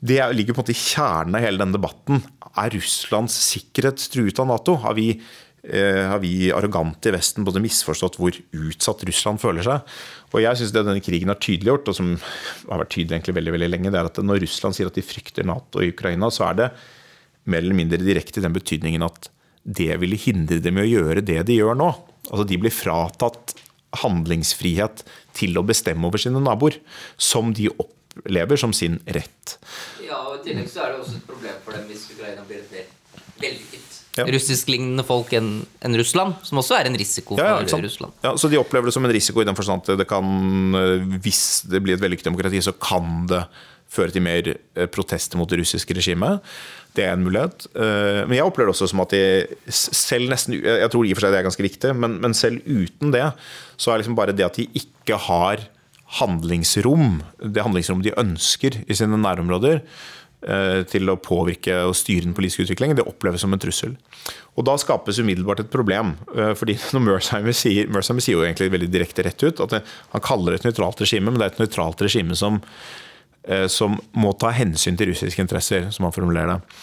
det 0.00 0.22
ligger 0.32 0.56
på 0.56 0.62
en 0.62 0.64
måte 0.64 0.76
i 0.76 0.80
kjernen 0.80 1.36
av 1.36 1.44
hele 1.44 1.60
denne 1.60 1.76
debatten. 1.76 2.24
Er 2.54 2.72
Russlands 2.72 3.36
sikkerhet 3.50 4.08
truet 4.14 4.40
av 4.40 4.48
Nato? 4.48 4.78
Har 4.86 4.96
vi 4.96 5.10
Eh, 5.18 5.43
har 5.64 6.18
vi 6.20 6.50
arrogante 6.52 7.08
i 7.08 7.14
Vesten 7.14 7.46
både 7.46 7.62
misforstått 7.64 8.18
hvor 8.20 8.36
utsatt 8.52 9.04
Russland 9.08 9.40
føler 9.40 9.64
seg. 9.64 9.94
Og 10.34 10.42
jeg 10.42 10.58
synes 10.60 10.74
Det 10.74 10.82
denne 10.84 11.04
krigen 11.04 11.30
har 11.32 11.38
tydeliggjort, 11.40 11.88
og 11.88 11.96
som 11.96 12.10
har 12.68 12.82
vært 12.82 12.92
tydelig 12.92 13.16
egentlig 13.16 13.36
veldig, 13.38 13.54
veldig 13.54 13.70
lenge, 13.70 13.92
det 13.94 14.00
er 14.00 14.10
at 14.10 14.20
når 14.20 14.42
Russland 14.44 14.76
sier 14.76 14.90
at 14.90 14.98
de 14.98 15.06
frykter 15.06 15.46
Nato 15.46 15.80
i 15.80 15.92
Ukraina, 15.94 16.28
så 16.28 16.50
er 16.50 16.58
det 16.58 16.68
mer 17.48 17.62
eller 17.62 17.78
mindre 17.78 18.00
direkte 18.02 18.40
i 18.40 18.44
den 18.44 18.56
betydningen 18.56 19.04
at 19.06 19.30
det 19.64 19.94
ville 20.00 20.18
hindre 20.20 20.60
dem 20.60 20.78
i 20.78 20.84
å 20.84 20.90
gjøre 20.90 21.24
det 21.24 21.40
de 21.48 21.58
gjør 21.60 21.78
nå. 21.80 21.90
Altså 22.30 22.44
De 22.48 22.58
blir 22.60 22.74
fratatt 22.74 23.54
handlingsfrihet 24.02 25.04
til 25.36 25.56
å 25.58 25.64
bestemme 25.66 26.08
over 26.08 26.20
sine 26.20 26.42
naboer, 26.42 26.80
som 27.16 27.52
de 27.54 27.70
opplever 27.70 28.60
som 28.60 28.74
sin 28.76 28.98
rett. 29.06 29.56
Ja, 30.02 30.18
og 30.28 30.40
I 30.40 30.50
tillegg 30.50 30.68
så 30.72 30.84
er 30.84 30.94
det 30.94 31.04
også 31.04 31.18
et 31.20 31.28
problem 31.28 31.56
for 31.64 31.76
dem 31.76 31.86
hvis 31.90 32.08
Ukraina 32.10 32.44
blir 32.48 32.64
et 32.64 32.90
vellykket 33.40 33.73
ja. 34.18 34.26
russisklignende 34.30 35.04
folk 35.06 35.32
enn 35.36 35.50
en 35.84 35.98
Russland, 35.98 36.38
som 36.46 36.60
også 36.62 36.78
er 36.78 36.90
en 36.90 36.98
risiko 36.98 37.38
ja, 37.40 37.56
for 37.66 37.84
Russland. 37.84 38.14
Ja, 38.24 38.34
Så 38.38 38.50
de 38.52 38.60
opplever 38.60 38.88
det 38.88 38.96
som 38.96 39.06
en 39.06 39.14
risiko 39.14 39.42
i 39.42 39.48
den 39.48 39.58
forstand 39.58 39.84
at 39.88 40.00
det 40.00 40.08
kan, 40.10 40.26
eh, 40.78 41.06
hvis 41.24 41.64
det 41.70 41.82
blir 41.84 41.96
et 41.96 42.04
vellykket 42.04 42.30
demokrati, 42.30 42.62
så 42.64 42.74
kan 42.78 43.26
det 43.30 43.44
føre 43.94 44.14
til 44.14 44.24
mer 44.24 44.54
eh, 44.54 44.88
protester 44.90 45.38
mot 45.38 45.50
det 45.50 45.60
russiske 45.60 45.96
regimet. 45.96 46.42
Det 46.94 47.04
er 47.06 47.14
en 47.16 47.26
mulighet. 47.26 47.66
Eh, 47.74 48.22
men 48.28 48.38
jeg 48.38 48.46
opplever 48.46 48.70
det 48.70 48.76
også 48.76 48.90
som 48.92 49.02
at 49.04 49.14
de 49.14 49.70
selv 49.74 50.30
nesten 50.30 50.60
Jeg 50.62 50.90
tror 50.92 51.06
i 51.06 51.12
og 51.12 51.18
for 51.18 51.26
seg 51.26 51.34
det 51.34 51.42
er 51.42 51.48
ganske 51.48 51.68
viktig, 51.68 51.94
men, 51.98 52.18
men 52.22 52.36
selv 52.38 52.62
uten 52.66 53.14
det, 53.14 53.28
så 53.76 53.92
er 53.92 54.02
liksom 54.02 54.18
bare 54.18 54.36
det 54.36 54.46
at 54.46 54.58
de 54.60 54.68
ikke 54.78 55.18
har 55.28 55.68
handlingsrom, 56.20 57.22
det 57.40 57.64
handlingsrommet 57.64 58.06
de 58.06 58.18
ønsker 58.20 58.76
i 58.86 58.94
sine 58.94 59.18
nærområder, 59.18 59.80
til 60.90 61.08
å 61.08 61.16
påvirke 61.16 61.72
og 61.88 61.94
styre 61.96 62.26
den 62.26 62.34
politiske 62.36 62.66
utviklingen, 62.66 62.98
det 62.98 63.06
oppleves 63.08 63.40
som 63.40 63.54
en 63.56 63.62
trussel. 63.62 63.94
Og 64.54 64.66
Da 64.68 64.76
skapes 64.78 65.18
umiddelbart 65.18 65.60
et 65.64 65.70
problem. 65.72 66.16
eh, 66.36 66.52
fordi 66.54 66.76
når 66.94 67.04
Merzheimer 67.06 67.56
sier, 67.56 67.88
Mersheimer 67.88 68.24
sier 68.24 68.38
jo 68.38 68.44
egentlig 68.44 68.70
veldig 68.74 68.90
direkte 68.92 69.24
rett 69.26 69.42
ut 69.42 69.60
at 69.64 69.78
han 70.12 70.24
kaller 70.24 70.52
det 70.52 70.60
et 70.60 70.68
nøytralt 70.70 71.00
regime, 71.00 71.30
men 71.30 71.40
det 71.40 71.48
er 71.48 71.54
et 71.54 71.64
nøytralt 71.64 72.04
regime 72.04 72.36
som, 72.38 72.60
eh, 73.48 73.66
som 73.66 73.98
må 74.14 74.32
ta 74.38 74.52
hensyn 74.54 74.96
til 75.00 75.10
russiske 75.12 75.42
interesser, 75.42 75.90
som 75.90 76.06
han 76.06 76.14
formulerer 76.14 76.54
det. 76.54 76.80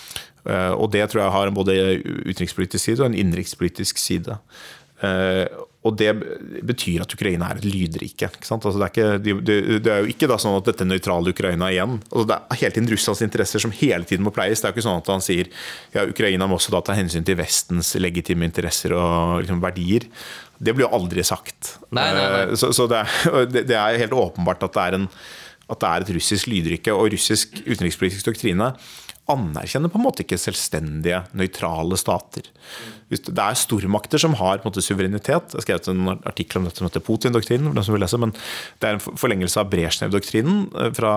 Eh, 0.52 0.71
Og 0.74 0.91
det 0.91 1.06
tror 1.10 1.24
jeg 1.24 1.36
har 1.38 1.47
en 1.47 1.54
både 1.54 1.78
utenrikspolitisk 2.26 2.84
side 2.84 3.00
og 3.00 3.12
en 3.12 3.19
innenrikspolitisk 3.19 3.97
side. 3.97 4.39
Og 5.82 5.96
det 5.98 6.12
betyr 6.67 7.02
at 7.02 7.13
Ukraina 7.15 7.48
er 7.50 7.58
et 7.58 7.65
lydrike. 7.65 8.28
Altså 8.30 8.74
det, 8.76 8.86
er 8.86 8.91
ikke, 8.91 9.38
det, 9.82 9.89
er 9.89 10.04
jo 10.04 10.12
ikke 10.13 10.38
sånn 10.38 10.60
at 10.60 10.67
dette 10.70 10.86
nøytrale 10.86 11.34
Ukraina 11.34 11.72
igjen 11.74 11.96
altså 12.04 12.26
Det 12.30 12.38
er 12.38 12.60
hele 12.62 12.76
tiden 12.76 12.91
Russlands 12.91 13.24
interesser 13.26 13.63
som 13.63 13.74
hele 13.80 14.06
tiden 14.06 14.28
må 14.28 14.34
pleies. 14.36 14.62
Det 14.62 14.70
er 14.70 14.76
jo 14.76 14.78
ikke 14.78 14.86
sånn 14.86 15.02
at 15.02 15.10
han 15.10 15.26
sier 15.26 15.50
ja, 15.96 16.06
Ukraina 16.06 16.46
må 16.46 16.60
også 16.60 16.76
da 16.76 16.84
ta 16.86 16.98
hensyn 16.98 17.26
til 17.26 17.39
Vestens 17.39 17.96
legitime 17.98 18.46
interesser 18.46 18.94
og 18.94 19.41
liksom, 19.41 19.63
verdier. 19.63 20.06
Det 20.62 20.76
blir 20.78 20.86
jo 20.86 20.94
aldri 20.94 21.26
sagt. 21.26 21.76
Nei, 21.89 22.12
nei, 22.13 22.26
nei. 22.30 22.44
Eh, 22.52 22.58
Så, 22.62 22.70
så 22.78 22.86
det, 22.91 23.02
er, 23.02 23.50
det 23.74 23.78
er 23.80 24.02
helt 24.04 24.13
åpenbart 24.13 24.70
at 24.70 24.78
det 24.78 24.86
er, 24.86 25.00
en, 25.02 25.10
at 25.65 25.82
det 25.82 25.89
er 25.96 26.06
et 26.06 26.13
russisk 26.20 26.52
lydrike. 26.52 26.94
Og 26.94 27.10
russisk 27.15 27.58
utenrikspolitisk 27.65 28.30
doktrine 28.30 28.76
anerkjenner 29.32 29.91
på 29.91 30.00
en 30.00 30.06
måte 30.06 30.24
ikke 30.26 30.39
selvstendige, 30.39 31.24
nøytrale 31.38 31.98
stater. 32.00 32.48
Det 33.12 33.32
er 33.34 33.58
stormakter 33.60 34.22
som 34.22 34.38
har 34.39 34.62
måte 34.65 34.84
suverenitet. 34.84 35.52
Jeg 35.52 35.60
har 35.60 35.65
skrevet 35.65 35.89
en 35.91 36.13
artikkel 36.15 36.62
om 36.62 36.70
dette 36.70 36.80
som 36.80 36.88
heter 36.88 37.04
Putin-doktrinen. 37.04 37.67
for 37.67 37.80
dem 37.80 37.88
som 37.88 37.96
vil 37.96 38.04
lese, 38.06 38.22
men 38.22 38.34
Det 38.80 38.88
er 38.88 38.94
en 38.94 39.17
forlengelse 39.17 39.60
av 39.60 39.70
Brezjnev-doktrinen 39.70 40.72
eh, 40.76 40.91
fra, 40.94 41.13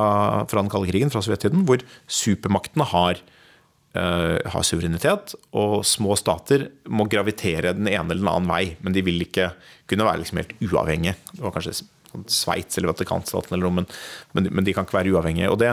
fra 0.50 0.60
den 0.62 0.70
kalde 0.70 0.90
krigen, 0.90 1.10
fra 1.10 1.22
sovjettiden, 1.22 1.64
hvor 1.66 1.82
supermaktene 2.08 2.84
har 2.84 3.20
uh, 3.96 4.38
har 4.50 4.66
suverenitet, 4.66 5.34
og 5.54 5.84
små 5.86 6.16
stater 6.18 6.68
må 6.90 7.06
gravitere 7.10 7.74
den 7.76 7.88
ene 7.88 8.10
eller 8.10 8.22
den 8.22 8.32
annen 8.32 8.50
vei. 8.50 8.76
Men 8.82 8.96
de 8.96 9.04
vil 9.06 9.22
ikke 9.24 9.52
kunne 9.90 10.06
være 10.06 10.22
liksom 10.22 10.40
helt 10.42 10.54
uavhengige. 10.64 11.16
Det 11.32 11.44
var 11.44 11.54
kanskje 11.54 11.76
Sveits 12.30 12.78
eller 12.78 12.92
Vatikanstaten, 12.92 13.54
eller 13.54 13.66
noe, 13.66 13.78
men, 13.80 13.88
men, 14.36 14.48
men 14.54 14.66
de 14.66 14.74
kan 14.76 14.86
ikke 14.86 14.98
være 14.98 15.14
uavhengige. 15.14 15.50
og 15.52 15.58
det, 15.62 15.72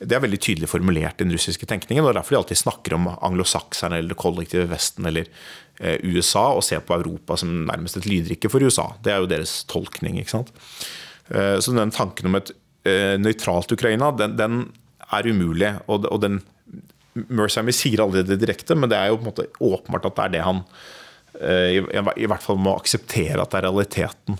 det 0.00 0.16
er 0.16 0.24
veldig 0.24 0.40
tydelig 0.42 0.70
formulert 0.70 1.20
i 1.20 1.26
den 1.26 1.34
russiske 1.34 1.68
tenkningen. 1.68 2.04
og 2.04 2.10
det 2.10 2.14
er 2.14 2.20
Derfor 2.20 2.36
de 2.36 2.40
alltid 2.42 2.62
snakker 2.62 2.96
om 2.98 3.10
anglosakserne 3.14 3.98
eller 4.00 4.14
det 4.14 4.20
kollektive 4.22 4.70
Vesten 4.70 5.08
eller 5.10 5.28
eh, 5.80 5.98
USA, 6.02 6.48
og 6.56 6.64
ser 6.66 6.84
på 6.86 6.96
Europa 6.98 7.38
som 7.40 7.64
nærmest 7.68 8.00
et 8.00 8.08
lydrike 8.10 8.50
for 8.52 8.64
USA. 8.64 8.92
Det 9.02 9.14
er 9.14 9.22
jo 9.22 9.30
deres 9.30 9.62
tolkning. 9.70 10.20
ikke 10.22 10.36
sant? 10.36 10.54
Eh, 11.28 11.58
så 11.58 11.74
den 11.76 11.94
tanken 11.94 12.30
om 12.30 12.38
et 12.40 12.54
eh, 12.88 13.18
nøytralt 13.20 13.74
Ukraina, 13.74 14.12
den, 14.16 14.38
den 14.38 14.64
er 15.12 15.28
umulig. 15.28 15.74
og, 15.86 16.08
og 16.08 16.22
den 16.22 16.42
Merzheimer 17.12 17.74
sier 17.76 18.00
aldri 18.00 18.24
det 18.24 18.40
direkte, 18.40 18.76
men 18.78 18.88
det 18.88 18.96
er 18.98 19.10
jo 19.10 19.18
på 19.18 19.26
en 19.26 19.30
måte 19.30 19.48
åpenbart 19.60 20.08
at 20.08 20.16
det 20.16 20.24
er 20.24 20.34
det 20.36 20.44
han 20.46 20.62
eh, 21.44 22.22
i 22.24 22.28
hvert 22.30 22.44
fall 22.44 22.60
må 22.60 22.76
akseptere 22.78 23.42
at 23.42 23.52
det 23.52 23.60
er 23.60 23.66
realiteten. 23.68 24.38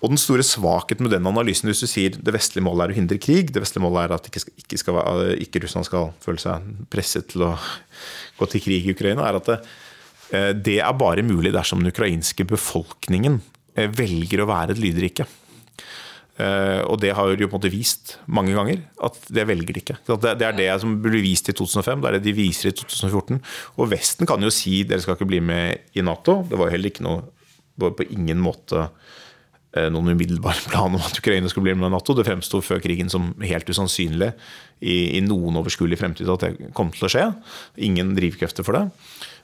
Og 0.00 0.08
den 0.14 0.20
store 0.20 0.44
svakheten 0.46 1.04
med 1.04 1.12
den 1.12 1.26
analysen, 1.28 1.68
hvis 1.68 1.82
du 1.84 1.88
sier 1.90 2.14
det 2.16 2.32
vestlige 2.32 2.64
målet 2.64 2.86
er 2.86 2.94
å 2.94 2.96
hindre 2.96 3.18
krig, 3.20 3.50
det 3.52 3.60
vestlige 3.60 3.84
målet 3.84 4.06
er 4.06 4.14
at 4.16 4.28
ikke, 4.30 4.40
skal- 4.40 4.56
ikke, 4.62 4.78
skal, 4.80 5.00
ikke 5.44 5.60
Russland 5.66 5.84
skal 5.90 6.06
føle 6.24 6.40
seg 6.40 6.70
presset 6.88 7.28
til 7.34 7.44
å 7.50 7.50
gå 8.40 8.48
til 8.48 8.64
krig 8.64 8.86
i 8.88 8.94
Ukraina, 8.96 9.26
er 9.28 9.36
at 9.42 9.50
det, 9.50 9.58
eh, 10.32 10.52
det 10.56 10.78
er 10.80 10.96
bare 10.96 11.22
mulig 11.26 11.52
dersom 11.52 11.82
den 11.84 11.92
ukrainske 11.92 12.46
befolkningen 12.48 13.42
eh, 13.76 13.88
velger 13.92 14.40
å 14.40 14.48
være 14.48 14.72
et 14.72 14.80
lydrike. 14.80 15.26
Eh, 16.40 16.80
Og 16.88 16.96
det 17.02 17.12
har 17.12 17.28
jo 17.28 17.36
på 17.36 17.50
en 17.52 17.58
måte 17.60 17.70
vist 17.72 18.14
mange 18.26 18.54
ganger 18.56 18.80
at 19.04 19.18
det 19.28 19.44
velger 19.50 19.74
de 19.76 19.80
ikke. 19.82 19.98
Det 20.08 20.46
er 20.48 20.56
det 20.56 20.70
som 20.80 20.96
ble 21.02 21.20
vist 21.20 21.50
i 21.52 21.52
2005, 21.52 22.00
det 22.00 22.08
er 22.08 22.16
det 22.16 22.24
de 22.30 22.32
viser 22.40 22.70
i 22.70 22.72
2014. 22.72 23.42
Og 23.76 23.90
Vesten 23.92 24.26
kan 24.26 24.40
jo 24.40 24.48
si 24.54 24.80
dere 24.88 25.02
skal 25.04 25.18
ikke 25.18 25.28
bli 25.28 25.40
med 25.44 25.92
i 25.92 26.00
Nato. 26.00 26.40
Det 26.48 26.56
var 26.56 26.70
jo 26.70 26.76
heller 26.78 26.88
ikke 26.88 27.04
noe 27.04 27.20
på 27.80 28.06
ingen 28.16 28.40
måte 28.40 28.86
eh, 28.86 28.88
noen 29.70 30.14
umiddelbar 30.16 30.58
plan 30.70 30.96
om 30.96 31.02
at 31.04 31.18
Ukraina 31.20 31.50
skulle 31.50 31.68
bli 31.68 31.76
med 31.78 31.90
i 31.90 31.94
Nato. 31.94 32.16
Det 32.16 32.26
fremsto 32.26 32.58
før 32.64 32.80
krigen 32.82 33.12
som 33.12 33.30
helt 33.44 33.68
usannsynlig 33.70 34.32
i, 34.80 35.18
i 35.18 35.20
noen 35.22 35.60
overskuelig 35.60 36.00
fremtid 36.00 36.30
at 36.32 36.46
det 36.46 36.72
kom 36.74 36.90
til 36.94 37.06
å 37.06 37.12
skje. 37.12 37.26
Ingen 37.86 38.16
drivkrefter 38.18 38.66
for 38.66 38.78
det. 38.78 38.86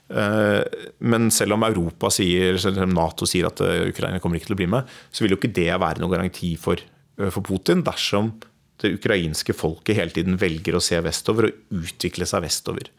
Eh, 0.09 0.63
Men 0.99 1.31
selv 1.35 1.57
om 1.57 1.65
Europa 1.67 2.11
sier, 2.15 2.59
selv 2.63 2.83
om 2.85 2.95
Nato 2.95 3.29
sier 3.29 3.49
at 3.49 3.63
eh, 3.65 3.87
Ukraina 3.91 4.21
kommer 4.23 4.39
ikke 4.39 4.53
til 4.53 4.59
å 4.59 4.63
bli 4.63 4.73
med, 4.77 4.93
så 5.11 5.25
vil 5.25 5.35
jo 5.35 5.41
ikke 5.41 5.55
det 5.57 5.71
være 5.73 6.03
noen 6.03 6.15
garanti 6.15 6.55
for, 6.61 6.81
eh, 7.19 7.31
for 7.31 7.47
Putin 7.47 7.85
dersom 7.87 8.35
det 8.83 8.93
ukrainske 8.99 9.55
folket 9.57 9.97
hele 9.97 10.13
tiden 10.13 10.37
velger 10.37 10.77
å 10.77 10.83
se 10.85 10.99
vestover 11.01 11.49
og 11.49 11.81
utvikle 11.81 12.27
seg 12.29 12.45
vestover. 12.45 12.91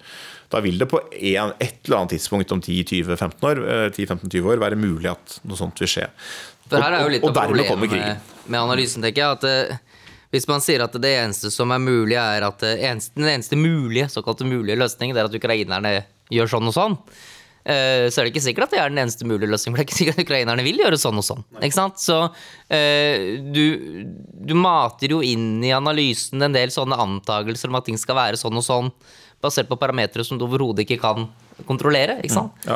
Da 0.50 0.62
vil 0.64 0.80
det 0.80 0.88
på 0.90 1.00
en, 1.04 1.54
et 1.62 1.84
eller 1.86 2.00
annet 2.00 2.16
tidspunkt 2.16 2.54
om 2.56 2.64
10-20-15 2.64 3.46
år, 3.46 3.62
eh, 3.62 3.90
10-15-20 3.94 4.52
år 4.54 4.64
være 4.64 4.80
mulig 4.80 5.12
at 5.12 5.40
noe 5.46 5.60
sånt 5.60 5.80
vil 5.84 5.92
skje. 5.92 6.08
For 6.70 6.84
her 6.84 6.98
er 6.98 7.06
jo 7.06 7.14
litt 7.14 7.24
og, 7.24 7.32
og, 7.32 7.38
og 7.38 7.40
kommer 7.40 7.68
problemet 7.70 7.96
med, 7.96 8.34
med 8.48 8.60
analysen, 8.60 9.06
tenker 9.06 9.24
jeg. 9.24 9.38
At 9.40 9.48
uh, 9.48 10.04
hvis 10.36 10.48
man 10.50 10.64
sier 10.64 10.84
at 10.84 11.00
det 11.00 11.14
eneste 11.22 11.52
som 11.54 11.72
er 11.72 11.82
mulig, 11.84 12.18
er 12.20 12.44
at 12.48 12.68
uh, 12.68 12.76
eneste, 12.76 13.16
den 13.20 13.32
eneste 13.32 13.60
mulige, 13.60 14.10
såkalte 14.12 14.48
mulige 14.48 14.80
løsningen, 14.80 15.16
det 15.16 15.24
er 15.24 15.32
at 15.32 15.40
ukrainerne 15.40 15.96
gjør 16.34 16.52
sånn 16.52 16.68
og 16.68 16.76
sånn, 16.76 16.98
uh, 17.00 18.06
så 18.12 18.20
er 18.20 18.28
det 18.28 18.34
ikke 18.34 18.44
sikkert 18.50 18.68
at 18.68 18.76
det 18.76 18.82
er 18.84 18.92
den 18.92 19.02
eneste 19.06 19.28
mulige 19.30 19.52
løsningen. 19.54 19.78
For 19.78 19.80
det 19.80 19.86
er 19.86 19.90
ikke 19.90 20.00
sikkert 20.02 20.20
at 20.20 20.28
ukrainerne 20.28 20.68
vil 20.68 20.84
gjøre 20.84 21.00
sånn 21.00 21.24
og 21.24 21.28
sånn. 21.30 21.48
Ikke 21.62 21.80
sant? 21.80 22.04
Så 22.04 22.20
eh, 22.68 23.40
du, 23.48 23.64
du 24.52 24.56
mater 24.60 25.16
jo 25.16 25.24
inn 25.24 25.64
i 25.64 25.72
analysen 25.76 26.44
en 26.44 26.56
del 26.60 26.76
sånne 26.76 27.00
antakelser 27.08 27.72
om 27.72 27.80
at 27.80 27.88
ting 27.88 28.00
skal 28.02 28.20
være 28.20 28.40
sånn 28.40 28.60
og 28.60 28.68
sånn, 28.68 28.92
basert 29.44 29.70
på 29.70 29.80
parametere 29.80 30.26
som 30.28 30.40
du 30.40 30.48
overhodet 30.48 30.84
ikke 30.84 31.00
kan 31.00 31.30
kontrollere. 31.68 32.20
Ikke 32.26 32.36
sant? 32.36 32.68
Ja. 32.68 32.76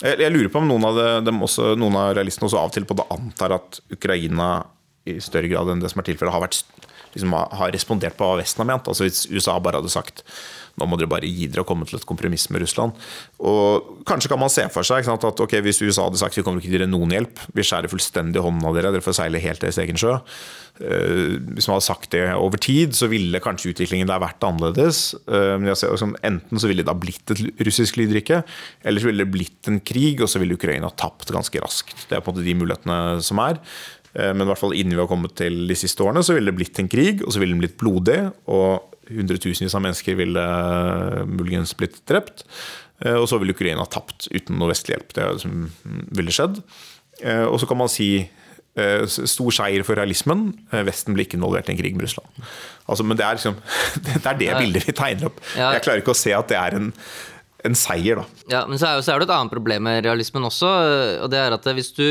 Jeg, 0.00 0.16
jeg 0.22 0.32
lurer 0.32 0.50
på 0.52 0.62
om 0.62 0.68
noen 0.70 0.86
av, 0.88 0.98
av 0.98 2.12
realistene 2.16 2.48
også 2.48 2.60
av 2.60 2.70
og 2.70 2.76
til 2.76 2.86
både 2.88 3.08
antar 3.12 3.56
at 3.58 3.80
Ukraina 3.92 4.50
i 5.08 5.18
større 5.22 5.50
grad 5.50 5.70
enn 5.72 5.82
det 5.82 5.90
som 5.92 6.00
er 6.02 6.08
tilfellet, 6.08 6.34
har, 6.34 6.88
liksom, 7.14 7.36
har 7.60 7.74
respondert 7.74 8.16
på 8.16 8.28
hva 8.28 8.40
Vesten 8.40 8.64
har 8.64 8.70
ment. 8.72 8.88
Altså 8.88 9.06
Hvis 9.06 9.26
USA 9.32 9.58
bare 9.60 9.80
hadde 9.80 9.92
sagt 9.92 10.24
nå 10.80 10.88
må 10.90 10.98
dere 11.00 11.10
bare 11.12 11.28
gi 11.28 11.48
dere 11.50 11.64
og 11.64 11.68
komme 11.70 11.86
til 11.88 12.00
et 12.00 12.08
kompromiss 12.08 12.48
med 12.50 12.64
Russland. 12.64 12.96
Og 13.38 14.00
Kanskje 14.08 14.32
kan 14.32 14.40
man 14.40 14.50
se 14.52 14.64
for 14.72 14.86
seg 14.86 15.04
sant, 15.06 15.24
at 15.28 15.40
okay, 15.44 15.60
hvis 15.64 15.82
USA 15.84 16.08
hadde 16.08 16.18
sagt 16.20 16.38
vi 16.38 16.42
kommer 16.46 16.62
ikke 16.62 16.70
til 16.70 16.74
å 16.74 16.78
gi 16.78 16.82
dere 16.82 16.90
noen 16.90 17.12
hjelp, 17.14 17.44
vi 17.54 17.66
skjærer 17.66 17.92
fullstendig 17.92 18.42
hånden 18.42 18.66
av 18.66 18.76
dere, 18.76 18.92
dere 18.96 19.04
får 19.04 19.20
seile 19.20 19.42
helt 19.42 19.62
deres 19.62 19.78
egen 19.82 20.00
sjø. 20.00 20.16
Eh, 20.80 21.36
hvis 21.52 21.68
man 21.68 21.76
hadde 21.76 21.86
sagt 21.86 22.10
det 22.14 22.24
over 22.32 22.60
tid, 22.62 22.96
så 22.96 23.10
ville 23.12 23.42
kanskje 23.44 23.74
utviklingen 23.74 24.08
der 24.08 24.22
vært 24.22 24.44
annerledes. 24.46 25.12
Eh, 25.28 25.60
enten 25.60 26.62
så 26.62 26.70
ville 26.70 26.82
det 26.82 26.88
da 26.88 26.96
blitt 26.96 27.34
et 27.34 27.44
russisk 27.68 28.00
lydrike, 28.00 28.42
eller 28.84 29.02
så 29.02 29.10
ville 29.10 29.26
det 29.26 29.34
blitt 29.34 29.70
en 29.70 29.80
krig, 29.84 30.22
og 30.24 30.30
så 30.32 30.40
ville 30.40 30.56
Ukraina 30.56 30.90
tapt 30.96 31.32
ganske 31.34 31.60
raskt. 31.62 32.08
Det 32.08 32.16
er 32.16 32.24
på 32.24 32.32
en 32.32 32.38
måte 32.38 32.48
de 32.48 32.56
mulighetene 32.56 33.00
som 33.26 33.42
er. 33.44 33.60
Eh, 34.14 34.32
Men 34.32 34.46
i 34.46 34.50
hvert 34.50 34.62
fall 34.62 34.74
innen 34.74 34.96
vi 34.96 35.02
har 35.04 35.10
kommet 35.10 35.36
til 35.36 35.66
de 35.68 35.76
siste 35.76 36.02
årene, 36.02 36.24
så 36.24 36.34
ville 36.34 36.50
det 36.50 36.58
blitt 36.58 36.80
en 36.80 36.88
krig, 36.88 37.22
og 37.26 37.32
så 37.32 37.42
ville 37.42 37.54
den 37.54 37.62
blitt 37.62 37.78
blodig. 37.80 38.32
og 38.46 38.86
Hundretusenvis 39.10 39.74
av 39.76 39.82
mennesker 39.84 40.16
ville 40.18 40.42
eh, 40.44 41.24
muligens 41.28 41.74
blitt 41.78 42.00
drept. 42.08 42.44
Eh, 43.04 43.16
Og 43.18 43.26
så 43.30 43.38
ville 43.40 43.54
Ukraina 43.56 43.86
tapt 43.90 44.28
uten 44.30 44.58
noe 44.60 44.70
vestlig 44.72 44.96
hjelp. 44.96 45.14
Det 45.16 45.24
er 45.24 45.40
som 45.42 45.64
ville 46.14 46.34
skjedd. 46.34 46.60
Eh, 47.22 47.44
Og 47.48 47.58
så 47.62 47.68
kan 47.70 47.80
man 47.80 47.90
si 47.92 48.28
stor 49.10 49.50
seier 49.52 49.82
for 49.84 49.98
realismen. 49.98 50.52
Vesten 50.86 51.12
blir 51.12 51.26
ikke 51.26 51.36
involvert 51.36 51.66
i 51.68 51.72
en 51.74 51.76
krig 51.80 51.96
med 51.98 52.04
Russland. 52.06 52.30
Altså, 52.88 53.02
men 53.04 53.18
det 53.18 53.24
er, 53.26 53.34
liksom, 53.36 53.56
det 54.06 54.14
er 54.22 54.38
det 54.38 54.52
bildet 54.56 54.86
vi 54.86 54.94
tegner 54.96 55.26
opp. 55.28 55.40
Jeg 55.58 55.82
klarer 55.84 56.00
ikke 56.00 56.14
å 56.14 56.16
se 56.16 56.30
at 56.32 56.48
det 56.48 56.56
er 56.56 56.76
en, 56.78 56.86
en 57.66 57.76
seier, 57.76 58.22
da. 58.22 58.24
Ja, 58.54 58.60
men 58.70 58.78
så 58.80 58.86
er, 58.92 58.94
jo, 59.00 59.04
så 59.04 59.12
er 59.12 59.20
det 59.20 59.26
et 59.28 59.34
annet 59.36 59.52
problem 59.52 59.84
med 59.90 60.06
realismen 60.06 60.46
også, 60.48 60.70
og 61.26 61.28
det 61.34 61.42
er 61.42 61.58
at 61.58 61.66
hvis 61.76 61.90
du 61.98 62.06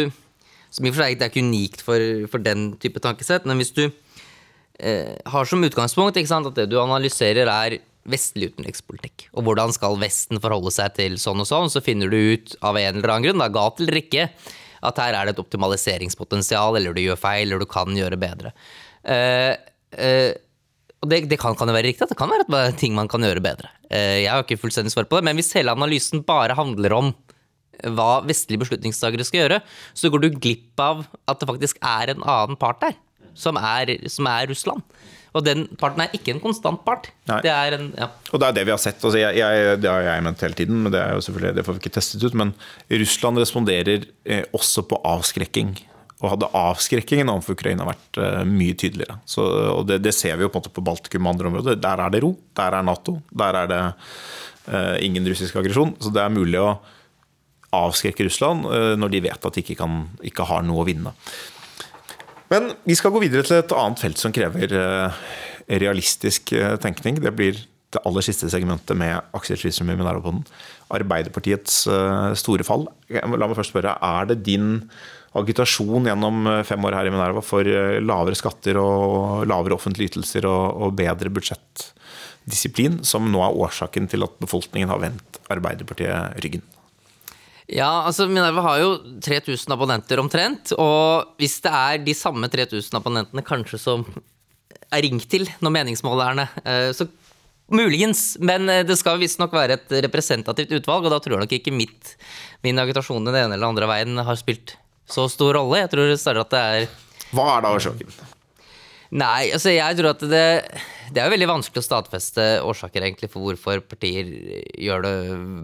Som 0.70 0.86
i 0.86 0.92
og 0.92 1.00
for 1.00 1.02
seg 1.08 1.16
det 1.18 1.26
er 1.26 1.32
ikke 1.32 1.48
unikt 1.48 1.82
for, 1.82 2.04
for 2.30 2.44
den 2.46 2.68
type 2.78 3.02
tankesett, 3.02 3.48
men 3.50 3.58
hvis 3.58 3.72
du 3.74 3.88
har 4.80 5.48
som 5.50 5.64
utgangspunkt 5.66 6.20
sant, 6.30 6.48
at 6.48 6.56
det 6.56 6.70
du 6.72 6.78
analyserer, 6.80 7.50
er 7.52 7.80
vestlig 8.10 8.54
utenrikspolitikk, 8.54 9.28
og 9.36 9.46
hvordan 9.46 9.74
skal 9.76 9.98
Vesten 10.02 10.40
forholde 10.42 10.72
seg 10.74 10.96
til 10.98 11.18
sånn 11.22 11.44
og 11.44 11.50
sånn, 11.50 11.70
så 11.72 11.84
finner 11.84 12.12
du 12.12 12.18
ut 12.34 12.56
av 12.66 12.80
en 12.80 13.00
eller 13.00 13.14
annen 13.14 13.28
grunn, 13.28 13.44
da, 13.44 13.50
galt 13.54 13.82
eller 13.84 14.00
ikke, 14.02 14.30
at 14.88 15.02
her 15.04 15.16
er 15.18 15.28
det 15.28 15.36
et 15.36 15.42
optimaliseringspotensial, 15.44 16.78
eller 16.80 16.96
du 16.96 17.04
gjør 17.04 17.20
feil, 17.20 17.48
eller 17.48 17.64
du 17.64 17.70
kan 17.70 17.92
gjøre 17.96 18.20
bedre. 18.20 18.54
Uh, 19.04 19.54
uh, 20.00 20.32
og 21.00 21.12
det, 21.12 21.22
det 21.32 21.40
kan, 21.40 21.56
kan 21.60 21.72
jo 21.72 21.76
være 21.76 21.88
riktig 21.92 22.06
at 22.06 22.14
det 22.14 22.20
kan 22.20 22.32
være 22.32 22.48
det 22.52 22.80
ting 22.80 22.96
man 22.96 23.12
kan 23.12 23.24
gjøre 23.24 23.44
bedre. 23.44 23.72
Uh, 23.92 24.20
Jeg 24.24 24.32
har 24.32 24.46
ikke 24.46 24.60
fullstendig 24.64 24.94
svar 24.96 25.10
på 25.12 25.20
det, 25.20 25.28
men 25.28 25.40
hvis 25.40 25.52
hele 25.58 25.76
analysen 25.76 26.24
bare 26.28 26.58
handler 26.58 26.96
om 26.96 27.12
hva 27.96 28.22
vestlige 28.28 28.60
beslutningstagere 28.64 29.24
skal 29.28 29.44
gjøre, 29.44 29.60
så 29.96 30.12
går 30.12 30.24
du 30.24 30.34
glipp 30.36 30.82
av 30.84 31.06
at 31.32 31.40
det 31.40 31.48
faktisk 31.48 31.80
er 31.80 32.12
en 32.12 32.26
annen 32.26 32.60
part 32.60 32.82
der, 32.84 32.98
som 33.40 33.60
er, 33.60 33.96
som 34.12 34.28
er 34.30 34.50
Russland. 34.52 34.86
Og 35.38 35.46
den 35.46 35.68
parten 35.78 36.02
er 36.02 36.14
ikke 36.16 36.34
en 36.34 36.42
konstant 36.42 36.82
part. 36.86 37.12
Det 37.30 37.52
en, 37.52 37.92
ja. 37.94 38.08
Og 38.34 38.42
det 38.42 38.48
er 38.48 38.56
det 38.58 38.64
vi 38.66 38.74
har 38.74 38.82
sett. 38.82 38.98
Altså 38.98 39.20
jeg, 39.22 39.38
jeg, 39.38 39.78
det 39.84 39.92
har 39.92 40.02
jeg 40.08 40.26
ment 40.26 40.42
hele 40.42 40.58
tiden, 40.58 40.82
men 40.84 40.94
det, 40.94 41.04
er 41.04 41.14
jo 41.14 41.22
selvfølgelig, 41.28 41.56
det 41.60 41.66
får 41.68 41.78
vi 41.78 41.84
ikke 41.84 41.94
testet 42.00 42.26
ut. 42.26 42.38
Men 42.42 42.56
Russland 42.90 43.42
responderer 43.42 44.10
eh, 44.26 44.42
også 44.58 44.88
på 44.90 45.00
avskrekking 45.06 45.76
og 46.20 46.34
hadde 46.34 46.50
avskrekkingen 46.58 47.30
overfor 47.32 47.56
Ukraina 47.56 47.86
vært 47.88 48.20
eh, 48.20 48.42
mye 48.48 48.76
tydeligere. 48.76 49.20
Så, 49.30 49.46
og 49.72 49.86
det, 49.88 50.02
det, 50.04 50.16
ser 50.18 50.36
vi 50.36 50.48
jo 50.48 50.52
på 50.52 50.66
på 50.66 50.84
Baltikum 50.84 51.28
og 51.28 51.36
andre 51.36 51.52
områder. 51.52 51.80
Der 51.80 52.04
er 52.04 52.12
det 52.12 52.24
ro, 52.26 52.34
der 52.58 52.76
er 52.76 52.84
Nato, 52.84 53.20
der 53.30 53.62
er 53.62 53.70
det 53.70 53.84
eh, 54.74 54.96
ingen 55.06 55.30
russisk 55.30 55.62
aggresjon. 55.62 55.94
Så 56.02 56.12
det 56.12 56.26
er 56.26 56.34
mulig 56.34 56.60
å 56.60 56.74
avskrekke 57.76 58.26
Russland 58.26 58.66
uh, 58.66 58.96
når 58.98 59.12
de 59.14 59.24
vet 59.28 59.46
at 59.46 59.56
de 59.56 59.62
ikke, 59.62 59.78
kan, 59.78 60.02
ikke, 60.26 60.48
har 60.50 60.64
noe 60.66 60.82
å 60.82 60.88
vinne. 60.88 61.14
Men 62.50 62.72
vi 62.88 62.98
skal 62.98 63.14
gå 63.14 63.22
videre 63.22 63.46
til 63.46 63.60
et 63.60 63.76
annet 63.78 64.02
felt 64.02 64.22
som 64.22 64.34
krever 64.34 64.74
realistisk 65.70 66.50
tenkning. 66.82 67.20
Det 67.22 67.34
blir 67.38 67.60
det 67.94 68.02
aller 68.06 68.26
siste 68.26 68.50
segmentet 68.50 68.98
med 68.98 69.38
Slidstrøm 69.46 69.92
i 69.94 69.98
Minervabonden. 70.00 70.42
Arbeiderpartiets 70.94 71.84
store 72.42 72.66
fall. 72.66 72.88
La 73.14 73.30
meg 73.30 73.58
først 73.58 73.74
spørre, 73.74 73.94
er 74.02 74.30
det 74.32 74.42
din 74.48 74.80
agitasjon 75.38 76.10
gjennom 76.10 76.48
eh, 76.50 76.64
fem 76.68 76.86
år 76.88 76.98
her 76.98 77.10
i 77.10 77.14
Minerva 77.14 77.44
for 77.46 77.68
eh, 77.68 78.00
lavere 78.02 78.38
skatter 78.38 78.80
og 78.82 79.46
lavere 79.50 79.78
offentlige 79.78 80.14
ytelser 80.16 80.48
og 80.50 80.96
bedre 80.98 81.32
budsjettdisiplin, 81.34 83.02
som 83.06 83.30
nå 83.30 83.44
er 83.46 83.62
årsaken 83.66 84.10
til 84.10 84.26
at 84.26 84.40
befolkningen 84.42 84.92
har 84.92 85.04
vendt 85.04 85.42
Arbeiderpartiet 85.54 86.42
ryggen. 86.44 86.66
Ja, 87.70 87.90
altså 88.08 88.26
Minerva 88.30 88.64
har 88.66 88.82
jo 88.82 88.92
3000 89.22 89.76
abonnenter 89.76 90.22
omtrent. 90.22 90.74
Og 90.80 91.36
hvis 91.42 91.60
det 91.66 91.74
er 91.74 92.04
de 92.04 92.16
samme 92.18 92.50
3000 92.50 92.98
abonnentene 92.98 93.46
kanskje 93.46 93.80
som 93.82 94.06
er 94.90 95.06
ringt 95.06 95.28
til 95.30 95.46
når 95.62 95.74
meningsmålerne 95.76 96.48
eh, 96.64 96.90
Så 96.98 97.06
muligens, 97.70 98.34
men 98.42 98.66
det 98.66 98.96
skal 98.98 99.20
visstnok 99.22 99.54
være 99.54 99.76
et 99.78 99.92
representativt 100.08 100.72
utvalg, 100.80 101.06
og 101.06 101.14
da 101.14 101.20
tror 101.22 101.36
jeg 101.36 101.44
nok 101.44 101.52
ikke 101.60 101.74
mitt, 101.76 102.16
min 102.66 102.82
agitasjon 102.82 103.28
den 103.30 103.38
ene 103.38 103.54
eller 103.54 103.70
andre 103.70 103.90
veien 103.92 104.18
har 104.26 104.40
spilt 104.40 104.74
så 105.10 105.28
stor 105.30 105.54
rolle. 105.58 105.84
Jeg 105.84 105.92
tror 105.94 106.16
snarere 106.18 106.48
at 106.48 106.56
det 106.56 106.64
er 106.64 106.88
Hva 107.36 107.46
er 107.56 107.66
da 107.66 107.74
årsaken? 107.78 108.16
Nei, 109.20 109.50
altså 109.56 109.72
jeg 109.74 109.98
tror 109.98 110.12
at 110.12 110.22
det 110.22 110.46
Det 111.10 111.18
er 111.18 111.26
jo 111.26 111.34
veldig 111.34 111.50
vanskelig 111.50 111.82
å 111.82 111.86
stadfeste 111.88 112.44
årsaker 112.62 113.02
egentlig 113.02 113.32
for 113.34 113.42
hvorfor 113.42 113.82
partier 113.82 114.28
gjør 114.78 115.06
det 115.06 115.14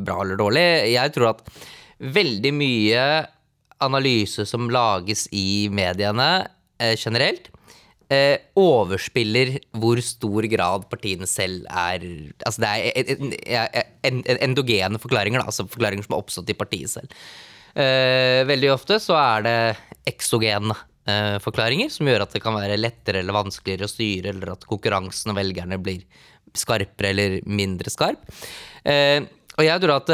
bra 0.08 0.22
eller 0.24 0.40
dårlig. 0.42 0.66
Jeg 0.96 1.14
tror 1.14 1.36
at 1.36 1.44
veldig 2.14 2.52
mye 2.56 3.06
analyse 3.84 4.46
som 4.48 4.70
lages 4.72 5.26
i 5.36 5.68
mediene 5.74 6.48
eh, 6.80 6.96
generelt, 7.00 7.50
eh, 8.12 8.38
overspiller 8.60 9.58
hvor 9.76 10.00
stor 10.04 10.48
grad 10.52 10.88
partiene 10.92 11.28
selv 11.30 11.66
er 11.70 12.06
Altså 12.46 12.64
det 12.64 12.72
er 12.72 13.12
en, 13.16 13.34
en, 13.36 14.24
en 14.24 14.42
endogene 14.50 15.02
forklaringer, 15.02 15.42
da, 15.42 15.50
altså 15.52 15.68
forklaringer 15.68 16.06
som 16.06 16.16
har 16.16 16.24
oppstått 16.24 16.52
i 16.54 16.58
partiet 16.58 16.94
selv. 16.94 17.16
Eh, 17.76 18.46
veldig 18.48 18.72
ofte 18.72 19.00
så 19.04 19.18
er 19.20 19.46
det 19.46 19.58
eksogene 20.08 20.76
eh, 21.10 21.36
forklaringer 21.44 21.92
som 21.92 22.08
gjør 22.08 22.24
at 22.24 22.36
det 22.36 22.44
kan 22.44 22.56
være 22.56 22.80
lettere 22.80 23.20
eller 23.20 23.36
vanskeligere 23.36 23.90
å 23.90 23.92
styre, 23.92 24.32
eller 24.32 24.54
at 24.56 24.68
konkurransen 24.70 25.34
og 25.34 25.40
velgerne 25.42 25.82
blir 25.84 26.06
skarpere 26.56 27.12
eller 27.12 27.40
mindre 27.44 27.92
skarp. 27.92 28.24
Eh, 28.88 29.26
og 29.56 29.64
jeg 29.64 29.82
tror 29.84 29.98
at 29.98 30.12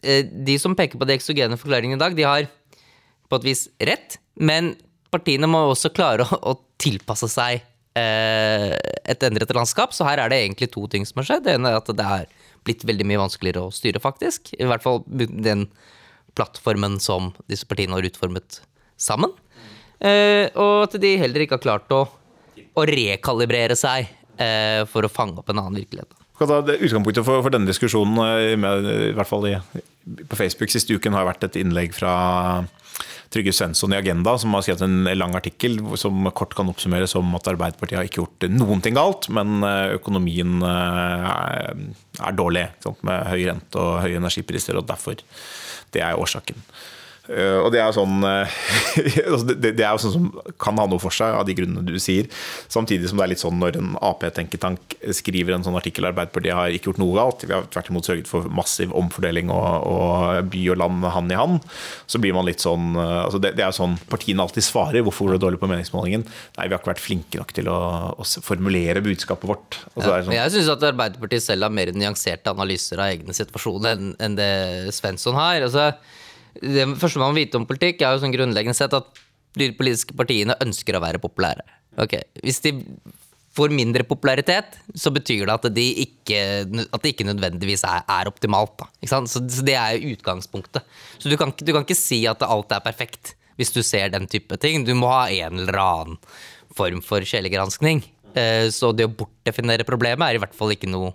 de 0.00 0.56
som 0.60 0.76
peker 0.76 1.00
på 1.00 1.08
de 1.08 1.16
eksogene 1.18 1.58
forklaringene 1.60 1.98
i 1.98 2.02
dag, 2.02 2.16
de 2.16 2.26
har 2.26 2.48
på 3.30 3.40
et 3.40 3.46
vis 3.50 3.66
rett, 3.84 4.16
men 4.40 4.72
partiene 5.12 5.48
må 5.50 5.60
også 5.68 5.92
klare 5.94 6.24
å, 6.24 6.38
å 6.52 6.54
tilpasse 6.80 7.28
seg 7.30 7.66
et 8.00 9.24
endret 9.26 9.50
landskap. 9.52 9.92
Så 9.92 10.06
her 10.06 10.22
er 10.22 10.30
det 10.30 10.38
egentlig 10.40 10.70
to 10.72 10.86
ting 10.88 11.02
som 11.04 11.18
har 11.20 11.26
skjedd. 11.26 11.42
Det 11.44 11.56
ene 11.58 11.72
er 11.72 11.80
at 11.80 11.90
det 11.98 12.06
er 12.06 12.28
blitt 12.64 12.84
veldig 12.86 13.06
mye 13.08 13.20
vanskeligere 13.20 13.66
å 13.66 13.74
styre, 13.74 14.00
faktisk. 14.00 14.52
I 14.56 14.68
hvert 14.70 14.84
fall 14.84 15.02
den 15.10 15.66
plattformen 16.38 16.98
som 17.02 17.32
disse 17.50 17.68
partiene 17.68 17.96
har 17.98 18.06
utformet 18.06 18.60
sammen. 19.00 19.32
Eh, 20.00 20.48
og 20.54 20.86
at 20.86 20.96
de 21.02 21.16
heller 21.20 21.44
ikke 21.44 21.58
har 21.58 21.64
klart 21.64 21.92
å, 21.92 22.04
å 22.08 22.86
rekalibrere 22.88 23.76
seg 23.78 24.08
eh, 24.40 24.82
for 24.88 25.04
å 25.04 25.12
fange 25.12 25.40
opp 25.40 25.52
en 25.52 25.60
annen 25.60 25.80
virkelighet. 25.82 26.19
Utgangspunktet 26.40 27.26
for, 27.26 27.42
for, 27.44 27.52
denne 27.52 27.68
diskusjonen, 27.68 28.16
eh, 28.24 28.54
i 29.10 29.14
hvert 29.16 29.28
fall 29.28 29.48
i, 29.50 29.56
på 30.24 30.38
Facebook 30.38 30.72
siste 30.72 30.96
uken, 30.96 31.16
har 31.16 31.28
vært 31.28 31.44
et 31.44 31.58
innlegg 31.60 31.92
fra 31.96 32.14
Trygve 33.30 33.52
Svensson 33.54 33.92
i 33.94 33.98
Agenda, 33.98 34.34
som 34.40 34.56
har 34.56 34.64
skrevet 34.66 34.82
en 34.86 35.10
lang 35.14 35.36
artikkel 35.38 35.78
som 36.00 36.26
kort 36.34 36.56
kan 36.58 36.70
oppsummeres 36.72 37.12
som 37.14 37.28
at 37.38 37.50
Arbeiderpartiet 37.52 38.00
har 38.00 38.08
ikke 38.08 38.24
gjort 38.24 38.48
noen 38.50 38.82
ting 38.82 38.96
galt, 38.96 39.28
men 39.30 39.62
økonomien 39.94 40.64
er 40.66 42.34
dårlig, 42.34 42.66
med 43.06 43.28
høy 43.30 43.44
rente 43.46 43.78
og 43.78 44.00
høye 44.02 44.18
energipriser, 44.18 44.80
og 44.80 44.88
derfor 44.90 45.20
det 45.94 46.02
er 46.02 46.18
årsaken. 46.18 46.58
Uh, 47.28 47.60
og 47.62 47.68
det 47.74 47.78
er, 47.82 47.92
sånn, 47.94 48.22
uh, 48.26 49.42
det, 49.50 49.74
det 49.78 49.84
er 49.84 49.92
jo 49.94 50.02
sånn 50.02 50.14
som 50.14 50.54
kan 50.60 50.78
ha 50.80 50.86
noe 50.90 51.02
for 51.02 51.14
seg, 51.14 51.34
av 51.36 51.44
de 51.46 51.54
grunnene 51.58 51.84
du 51.86 51.98
sier. 52.02 52.26
Samtidig 52.72 53.10
som 53.10 53.20
det 53.20 53.26
er 53.26 53.32
litt 53.34 53.42
sånn 53.42 53.60
når 53.60 53.78
en 53.78 53.92
Ap-tenketank 54.02 54.96
skriver 55.14 55.54
en 55.54 55.66
sånn 55.66 55.78
artikkel 55.78 56.08
Arbeiderpartiet 56.08 56.56
har 56.56 56.74
ikke 56.74 56.90
gjort 56.90 57.02
noe 57.02 57.16
galt, 57.18 57.44
vi 57.46 57.54
har 57.54 57.66
tvert 57.70 57.90
imot 57.92 58.08
sørget 58.08 58.30
for 58.30 58.48
massiv 58.54 58.94
omfordeling 58.96 59.52
og, 59.54 59.86
og 59.90 60.50
by 60.50 60.64
og 60.72 60.80
land 60.80 61.08
hand 61.10 61.34
i 61.34 61.38
hand, 61.38 61.68
så 62.10 62.20
blir 62.22 62.34
man 62.36 62.48
litt 62.48 62.64
sånn 62.64 62.94
uh, 62.98 63.26
altså 63.26 63.40
det, 63.42 63.54
det, 63.58 63.66
er 63.66 63.76
sånn 63.76 63.98
partiene 64.10 64.44
alltid 64.44 64.66
svarer. 64.66 65.04
Hvorfor 65.06 65.28
går 65.28 65.38
det 65.38 65.44
dårlig 65.44 65.60
på 65.62 65.70
meningsmålingen? 65.70 66.24
Nei, 66.24 66.66
vi 66.66 66.74
har 66.74 66.80
ikke 66.80 66.92
vært 66.94 67.04
flinke 67.04 67.42
nok 67.42 67.54
til 67.56 67.70
å, 67.70 67.80
å 68.16 68.26
formulere 68.46 69.04
budskapet 69.04 69.50
vårt. 69.50 69.82
Ja, 69.94 70.20
sånn. 70.24 70.34
Jeg 70.34 70.54
syns 70.56 70.72
at 70.72 70.88
Arbeiderpartiet 70.90 71.44
selv 71.44 71.68
har 71.68 71.74
mer 71.74 71.92
nyanserte 71.94 72.52
analyser 72.54 73.02
av 73.02 73.12
egne 73.14 73.36
situasjoner 73.36 73.94
enn, 73.94 74.16
enn 74.22 74.38
det 74.38 74.50
Svensson 74.96 75.38
har. 75.38 75.60
altså 75.68 75.92
det 76.58 76.86
første 76.98 77.20
man 77.22 77.32
må 77.32 77.40
vite 77.40 77.58
om 77.60 77.66
politikk, 77.68 78.02
er 78.02 78.14
jo 78.14 78.22
sånn 78.24 78.34
grunnleggende 78.34 78.76
sett 78.78 78.94
at 78.96 79.20
de 79.58 79.70
politiske 79.76 80.14
partiene 80.16 80.56
ønsker 80.62 80.96
å 80.96 81.02
være 81.02 81.22
populære. 81.22 81.66
Ok, 82.00 82.16
Hvis 82.42 82.62
de 82.64 82.74
får 83.56 83.72
mindre 83.74 84.04
popularitet, 84.06 84.78
så 84.94 85.10
betyr 85.14 85.48
det 85.48 85.56
at, 85.56 85.66
de 85.74 85.86
ikke, 86.04 86.40
at 86.86 87.02
det 87.02 87.12
ikke 87.14 87.26
nødvendigvis 87.26 87.82
er, 87.88 88.04
er 88.06 88.30
optimalt. 88.30 88.84
Så, 89.02 89.24
så, 89.26 89.64
det 89.66 89.74
er 89.74 89.96
jo 89.96 90.14
utgangspunktet. 90.14 90.86
Så 91.18 91.32
du 91.32 91.36
kan, 91.40 91.50
du 91.50 91.72
kan, 91.72 91.82
ikke 91.82 91.98
si 91.98 92.22
at 92.30 92.44
alt 92.46 92.72
er 92.76 92.84
perfekt 92.84 93.34
hvis 93.58 93.74
du 93.74 93.82
ser 93.84 94.12
den 94.14 94.28
type 94.30 94.56
ting. 94.62 94.86
Du 94.86 94.94
må 94.96 95.10
ha 95.12 95.26
en 95.28 95.58
eller 95.64 95.82
annen 95.82 96.20
form 96.76 97.02
for 97.04 97.26
kjelegranskning. 97.26 98.04
Eh, 98.38 98.70
så 98.72 98.92
det 98.94 99.08
å 99.08 99.12
bortdefinere 99.12 99.86
problemet 99.88 100.28
er 100.28 100.38
i 100.38 100.42
hvert 100.42 100.54
fall 100.56 100.72
ikke 100.76 100.90
noe 100.90 101.12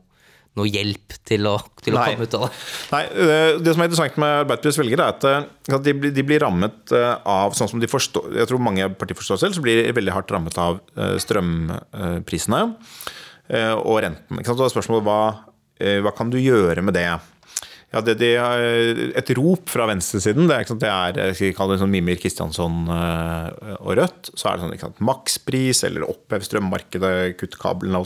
noe 0.56 0.70
hjelp 0.72 1.18
til 1.28 1.48
å, 1.50 1.56
til 1.84 1.98
å 1.98 2.04
komme 2.04 2.28
ut 2.28 2.38
av 2.38 2.46
det. 2.46 2.52
Nei, 2.94 3.02
eh, 3.26 3.58
Det 3.60 3.74
som 3.76 3.84
er 3.84 3.90
interessant 3.90 4.20
med 4.22 4.36
Arbeiderpartiets 4.44 4.80
velgere, 4.82 5.10
er 5.10 5.76
at 5.76 5.84
de 5.84 5.96
de, 5.96 6.12
de, 6.16 6.26
blir 6.28 6.44
rammet 6.44 6.96
eh, 6.96 7.12
av 7.28 7.58
sånn 7.58 7.72
som 7.72 7.82
de 7.82 7.90
forstår, 7.92 8.32
Jeg 8.40 8.50
tror 8.52 8.64
mange 8.64 8.88
partier 8.96 9.20
forstår 9.20 9.42
selv, 9.44 9.58
så 9.58 9.66
blir 9.66 9.84
de 9.84 9.96
veldig 9.96 10.16
hardt 10.16 10.32
rammet 10.32 10.58
av 10.62 10.80
strømprisene 11.22 12.62
og 13.78 13.98
renten. 14.02 14.40
Og 14.42 14.72
spørsmålet 14.74 15.06
hva, 15.06 15.20
hva 16.02 16.14
kan 16.18 16.32
du 16.34 16.40
gjøre 16.42 16.82
med 16.86 16.98
det? 16.98 17.10
Ja, 17.96 18.02
det, 18.04 18.18
det, 18.20 18.34
et 19.16 19.30
rop 19.38 19.70
fra 19.72 19.86
venstresiden, 19.88 20.50
det 20.50 20.56
er, 20.58 20.72
det 20.82 20.90
er 20.92 21.30
jeg 21.40 21.56
kalle 21.56 21.78
det 21.78 21.80
sånn 21.80 21.94
Mimir 21.94 22.18
Kristiansson 22.20 22.90
uh, 22.90 23.78
og 23.78 23.94
Rødt. 23.96 24.34
Så 24.34 24.50
er 24.50 24.58
det 24.58 24.66
sånn 24.66 24.74
ikke 24.76 24.88
sant, 24.90 25.00
makspris 25.08 25.84
eller 25.88 26.04
opphev 26.10 26.44
strømmarkedet, 26.44 27.38
kutt 27.40 27.56
kablene, 27.62 28.02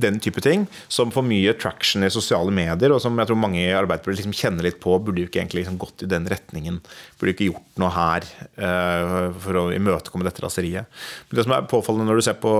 den 0.00 0.20
type 0.22 0.42
ting. 0.44 0.66
Som 0.88 1.12
får 1.14 1.26
mye 1.26 1.54
traction 1.60 2.04
i 2.06 2.12
sosiale 2.12 2.52
medier, 2.54 2.94
og 2.94 3.02
som 3.02 3.18
jeg 3.18 3.30
tror 3.30 3.40
mange 3.40 3.60
i 3.62 3.74
Arbeiderpartiet 3.74 4.22
liksom 4.22 4.36
kjenner 4.36 4.66
litt 4.66 4.80
på. 4.82 4.96
Burde 5.02 5.22
jo 5.22 5.28
ikke 5.28 5.42
egentlig 5.42 5.62
liksom 5.62 5.78
gått 5.82 6.04
i 6.06 6.10
den 6.10 6.28
retningen. 6.30 6.80
Burde 7.18 7.32
jo 7.32 7.36
ikke 7.36 7.50
gjort 7.50 7.82
noe 7.82 7.92
her 7.94 8.28
uh, 8.60 9.28
for 9.44 9.60
å 9.60 9.66
imøtekomme 9.74 10.26
dette 10.26 10.44
raseriet. 10.44 10.90
Men 11.28 11.38
det 11.38 11.46
som 11.46 11.56
er 11.56 11.68
påfallende 11.70 12.08
når 12.10 12.20
du 12.20 12.26
ser 12.28 12.40
på 12.42 12.54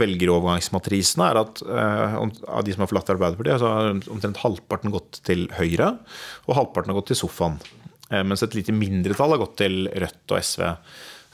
velgerovergangsmatrisene, 0.00 1.30
er 1.30 1.42
at 1.44 1.64
uh, 1.68 2.18
av 2.58 2.66
de 2.66 2.74
som 2.74 2.84
har 2.84 2.92
forlatt 2.92 3.14
Arbeiderpartiet, 3.14 3.62
så 3.62 3.72
har 3.72 3.90
omtrent 4.14 4.42
halvparten 4.44 4.94
gått 4.94 5.22
til 5.26 5.48
Høyre, 5.58 5.94
og 6.48 6.58
halvparten 6.60 6.92
har 6.92 7.00
gått 7.00 7.12
til 7.14 7.22
sofaen. 7.24 7.58
Uh, 8.10 8.22
mens 8.22 8.44
et 8.44 8.56
lite 8.56 8.74
mindretall 8.76 9.34
har 9.34 9.42
gått 9.44 9.58
til 9.62 9.84
Rødt 9.88 10.34
og 10.34 10.40
SV, 10.40 10.64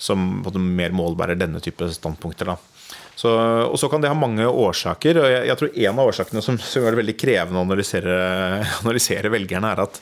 som 0.01 0.27
mer 0.65 0.95
målbærer 0.97 1.37
denne 1.37 1.61
type 1.61 1.89
standpunkter. 1.93 2.55
Så, 3.21 3.31
og 3.69 3.77
så 3.77 3.89
kan 3.93 4.01
det 4.01 4.09
ha 4.09 4.17
mange 4.17 4.47
årsaker. 4.49 5.21
og 5.21 5.29
Jeg, 5.29 5.49
jeg 5.51 5.61
tror 5.61 5.75
en 5.83 5.99
av 5.99 6.13
årsakene 6.13 6.45
som, 6.45 6.57
som 6.57 6.85
gjør 6.85 6.95
det 6.95 7.03
veldig 7.03 7.17
krevende 7.21 7.61
å 7.61 7.67
analysere, 7.67 8.15
analysere 8.83 9.33
velgerne, 9.33 9.73
er 9.75 9.83
at 9.85 9.99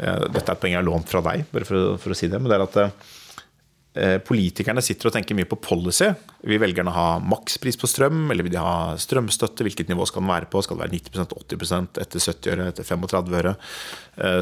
uh, 0.00 0.24
Dette 0.26 0.48
er 0.48 0.56
et 0.56 0.64
poeng 0.64 0.74
jeg 0.74 0.82
har 0.82 0.88
lånt 0.88 1.12
fra 1.12 1.22
deg, 1.28 1.46
bare 1.52 1.68
for, 1.68 1.94
for 2.02 2.14
å 2.14 2.18
si 2.18 2.30
det. 2.32 2.40
men 2.40 2.50
det 2.50 2.58
er 2.58 2.64
at 2.64 2.80
uh, 2.80 4.16
politikerne 4.26 4.82
sitter 4.84 5.08
og 5.08 5.14
tenker 5.14 5.38
mye 5.38 5.48
på 5.48 5.60
policy. 5.68 6.08
Vil 6.50 6.60
velgerne 6.60 6.96
ha 6.96 7.06
makspris 7.22 7.78
på 7.78 7.88
strøm, 7.92 8.26
eller 8.34 8.48
vil 8.48 8.56
de 8.56 8.64
ha 8.64 8.74
strømstøtte? 9.00 9.68
Hvilket 9.68 9.94
nivå 9.94 10.08
skal 10.10 10.26
den 10.26 10.34
være 10.34 10.50
på? 10.50 10.64
Skal 10.66 10.80
det 10.80 10.84
være 10.88 10.96
90% 10.98 11.38
80% 11.46 12.02
etter 12.02 12.26
70 12.26 12.52
øre, 12.56 12.68
etter 12.74 12.90
35 12.90 13.38
øre? 13.38 13.54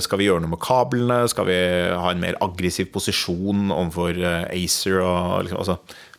Skal 0.02 0.22
vi 0.22 0.26
gjøre 0.30 0.42
noe 0.42 0.56
med 0.56 0.62
kablene? 0.64 1.20
Skal 1.30 1.46
vi 1.52 1.60
ha 1.92 2.10
en 2.10 2.24
mer 2.24 2.40
aggressiv 2.42 2.90
posisjon 2.96 3.68
overfor 3.68 4.18
ACER? 4.48 4.98
Og, 5.04 5.46
liksom, 5.46 5.62
altså, 5.62 6.10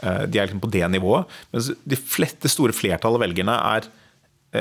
de 0.00 0.38
er 0.38 0.46
liksom 0.46 0.60
på 0.62 0.70
det 0.70 0.84
nivået. 0.92 1.26
Mens 1.52 1.70
de 1.82 1.98
flette 1.98 2.50
store 2.52 2.74
flertallet 2.76 3.18
av 3.18 3.24
velgerne 3.26 3.56
er, 3.76 3.88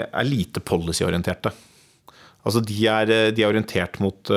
er 0.02 0.26
lite 0.28 0.64
policyorienterte. 0.66 1.52
Altså 2.48 2.62
de 2.64 2.78
er, 2.88 3.10
de 3.36 3.44
er 3.44 3.50
orientert 3.50 3.98
mot 4.00 4.30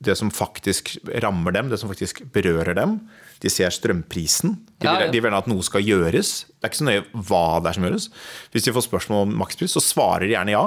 det 0.00 0.14
som 0.16 0.30
faktisk 0.32 0.94
rammer 1.22 1.52
dem, 1.56 1.68
det 1.70 1.78
som 1.80 1.90
faktisk 1.90 2.22
berører 2.32 2.74
dem. 2.78 2.96
De 3.40 3.50
ser 3.52 3.72
strømprisen. 3.72 4.54
De 4.80 4.86
vil, 4.86 4.88
Ja, 4.88 5.06
ja. 5.06 5.10
de 5.12 5.20
vil 5.20 5.28
gjerne 5.28 5.40
at 5.42 5.48
noe 5.50 5.64
skal 5.64 5.84
gjøres. 5.84 6.32
Det 6.56 6.64
er 6.66 6.72
ikke 6.72 6.80
så 6.80 6.88
nøye 6.88 7.04
hva 7.28 7.42
det 7.60 7.70
er 7.70 7.78
som 7.78 7.86
gjøres. 7.88 8.08
Hvis 8.52 8.66
de 8.66 8.74
får 8.76 8.86
spørsmål 8.88 9.26
om 9.28 9.36
makspris, 9.40 9.72
så 9.76 9.82
svarer 9.84 10.26
de 10.26 10.34
gjerne 10.34 10.54
ja. 10.56 10.64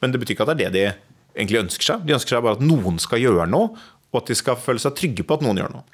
Men 0.00 0.12
det 0.12 0.20
betyr 0.22 0.36
ikke 0.36 0.46
at 0.48 0.56
det 0.60 0.68
er 0.68 0.72
det 0.76 0.86
de 0.86 1.42
egentlig 1.42 1.62
ønsker 1.64 1.88
seg. 1.90 2.06
De 2.08 2.16
ønsker 2.16 2.36
seg 2.36 2.44
bare 2.46 2.56
at 2.60 2.64
noen 2.64 3.00
skal 3.02 3.20
gjøre 3.20 3.48
noe, 3.52 3.72
og 4.12 4.22
at 4.22 4.30
de 4.32 4.36
skal 4.38 4.56
føle 4.60 4.80
seg 4.80 4.96
trygge 4.96 5.24
på 5.28 5.36
at 5.36 5.44
noen 5.44 5.60
gjør 5.60 5.74
noe. 5.76 5.84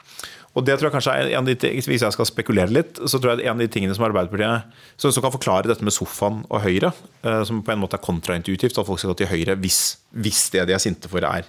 Og 0.52 0.64
det 0.66 0.74
tror 0.76 0.90
jeg 0.90 0.94
kanskje 0.98 1.12
er 1.16 1.30
en 1.32 1.46
av 1.46 1.48
de, 1.48 1.68
Hvis 1.80 2.04
jeg 2.04 2.14
skal 2.14 2.28
spekulere 2.28 2.72
litt, 2.72 3.00
så 3.08 3.18
tror 3.18 3.32
jeg 3.32 3.46
en 3.46 3.56
av 3.56 3.62
de 3.62 3.70
tingene 3.72 3.94
som 3.96 4.04
Arbeiderpartiet 4.04 4.74
som, 5.00 5.12
som 5.14 5.24
kan 5.24 5.32
forklare 5.32 5.70
dette 5.70 5.84
med 5.86 5.94
sofaen 5.96 6.42
og 6.48 6.64
Høyre, 6.64 6.92
eh, 7.24 7.40
som 7.48 7.62
på 7.64 7.72
en 7.72 7.80
måte 7.80 7.96
er 7.96 8.04
kontraintuitivt, 8.04 8.76
at 8.76 8.88
folk 8.88 9.00
skal 9.00 9.14
gå 9.14 9.22
til 9.22 9.30
Høyre 9.32 9.56
hvis, 9.62 9.80
hvis 10.12 10.44
det 10.52 10.66
de 10.68 10.76
er 10.76 10.82
sinte 10.82 11.08
for, 11.12 11.24
er 11.24 11.48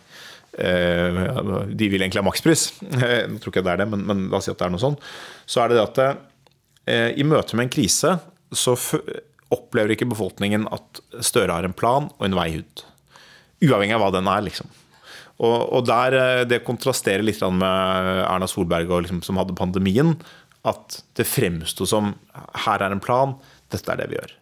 eh, 0.55 1.19
De 1.67 1.89
vil 1.91 1.99
egentlig 1.99 2.21
ha 2.21 2.27
makspris. 2.29 2.69
Nå 3.31 3.41
tror 3.43 3.51
ikke 3.51 3.65
det 3.67 3.75
er 3.75 3.83
det, 3.83 3.89
men, 3.91 4.07
men 4.07 4.29
la 4.31 4.39
oss 4.39 4.47
si 4.47 4.53
at 4.55 4.61
det 4.61 4.69
er 4.69 4.75
noe 4.77 4.85
sånn. 4.85 4.95
Så 5.43 5.63
er 5.63 5.73
det 5.73 5.81
det 5.81 5.87
at 5.89 6.01
eh, 6.05 7.09
i 7.19 7.27
møte 7.27 7.59
med 7.59 7.67
en 7.67 7.75
krise 7.75 8.15
så 8.53 8.77
opplever 9.53 9.93
ikke 9.93 10.07
befolkningen 10.09 10.69
at 10.73 11.01
Støre 11.25 11.57
har 11.57 11.67
en 11.67 11.75
plan 11.75 12.07
og 12.15 12.23
en 12.25 12.37
vei 12.37 12.53
ut. 12.61 12.85
Uavhengig 13.63 13.95
av 13.97 14.03
hva 14.03 14.13
den 14.15 14.29
er, 14.29 14.43
liksom. 14.45 14.69
Og, 15.43 15.57
og 15.75 15.87
der, 15.89 16.15
eh, 16.19 16.43
Det 16.47 16.63
kontrasterer 16.67 17.25
litt 17.25 17.41
med 17.43 18.13
Erna 18.23 18.47
Solberg 18.49 18.91
og 18.91 19.05
liksom, 19.05 19.23
som 19.25 19.39
hadde 19.41 19.57
pandemien. 19.57 20.15
At 20.63 21.01
det 21.19 21.27
fremsto 21.27 21.85
som 21.89 22.13
her 22.65 22.79
er 22.79 22.95
en 22.95 23.03
plan, 23.03 23.35
dette 23.73 23.91
er 23.91 23.99
det 23.99 24.07
vi 24.11 24.19
gjør. 24.19 24.37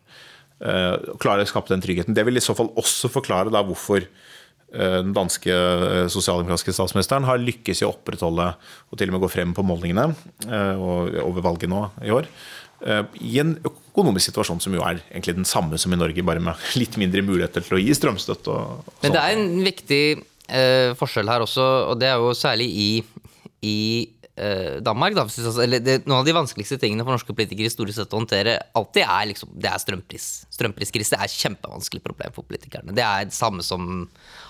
Uh, 0.62 0.94
klare 1.18 1.18
klarer 1.24 1.48
å 1.48 1.50
skape 1.50 1.72
den 1.72 1.82
tryggheten. 1.82 2.14
Det 2.14 2.22
vil 2.28 2.38
i 2.38 2.44
så 2.44 2.54
fall 2.54 2.70
også 2.78 3.10
forklare 3.10 3.50
da 3.50 3.64
hvorfor 3.66 4.04
eh, 4.04 4.98
den 5.02 5.14
danske 5.16 5.50
eh, 5.50 6.08
sosialdemokratiske 6.12 6.76
statsministeren 6.78 7.26
har 7.26 7.42
lykkes 7.42 7.82
i 7.82 7.88
å 7.88 7.94
opprettholde 7.96 8.52
og 8.54 9.00
til 9.00 9.10
og 9.10 9.16
med 9.16 9.24
gå 9.26 9.32
frem 9.34 9.56
på 9.58 9.66
målingene 9.66 10.12
eh, 10.46 10.76
og 10.78 11.18
over 11.26 11.48
valget 11.50 11.72
nå 11.72 11.82
i 12.06 12.14
år. 12.14 12.30
eh, 12.86 13.02
I 13.26 13.40
en 13.42 13.56
økonomisk 13.68 14.30
situasjon 14.30 14.62
som 14.64 14.78
jo 14.78 14.86
er 14.86 15.02
egentlig 15.10 15.40
den 15.40 15.50
samme 15.50 15.82
som 15.82 15.94
i 15.94 16.00
Norge, 16.00 16.28
bare 16.30 16.44
med 16.44 16.68
litt 16.82 16.98
mindre 17.02 17.26
muligheter 17.26 17.66
til 17.66 17.80
å 17.80 17.82
gi 17.82 17.98
strømstøtte. 17.98 18.60
Men 19.02 19.18
det 19.18 19.24
er 19.26 19.40
en 19.40 19.66
viktig 19.66 20.04
eh, 20.52 20.92
forskjell 21.00 21.30
her 21.32 21.46
også, 21.48 21.68
og 21.92 22.00
det 22.02 22.10
er 22.12 22.20
jo 22.22 22.34
særlig 22.38 22.68
i, 22.72 22.90
i 23.66 23.76
eh, 24.36 24.80
Danmark. 24.84 25.16
Da, 25.18 25.24
hvis 25.28 25.40
eller 25.64 25.82
det, 25.84 26.00
noen 26.06 26.20
av 26.22 26.28
de 26.28 26.36
vanskeligste 26.36 26.78
tingene 26.82 27.06
for 27.06 27.16
norske 27.16 27.36
politikere 27.36 27.70
historisk 27.70 28.00
sett 28.02 28.14
å 28.16 28.20
håndtere 28.22 28.58
alltid 28.78 29.04
er 29.08 29.30
liksom, 29.32 29.52
det 29.62 29.72
er 29.72 29.82
strømpris. 29.84 30.28
Strømpriskrise 30.54 31.18
er 31.20 31.28
et 31.28 31.36
kjempevanskelig 31.44 32.04
problem 32.06 32.36
for 32.36 32.48
politikerne. 32.48 32.96
Det 32.98 33.04
er 33.06 33.30
det 33.30 33.36
samme 33.38 33.64
som 33.66 34.08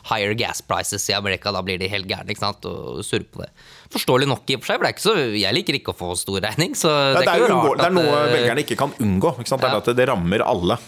higher 0.10 0.34
gas 0.39 0.62
prices 0.66 1.06
i 1.12 1.18
Amerika. 1.18 1.52
Da 1.54 1.62
blir 1.66 1.78
de 1.82 1.89
helt 1.91 2.10
gærne 2.10 2.34
ikke 2.34 2.45
sant, 2.45 2.66
og 2.70 3.04
surrer 3.06 3.28
på 3.32 3.43
det. 3.43 3.52
Forståelig 3.93 4.30
nok 4.32 4.49
i 4.49 4.58
og 4.58 4.64
for 4.64 4.72
seg, 4.74 4.80
for 4.80 4.88
det 4.88 4.93
er 4.93 4.97
ikke 4.97 5.08
så, 5.10 5.18
jeg 5.43 5.58
liker 5.60 5.78
ikke 5.82 5.93
å 5.93 5.99
få 6.02 6.14
stor 6.20 6.41
regning. 6.47 6.74
Så 6.80 6.89
det 6.89 7.22
er 7.22 7.28
det, 7.28 7.36
er 7.36 7.43
jo 7.45 7.52
uunngå- 7.52 7.76
rart 7.76 7.84
det 7.84 7.89
er 7.91 7.97
noe 7.99 8.16
eh, 8.24 8.32
velgerne 8.38 8.66
ikke 8.66 8.80
kan 8.80 8.97
unngå. 9.04 9.36
Ikke? 9.43 9.52
Det 9.62 9.70
er 9.70 9.78
Ja. 9.78 9.93
det 10.02 10.10
rammer 10.10 10.45
alle. 10.47 10.80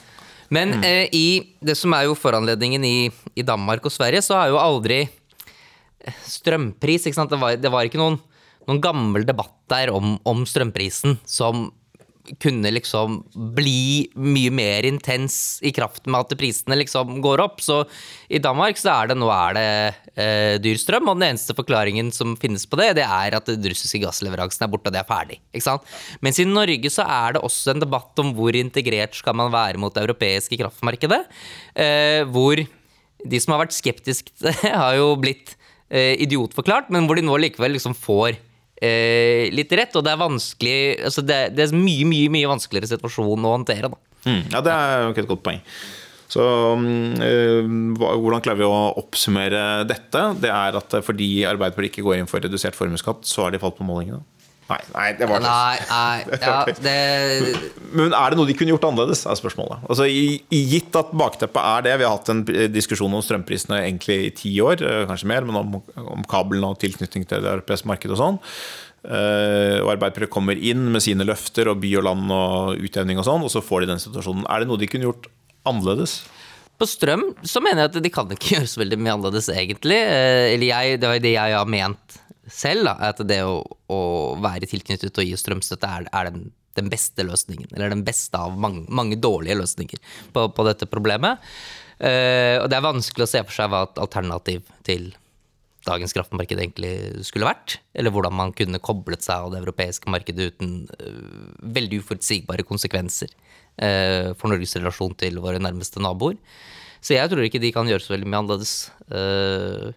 Men 0.53 0.75
eh, 0.85 1.07
i 1.15 1.27
det 1.63 1.75
som 1.79 1.95
er 1.97 2.07
jo 2.07 2.17
foranledningen 2.17 2.83
i, 2.85 2.97
i 3.35 3.45
Danmark 3.45 3.85
og 3.87 3.93
Sverige, 3.93 4.21
så 4.25 4.37
har 4.37 4.51
jo 4.51 4.61
aldri 4.61 5.01
eh, 5.03 6.19
strømpris 6.29 7.07
ikke 7.09 7.17
sant? 7.17 7.33
Det, 7.33 7.39
var, 7.41 7.57
det 7.57 7.71
var 7.73 7.87
ikke 7.87 8.01
noen, 8.01 8.19
noen 8.67 8.81
gammel 8.83 9.25
debatt 9.27 9.55
der 9.71 9.93
om, 9.95 10.17
om 10.29 10.43
strømprisen 10.49 11.17
som 11.25 11.69
kunne 12.39 12.71
liksom 12.71 13.17
bli 13.55 14.07
mye 14.15 14.51
mer 14.53 14.85
intens 14.87 15.59
i 15.65 15.73
kraft 15.75 16.05
med 16.07 16.23
at 16.23 16.37
prisene 16.39 16.77
liksom 16.79 17.17
går 17.23 17.41
opp. 17.43 17.59
Så 17.63 17.81
i 18.31 18.39
Danmark 18.43 18.79
så 18.79 18.93
er 18.93 19.11
det 19.11 19.17
nå 19.19 19.27
er 19.33 19.57
det 19.57 19.65
eh, 20.15 20.53
dyr 20.63 20.79
strøm, 20.79 21.09
og 21.11 21.19
den 21.19 21.33
eneste 21.33 21.55
forklaringen 21.57 22.13
som 22.15 22.37
finnes 22.39 22.65
på 22.69 22.79
det, 22.79 22.93
det 23.01 23.07
er 23.07 23.35
at 23.37 23.49
den 23.49 23.67
russiske 23.73 24.01
gassleveransen 24.05 24.65
er 24.65 24.71
borte, 24.71 24.87
og 24.87 24.95
det 24.95 25.01
er 25.03 25.09
ferdig. 25.09 25.39
Ikke 25.51 25.67
sant? 25.67 25.91
Mens 26.23 26.39
i 26.39 26.47
Norge 26.47 26.93
så 26.93 27.07
er 27.07 27.35
det 27.35 27.43
også 27.43 27.73
en 27.73 27.83
debatt 27.83 28.23
om 28.23 28.31
hvor 28.37 28.55
integrert 28.55 29.19
skal 29.19 29.37
man 29.39 29.51
være 29.53 29.81
mot 29.81 29.93
det 29.93 30.05
europeiske 30.05 30.59
kraftmarkedet. 30.61 31.23
Eh, 31.75 32.23
hvor 32.31 32.63
de 33.23 33.43
som 33.43 33.55
har 33.55 33.65
vært 33.65 33.75
skeptiske 33.75 34.55
har 34.83 34.95
jo 34.99 35.13
blitt 35.19 35.57
eh, 35.91 36.15
idiotforklart, 36.23 36.91
men 36.93 37.07
hvor 37.07 37.19
de 37.19 37.27
nå 37.27 37.37
likevel 37.41 37.75
liksom 37.75 37.97
får 37.97 38.39
eh, 38.81 39.49
litt 39.53 39.73
rett. 39.77 39.95
Og 39.99 40.05
det 40.05 40.13
er 40.13 40.21
vanskelig 40.21 40.77
altså 41.09 41.25
det, 41.25 41.41
det 41.57 41.67
er 41.67 41.75
mye, 41.77 42.07
mye 42.09 42.31
mye 42.33 42.53
vanskeligere 42.55 42.93
situasjon 42.95 43.49
å 43.49 43.57
håndtere. 43.57 43.91
Mm, 44.23 44.41
ja, 44.53 44.63
det 44.63 44.73
er 44.73 45.05
jo 45.07 45.13
et 45.13 45.29
godt 45.33 45.45
poeng. 45.45 45.61
Så 46.33 46.43
eh, 47.21 47.67
Hvordan 47.99 48.41
klarer 48.41 48.61
vi 48.61 48.65
å 48.65 48.77
oppsummere 49.01 49.83
dette? 49.89 50.23
Det 50.41 50.49
er 50.49 50.77
at 50.79 50.97
eh, 50.97 51.05
fordi 51.05 51.29
Arbeiderpartiet 51.49 51.93
ikke 51.93 52.07
går 52.07 52.21
inn 52.21 52.29
for 52.29 52.43
redusert 52.43 52.77
formuesskatt, 52.77 53.27
så 53.29 53.45
har 53.45 53.53
de 53.53 53.61
falt 53.61 53.77
på 53.77 53.87
målingene? 53.87 54.23
Nei, 54.69 54.79
nei, 54.93 55.07
det 55.19 55.27
var 55.27 55.41
det. 55.43 55.49
Nei, 55.49 55.79
nei, 55.89 56.39
ja, 56.45 56.53
det 56.79 56.93
Men 57.91 58.15
er 58.15 58.31
det 58.31 58.39
noe 58.39 58.47
de 58.47 58.55
kunne 58.57 58.71
gjort 58.71 58.87
annerledes, 58.87 59.25
er 59.27 59.39
spørsmålet. 59.39 59.83
Altså, 59.89 60.07
i, 60.07 60.37
i 60.55 60.61
Gitt 60.71 60.95
at 60.99 61.11
bakteppet 61.19 61.59
er 61.59 61.85
det, 61.87 61.97
vi 61.99 62.07
har 62.07 62.15
hatt 62.15 62.31
en 62.31 62.45
diskusjon 62.71 63.13
om 63.13 63.25
strømprisene 63.25 63.81
egentlig 63.83 64.19
i 64.29 64.31
ti 64.39 64.53
år, 64.63 64.85
eh, 64.87 65.03
kanskje 65.09 65.29
mer, 65.33 65.45
men 65.49 65.59
om, 65.59 65.77
om 65.99 66.25
kabelen 66.31 66.65
og 66.69 66.79
tilknytning 66.81 67.27
til 67.27 67.43
det 67.43 67.51
europeiske 67.57 67.91
markedet 67.91 68.15
og 68.15 68.23
sånn. 68.23 68.41
Uh, 69.03 69.83
og 69.83 69.89
Arbeiderpartiet 69.97 70.31
kommer 70.31 70.55
inn 70.55 70.85
med 70.93 71.03
sine 71.03 71.25
løfter 71.27 71.67
og 71.67 71.81
by 71.83 71.89
og 71.99 72.05
land 72.07 72.29
og 72.31 72.85
utjevning 72.87 73.19
og 73.19 73.27
sånn, 73.27 73.43
og 73.43 73.51
så 73.51 73.59
får 73.59 73.83
de 73.83 73.91
den 73.91 73.99
situasjonen. 73.99 74.47
Er 74.47 74.63
det 74.63 74.69
noe 74.69 74.79
de 74.79 74.87
kunne 74.87 75.09
gjort 75.09 75.27
annerledes? 75.67 76.21
På 76.79 76.87
strøm 76.89 77.27
så 77.45 77.61
mener 77.63 77.83
jeg 77.83 77.91
at 77.91 77.97
de 78.05 78.11
kan 78.13 78.31
ikke 78.31 78.53
gjøre 78.55 78.69
så 78.71 78.81
veldig 78.81 78.99
mye 79.01 79.17
annerledes, 79.17 79.51
egentlig. 79.53 79.99
Eh, 79.99 80.53
Eller 80.55 80.69
jeg, 80.71 81.01
det 81.01 81.09
var 81.09 81.19
jo 81.19 81.25
det 81.27 81.35
jeg 81.35 81.57
har 81.57 81.69
ment 81.75 82.17
selv, 82.51 82.89
da, 82.89 82.97
at 83.09 83.21
det 83.27 83.39
å, 83.47 83.61
å 83.91 84.01
være 84.43 84.69
tilknyttet 84.69 85.19
og 85.19 85.27
gi 85.27 85.39
strømstøtte 85.39 85.89
er, 85.89 86.09
er 86.11 86.31
den, 86.31 86.49
den 86.77 86.91
beste 86.91 87.25
løsningen. 87.25 87.69
Eller 87.75 87.93
den 87.93 88.03
beste 88.07 88.39
av 88.39 88.57
mange, 88.59 88.85
mange 88.91 89.19
dårlige 89.21 89.59
løsninger 89.61 90.01
på, 90.35 90.47
på 90.55 90.67
dette 90.67 90.89
problemet. 90.91 91.43
Eh, 92.03 92.57
og 92.59 92.69
det 92.69 92.79
er 92.79 92.87
vanskelig 92.87 93.27
å 93.27 93.31
se 93.31 93.43
for 93.45 93.55
seg 93.55 93.71
hva 93.71 93.85
et 93.87 94.01
alternativ 94.03 94.65
til 94.87 95.11
dagens 95.87 96.15
kraftmarked 96.15 96.59
egentlig 96.59 96.93
skulle 97.27 97.47
vært. 97.47 97.77
Eller 97.95 98.13
hvordan 98.13 98.35
man 98.35 98.53
kunne 98.55 98.81
koblet 98.83 99.25
seg 99.25 99.47
av 99.47 99.53
det 99.53 99.63
europeiske 99.63 100.11
markedet 100.11 100.53
uten 100.53 100.77
uh, 100.95 101.49
veldig 101.75 101.99
uforutsigbare 102.03 102.63
konsekvenser 102.67 103.27
uh, 103.33 104.31
for 104.39 104.51
Norges 104.51 104.77
relasjon 104.79 105.15
til 105.19 105.41
våre 105.43 105.59
nærmeste 105.59 106.03
naboer. 106.03 106.39
Så 107.03 107.17
jeg 107.17 107.27
tror 107.27 107.43
ikke 107.43 107.59
de 107.59 107.73
kan 107.75 107.89
gjøre 107.89 108.03
så 108.03 108.13
veldig 108.13 108.29
mye 108.31 108.39
annerledes 108.39 108.73
øh, 109.11 109.89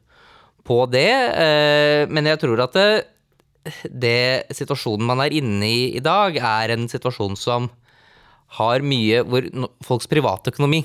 på 0.66 0.82
det. 0.90 1.10
øh, 1.10 2.02
men 2.10 2.26
jeg 2.32 2.42
tror 2.42 2.64
at 2.66 2.76
det, 2.76 2.88
det 3.86 4.56
situasjonen 4.56 5.06
man 5.06 5.22
er 5.24 5.34
inne 5.34 5.66
i 5.66 5.82
i 5.96 6.02
dag, 6.04 6.36
er 6.36 6.74
en 6.74 6.88
situasjon 6.90 7.36
som 7.38 7.70
har 8.58 8.84
mye 8.84 9.22
hvor 9.26 9.46
folks 9.84 10.08
privatøkonomi 10.10 10.84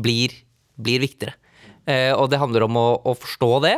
blir, 0.00 0.34
blir 0.80 1.02
viktigere. 1.02 1.36
Eh, 1.86 2.12
og 2.14 2.30
det 2.30 2.40
handler 2.40 2.66
om 2.66 2.78
å, 2.78 2.88
å 3.10 3.14
forstå 3.18 3.52
det, 3.66 3.76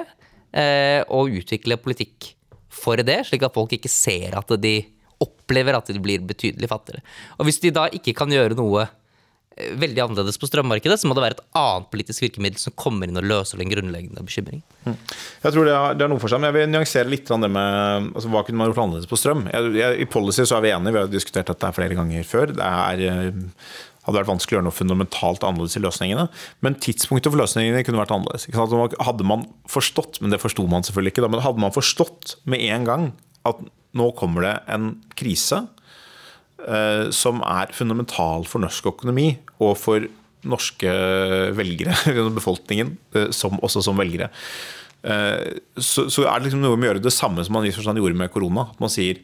eh, 0.54 1.00
og 1.08 1.32
utvikle 1.40 1.80
politikk 1.80 2.34
for 2.74 3.00
det, 3.00 3.22
slik 3.28 3.46
at 3.46 3.54
folk 3.54 3.72
ikke 3.74 3.90
ser 3.90 4.36
at 4.38 4.50
de 4.60 4.76
opplever 5.24 5.76
at 5.76 5.88
de 5.88 6.02
blir 6.02 6.24
betydelig 6.26 6.68
fattigere. 6.70 7.04
Og 7.38 7.48
hvis 7.48 7.62
de 7.62 7.72
da 7.74 7.86
ikke 7.94 8.14
kan 8.16 8.32
gjøre 8.32 8.58
noe 8.58 8.84
eh, 8.84 8.94
veldig 9.54 10.02
annerledes 10.02 10.38
på 10.40 10.48
strømmarkedet, 10.48 10.96
så 10.98 11.06
må 11.06 11.14
det 11.14 11.22
være 11.22 11.36
et 11.36 11.44
annet 11.58 11.86
politisk 11.92 12.24
virkemiddel 12.24 12.58
som 12.58 12.74
kommer 12.78 13.06
inn 13.06 13.20
og 13.20 13.26
løser 13.28 13.60
den 13.60 13.70
grunnleggende 13.70 14.24
bekymringen. 14.26 14.64
Jeg 14.88 15.54
tror 15.54 15.68
det 15.68 15.74
er, 15.76 15.96
det 15.98 16.06
er 16.06 16.10
noe 16.10 16.22
for 16.22 16.32
seg, 16.32 16.42
men 16.42 16.50
jeg 16.50 16.56
vil 16.58 16.72
nyansere 16.72 17.12
litt 17.12 17.30
det 17.30 17.50
med 17.54 18.10
altså, 18.10 18.30
hva 18.32 18.42
kunne 18.46 18.60
man 18.60 18.70
gjort 18.72 18.82
annerledes 18.84 19.10
på 19.10 19.18
strøm. 19.20 19.46
Jeg, 19.52 19.74
jeg, 19.78 19.98
I 20.02 20.08
policy 20.10 20.46
så 20.50 20.58
er 20.58 20.64
vi 20.66 20.72
enige, 20.74 20.96
vi 20.96 21.02
har 21.04 21.12
diskutert 21.12 21.52
dette 21.52 21.70
flere 21.76 21.98
ganger 21.98 22.26
før. 22.26 22.54
Det 22.58 22.66
er, 22.66 23.04
eh, 23.12 23.60
hadde 24.04 24.20
vært 24.20 24.32
vanskelig 24.32 24.56
å 24.56 24.58
gjøre 24.58 24.68
noe 24.68 24.76
fundamentalt 24.80 25.46
annerledes 25.46 25.78
i 25.78 25.84
løsningene. 25.84 26.26
Men 26.66 26.80
tidspunktet 26.82 27.30
for 27.30 27.40
løsningene 27.40 27.84
kunne 27.86 28.02
vært 28.02 28.16
annerledes. 28.16 28.50
Hadde 28.54 29.28
man 29.28 29.46
forstått, 29.70 30.18
men 30.24 30.34
det 30.34 30.42
forsto 30.42 30.66
man 30.70 30.86
selvfølgelig 30.86 31.14
ikke, 31.14 31.24
da, 31.24 31.30
men 31.32 31.46
hadde 31.46 31.62
man 31.62 31.74
forstått 31.74 32.36
med 32.50 32.66
en 32.74 32.90
gang 32.90 33.08
at 33.48 33.62
nå 33.94 34.10
kommer 34.18 34.42
det 34.42 34.54
en 34.74 34.96
krise 35.14 35.62
eh, 35.62 35.83
som 37.12 37.42
er 37.44 37.72
fundamental 37.76 38.46
for 38.48 38.62
norsk 38.62 38.86
økonomi 38.88 39.26
og 39.60 39.74
for 39.76 40.06
norske 40.48 40.94
velgere, 41.56 41.96
befolkningen, 42.38 42.96
eh, 43.16 43.30
som, 43.34 43.58
også 43.64 43.84
som 43.84 44.00
velgere, 44.00 44.30
eh, 45.02 45.60
så, 45.76 46.08
så 46.12 46.26
er 46.26 46.38
det 46.38 46.48
liksom 46.48 46.64
noe 46.64 46.78
med 46.78 46.88
å 46.88 46.92
gjøre 46.92 47.06
det 47.06 47.14
samme 47.14 47.44
som 47.46 47.56
man 47.56 47.68
gjorde 47.68 48.18
med 48.18 48.32
korona. 48.34 48.68
At 48.72 48.82
man 48.82 48.92
sier 48.92 49.22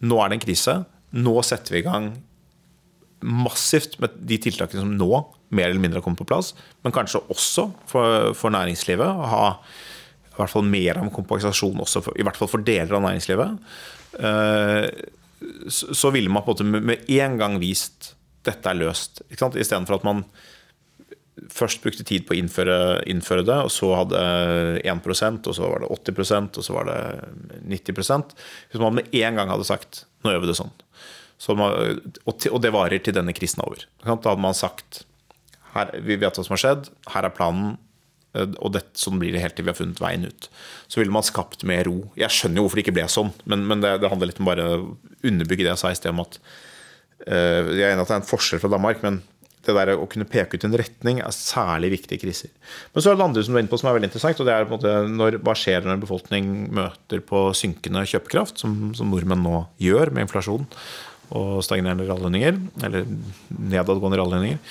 nå 0.00 0.18
er 0.20 0.30
det 0.30 0.38
en 0.38 0.46
krise, 0.46 0.80
nå 1.20 1.36
setter 1.46 1.76
vi 1.76 1.82
i 1.82 1.86
gang 1.86 2.12
massivt 3.20 3.98
med 4.00 4.14
de 4.16 4.38
tiltakene 4.40 4.80
som 4.80 4.92
nå 4.96 5.12
mer 5.52 5.68
eller 5.68 5.82
mindre 5.82 6.00
har 6.00 6.04
kommet 6.06 6.22
på 6.22 6.28
plass, 6.30 6.54
men 6.84 6.94
kanskje 6.94 7.20
også 7.28 7.66
for, 7.90 8.30
for 8.38 8.54
næringslivet. 8.54 9.04
å 9.04 9.30
Ha 9.34 9.46
i 10.30 10.36
hvert 10.40 10.52
fall 10.54 10.64
mer 10.64 10.96
av 10.96 11.04
en 11.04 11.12
kompensasjon 11.12 11.82
også 11.82 12.00
for, 12.06 12.16
i 12.16 12.24
hvert 12.24 12.38
fall 12.38 12.48
for 12.48 12.64
deler 12.64 12.96
av 12.96 13.02
næringslivet. 13.04 13.58
Så, 15.68 16.10
ville 16.12 16.32
man 16.32 16.44
på 16.44 16.52
en 16.52 16.70
måte 16.70 16.84
med, 16.84 17.04
en 17.08 17.36
gang 17.40 17.58
vist 17.62 18.14
dette 18.46 18.70
er 18.70 18.78
løst. 18.78 19.22
Ikke 19.28 19.44
sant? 19.44 19.58
Istedenfor 19.60 20.00
at 20.00 20.06
man 20.08 20.24
først 21.48 21.80
brukte 21.84 22.04
tid 22.04 22.26
på 22.28 22.34
å 22.34 22.38
innføre, 22.40 22.76
innføre 23.08 23.44
det, 23.48 23.56
og 23.64 23.72
så 23.72 23.90
hadde 23.96 24.20
1% 24.84 25.48
og 25.48 25.56
så 25.56 25.68
var 25.72 25.82
det 25.82 25.90
80% 26.12 26.60
og 26.60 26.66
så 26.66 26.74
var 26.76 26.90
det 26.90 26.98
90% 27.70 28.34
Hvis 28.36 28.82
man 28.82 28.98
med 28.98 29.14
en 29.16 29.38
gang 29.38 29.52
hadde 29.52 29.68
sagt 29.68 30.02
nå 30.20 30.34
gjør 30.34 30.42
vi 30.44 30.50
det 30.50 30.58
sånn, 30.58 30.72
så 31.40 31.56
man, 31.56 32.00
og 32.28 32.58
det 32.60 32.74
varer 32.74 33.00
til 33.00 33.16
denne 33.16 33.32
krisen 33.32 33.62
er 33.62 33.70
over. 33.70 33.86
Da 34.02 34.12
hadde 34.12 34.44
man 34.44 34.56
sagt 34.56 35.06
her, 35.72 35.94
vi 36.04 36.18
vet 36.20 36.36
hva 36.36 36.44
som 36.44 36.52
har 36.52 36.60
skjedd, 36.60 36.90
her 37.14 37.24
er 37.24 37.32
planen, 37.32 37.78
og 38.34 38.70
det, 38.76 38.84
sånn 38.98 39.18
blir 39.18 39.34
det 39.34 39.42
helt 39.42 39.56
til 39.58 39.66
vi 39.66 39.72
har 39.72 39.78
funnet 39.78 40.00
veien 40.02 40.28
ut. 40.28 40.48
Så 40.90 41.00
ville 41.00 41.14
man 41.14 41.26
skapt 41.26 41.64
mer 41.66 41.82
ro. 41.88 41.96
Jeg 42.18 42.30
skjønner 42.34 42.60
jo 42.60 42.66
hvorfor 42.66 42.78
det 42.78 42.86
ikke 42.86 42.96
ble 43.00 43.08
sånn, 43.10 43.32
men, 43.50 43.66
men 43.66 43.82
det, 43.82 43.96
det, 44.02 44.10
handler 44.12 44.30
litt 44.30 44.40
om 44.42 44.50
bare 44.50 44.68
å 44.70 44.78
underbygge 45.26 45.66
det 45.66 45.72
jeg 45.72 45.82
sa 45.82 45.90
i 45.90 45.98
sted 45.98 46.14
om 46.14 46.22
at 46.22 46.38
uh, 47.26 47.72
Jeg 47.74 47.82
er 47.82 47.92
enig 47.92 48.04
at 48.04 48.12
det 48.12 48.16
er 48.16 48.22
en 48.22 48.30
forskjell 48.30 48.62
fra 48.62 48.72
Danmark, 48.76 49.02
men 49.06 49.20
det 49.66 49.74
der 49.76 49.92
å 49.92 50.06
kunne 50.08 50.28
peke 50.28 50.56
ut 50.56 50.64
en 50.64 50.76
retning 50.78 51.18
er 51.20 51.34
særlig 51.36 51.90
viktig 51.98 52.16
i 52.16 52.22
kriser. 52.22 52.52
Men 52.94 53.04
så 53.04 53.10
er 53.10 53.18
det 53.18 53.26
andre 53.26 53.42
som 53.44 53.52
du 53.52 53.58
er 53.58 53.64
inne 53.64 53.72
på 53.72 53.80
som 53.80 53.90
er 53.90 53.98
veldig 53.98 54.08
interessant, 54.08 54.40
og 54.40 54.48
det 54.48 54.54
er 54.54 54.64
på 54.64 54.72
en 54.72 54.78
måte 54.78 54.94
når, 55.18 55.36
hva 55.44 55.54
skjer 55.58 55.84
når 55.84 55.96
en 55.96 56.04
befolkning 56.06 56.48
møter 56.78 57.20
på 57.26 57.42
synkende 57.58 58.06
kjøpekraft, 58.08 58.62
som, 58.62 58.78
som 58.96 59.12
nordmenn 59.12 59.44
nå 59.44 59.64
gjør 59.82 60.14
med 60.14 60.28
inflasjon 60.28 60.64
og 61.30 61.60
stagnerende 61.62 62.08
reallønninger, 62.08 62.56
eller 62.86 63.04
nedadgående 63.54 64.18
reallønninger. 64.18 64.62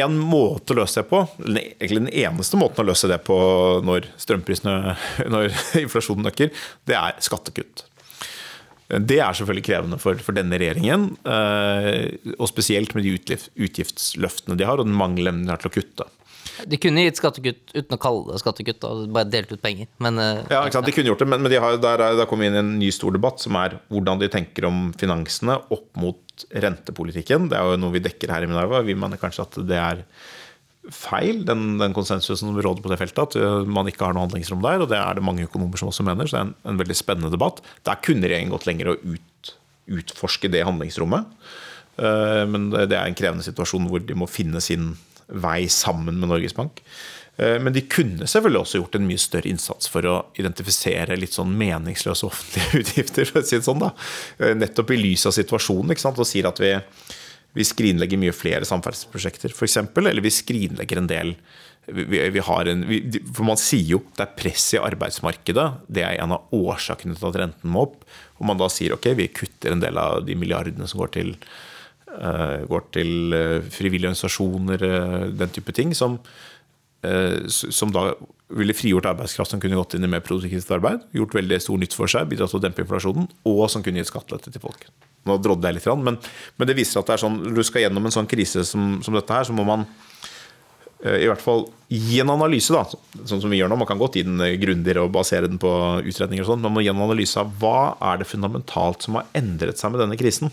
En 0.00 0.16
måte 0.18 0.74
å 0.74 0.80
løse 0.80 1.02
det 1.02 1.10
på, 1.10 1.22
egentlig 1.42 2.02
den 2.04 2.12
eneste 2.22 2.58
måten 2.60 2.84
å 2.84 2.90
løse 2.90 3.10
det 3.10 3.20
på 3.26 3.36
når 3.86 4.10
strømprisene, 4.20 4.96
når 5.32 5.50
inflasjonen 5.82 6.30
øker, 6.32 6.52
det 6.88 6.98
er 6.98 7.18
skattekutt. 7.24 7.86
Det 8.90 9.20
er 9.22 9.36
selvfølgelig 9.38 9.66
krevende 9.68 9.98
for, 10.02 10.18
for 10.18 10.34
denne 10.34 10.58
regjeringen, 10.58 11.12
eh, 11.22 12.32
og 12.36 12.48
spesielt 12.50 12.96
med 12.96 13.06
de 13.06 13.12
utgiftsløftene 13.14 14.56
de 14.58 14.66
har, 14.66 14.82
og 14.82 14.88
den 14.88 14.98
mangelen 14.98 15.44
de 15.44 15.52
har 15.52 15.62
til 15.62 15.70
å 15.70 15.76
kutte. 15.76 16.08
De 16.66 16.78
kunne 16.80 17.04
gitt 17.04 17.20
skattekutt 17.20 17.70
uten 17.72 17.94
å 17.94 18.00
kalle 18.00 18.34
det 18.34 18.40
skattekutt, 18.42 18.84
og 18.88 19.04
bare 19.14 19.30
delt 19.30 19.52
ut 19.52 19.62
penger. 19.62 19.86
Men, 20.02 20.18
eh, 20.18 20.42
ja, 20.50 20.64
ikke 20.64 20.80
sant? 20.80 20.88
De 20.88 20.96
kunne 20.96 21.12
gjort 21.12 21.22
det, 21.22 21.28
men, 21.30 21.44
men 21.44 21.52
de 21.52 21.60
har, 21.62 21.78
der, 21.80 22.04
der 22.18 22.28
kom 22.30 22.42
inn 22.44 22.58
en 22.58 22.74
ny 22.80 22.90
stor 22.94 23.14
debatt, 23.14 23.38
som 23.42 23.56
er 23.60 23.78
hvordan 23.92 24.20
de 24.20 24.30
tenker 24.32 24.66
om 24.68 24.90
finansene 24.98 25.60
opp 25.70 25.88
mot 26.00 26.18
rentepolitikken. 26.64 27.48
Det 27.50 27.58
er 27.58 27.66
jo 27.66 27.80
noe 27.80 27.94
vi 27.94 28.04
dekker 28.04 28.32
her 28.32 28.44
i 28.44 28.50
Minerva. 28.50 28.82
Vi 28.86 28.96
mener 28.98 29.20
kanskje 29.20 29.46
at 29.46 29.58
det 29.68 29.78
er 29.80 30.04
feil, 30.94 31.42
den, 31.46 31.76
den 31.80 31.94
konsensusen 31.96 32.48
som 32.48 32.56
råder 32.56 32.82
på 32.82 32.90
det 32.92 32.98
feltet, 33.00 33.36
at 33.36 33.36
uh, 33.36 33.68
man 33.68 33.88
ikke 33.90 34.06
har 34.06 34.16
noe 34.16 34.24
handlingsrom 34.26 34.62
der. 34.64 34.84
Og 34.84 34.90
det 34.90 34.98
er 34.98 35.18
det 35.18 35.26
mange 35.26 35.46
økonomer 35.46 35.80
som 35.80 35.90
også 35.92 36.06
mener, 36.06 36.28
så 36.28 36.36
det 36.36 36.40
er 36.40 36.48
en, 36.48 36.54
en 36.72 36.80
veldig 36.80 36.98
spennende 36.98 37.32
debatt. 37.34 37.62
Der 37.88 38.00
kunne 38.04 38.26
regjeringen 38.26 38.54
gått 38.54 38.68
lenger 38.70 38.94
og 38.94 39.04
ut, 39.04 39.54
utforske 40.00 40.50
det 40.52 40.64
handlingsrommet. 40.66 41.28
Uh, 42.00 42.44
men 42.48 42.70
det 42.72 42.96
er 42.96 43.04
en 43.04 43.18
krevende 43.18 43.46
situasjon 43.46 43.90
hvor 43.90 44.02
de 44.04 44.16
må 44.16 44.30
finne 44.30 44.62
sin 44.64 44.94
vei 45.30 45.64
sammen 45.70 46.18
med 46.18 46.32
Norges 46.32 46.56
Bank. 46.56 46.80
Uh, 47.40 47.56
men 47.64 47.72
de 47.72 47.86
kunne 47.88 48.28
selvfølgelig 48.28 48.64
også 48.66 48.82
gjort 48.82 49.00
en 49.00 49.08
mye 49.08 49.22
større 49.22 49.50
innsats 49.50 49.88
for 49.88 50.06
å 50.06 50.18
identifisere 50.40 51.16
litt 51.16 51.36
sånn 51.36 51.56
meningsløse 51.56 52.28
offentlige 52.28 52.80
utgifter, 52.84 53.30
for 53.30 53.40
å 53.40 53.48
si 53.48 53.56
det 53.56 53.66
sånn. 53.66 53.82
da. 53.82 53.94
Nettopp 54.60 54.92
i 54.92 55.00
lys 55.00 55.24
av 55.30 55.36
situasjonen, 55.38 55.94
ikke 55.94 56.08
sant? 56.08 56.20
og 56.20 56.28
sier 56.28 56.50
at 56.50 56.62
vi 56.62 56.74
vi 57.56 57.66
skrinlegger 57.66 58.20
mye 58.20 58.34
flere 58.34 58.66
samferdselsprosjekter, 58.68 59.50
f.eks. 59.50 59.80
Eller 59.98 60.22
vi 60.22 60.30
skrinlegger 60.30 61.00
en 61.00 61.10
del 61.10 61.32
vi, 61.90 62.04
vi 62.30 62.42
en, 62.70 62.84
vi, 62.86 63.00
For 63.34 63.46
man 63.46 63.58
sier 63.58 63.96
jo 63.96 64.02
det 64.14 64.22
er 64.22 64.36
press 64.38 64.68
i 64.76 64.82
arbeidsmarkedet. 64.82 65.66
Det 65.90 66.04
er 66.06 66.20
en 66.20 66.36
av 66.36 66.54
årsakene 66.54 67.16
til 67.18 67.30
at 67.30 67.40
renten 67.40 67.72
må 67.72 67.88
opp. 67.88 68.04
Og 68.38 68.46
man 68.46 68.60
da 68.60 68.68
sier 68.70 68.94
ok, 68.94 69.10
vi 69.18 69.30
kutter 69.34 69.74
en 69.74 69.82
del 69.82 69.98
av 69.98 70.22
de 70.28 70.36
milliardene 70.38 70.86
som 70.90 71.02
går 71.02 71.14
til, 71.16 71.32
uh, 72.12 72.62
går 72.70 72.86
til 72.94 73.34
frivillige 73.72 74.12
organisasjoner, 74.12 74.86
uh, 74.86 75.26
den 75.40 75.56
type 75.56 75.74
ting, 75.76 75.96
som, 75.96 76.20
som 77.50 77.92
da 77.94 78.10
ville 78.50 78.74
frigjort 78.74 79.06
arbeidskraft 79.12 79.52
som 79.52 79.60
kunne 79.62 79.78
gått 79.78 79.94
inn 79.94 80.04
i 80.04 80.10
mer 80.10 80.22
produktivt 80.26 80.70
arbeid, 80.74 81.04
gjort 81.14 81.36
veldig 81.38 81.58
stor 81.62 81.78
nytt 81.78 81.94
for 81.94 82.10
seg, 82.10 82.26
bidratt 82.30 82.50
til 82.52 82.58
å 82.58 82.64
dempe 82.64 82.82
inflasjonen, 82.82 83.28
og 83.46 83.64
som 83.70 83.84
kunne 83.84 84.02
gitt 84.02 84.10
skattelette 84.10 84.52
til 84.52 84.62
folk. 84.62 84.86
Nå 85.28 85.36
drodde 85.42 85.68
jeg 85.68 85.78
litt, 85.78 85.90
men, 86.00 86.16
men, 86.18 86.68
det 86.68 86.76
viser 86.78 87.00
at 87.00 87.10
det 87.10 87.16
er 87.16 87.22
sånn, 87.22 87.38
når 87.44 87.60
du 87.60 87.66
skal 87.66 87.84
gjennom 87.84 88.08
en 88.08 88.14
sånn 88.14 88.30
krise 88.30 88.64
som, 88.66 88.96
som 89.04 89.14
dette 89.16 89.36
her, 89.36 89.46
så 89.46 89.54
må 89.54 89.66
man 89.68 89.84
eh, 91.04 91.20
i 91.26 91.28
hvert 91.30 91.44
fall 91.44 91.68
gi 91.92 92.22
en 92.24 92.32
analyse, 92.34 92.74
da, 92.74 93.22
sånn 93.22 93.42
som 93.44 93.52
vi 93.52 93.60
gjør 93.60 93.70
nå. 93.70 93.78
Man 93.82 93.90
kan 93.90 94.00
godt 94.00 94.18
gi 94.18 94.24
den 94.26 94.40
eh, 94.42 94.56
grundigere 94.62 95.04
og 95.06 95.14
basere 95.14 95.50
den 95.50 95.60
på 95.62 95.70
utredninger, 96.00 96.42
og 96.42 96.50
sånn, 96.50 96.64
men 96.64 96.70
man 96.70 96.78
må 96.78 96.84
gi 96.86 96.90
en 96.90 97.04
analyse 97.06 97.38
av 97.38 97.52
hva 97.60 97.92
er 98.10 98.22
det 98.22 98.30
fundamentalt 98.32 99.06
som 99.06 99.20
har 99.20 99.30
endret 99.38 99.78
seg 99.78 99.94
med 99.94 100.02
denne 100.06 100.18
krisen. 100.18 100.50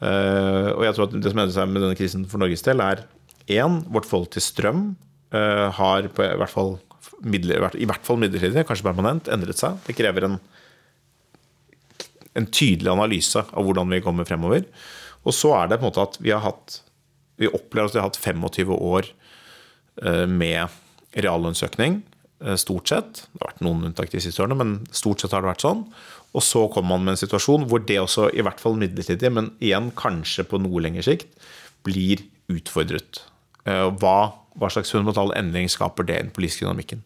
Og 0.00 0.80
jeg 0.80 0.94
tror 0.96 1.10
at 1.10 1.12
Det 1.12 1.28
som 1.28 1.40
endret 1.42 1.52
seg 1.52 1.66
med 1.68 1.82
denne 1.84 1.96
krisen 1.98 2.22
for 2.24 2.40
Norges 2.40 2.64
del, 2.64 2.80
er 2.80 3.02
én, 3.52 3.82
vårt 3.92 4.08
forhold 4.08 4.30
til 4.32 4.40
strøm 4.40 4.86
har 5.30 6.06
på, 6.10 6.24
i, 6.26 6.38
hvert 6.40 6.50
fall, 6.50 6.72
i 7.22 7.86
hvert 7.86 8.06
fall 8.06 8.18
midlertidig, 8.18 8.64
kanskje 8.66 8.86
permanent, 8.88 9.28
endret 9.30 9.60
seg. 9.60 9.76
Det 9.86 9.94
krever 9.94 10.26
en 10.26 10.40
en 12.38 12.46
tydelig 12.46 12.90
analyse 12.92 13.40
av 13.40 13.66
hvordan 13.66 13.90
vi 13.92 14.02
kommer 14.04 14.28
fremover. 14.28 14.66
Og 15.26 15.34
så 15.36 15.52
er 15.58 15.70
det 15.70 15.80
på 15.80 15.86
en 15.86 15.90
måte 15.90 16.06
at 16.06 16.20
vi 16.22 16.32
har 16.34 16.44
hatt 16.44 16.80
Vi 17.40 17.48
opplever 17.48 17.88
at 17.88 17.94
vi 17.94 18.00
har 18.02 18.08
hatt 18.10 18.20
25 18.20 18.72
år 18.76 19.06
eh, 20.04 20.26
med 20.28 20.68
reallønnsøkning, 21.16 22.02
eh, 22.44 22.56
stort 22.60 22.90
sett. 22.92 23.22
Det 23.32 23.40
har 23.40 23.54
vært 23.54 23.62
noen 23.64 23.86
unntak 23.88 24.10
de 24.12 24.20
siste 24.20 24.42
årene, 24.44 24.58
men 24.60 24.74
stort 24.92 25.22
sett 25.22 25.32
har 25.32 25.40
det 25.40 25.48
vært 25.48 25.64
sånn. 25.64 25.86
Og 26.36 26.44
så 26.44 26.66
kommer 26.68 26.92
man 26.92 27.06
med 27.06 27.14
en 27.14 27.22
situasjon 27.22 27.64
hvor 27.70 27.80
det 27.80 27.96
også, 28.02 28.28
i 28.36 28.44
hvert 28.44 28.60
fall 28.60 28.76
midlertidig, 28.76 29.30
men 29.32 29.48
igjen 29.56 29.88
kanskje 29.96 30.44
på 30.50 30.60
noe 30.60 30.84
lengre 30.84 31.06
sikt, 31.06 31.32
blir 31.88 32.20
utfordret. 32.52 33.22
Eh, 33.64 33.88
hva, 33.88 34.18
hva 34.58 34.70
slags 34.72 34.90
fundamental 34.92 35.34
endring 35.38 35.70
skaper 35.70 36.08
det 36.08 36.16
i 36.18 36.24
den 36.24 36.34
politiske 36.34 36.66
dynamikken? 36.66 37.04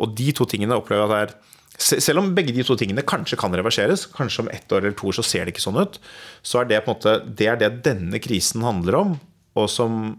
Og 0.00 0.16
de 0.16 0.30
to 0.36 0.46
tingene 0.48 0.78
opplever 0.78 1.04
jeg 1.04 1.28
at 1.28 1.36
er 1.36 1.54
selv 1.76 2.22
om 2.22 2.30
begge 2.36 2.54
de 2.56 2.64
to 2.64 2.76
tingene 2.78 3.04
kanskje 3.04 3.36
kan 3.40 3.52
reverseres, 3.52 4.06
kanskje 4.08 4.46
om 4.46 4.52
ett 4.52 4.70
år 4.72 4.84
eller 4.84 4.96
to 4.96 5.10
år 5.10 5.18
så 5.18 5.24
ser 5.26 5.44
det 5.44 5.52
ikke 5.52 5.66
sånn 5.66 5.80
ut, 5.80 5.98
så 6.40 6.62
er 6.62 6.70
det 6.70 6.80
på 6.84 6.92
en 6.92 6.96
måte, 6.96 7.18
det 7.36 7.50
er 7.52 7.60
det 7.60 7.82
denne 7.84 8.20
krisen 8.22 8.64
handler 8.64 8.96
om, 9.02 9.18
og 9.56 9.68
som 9.72 10.14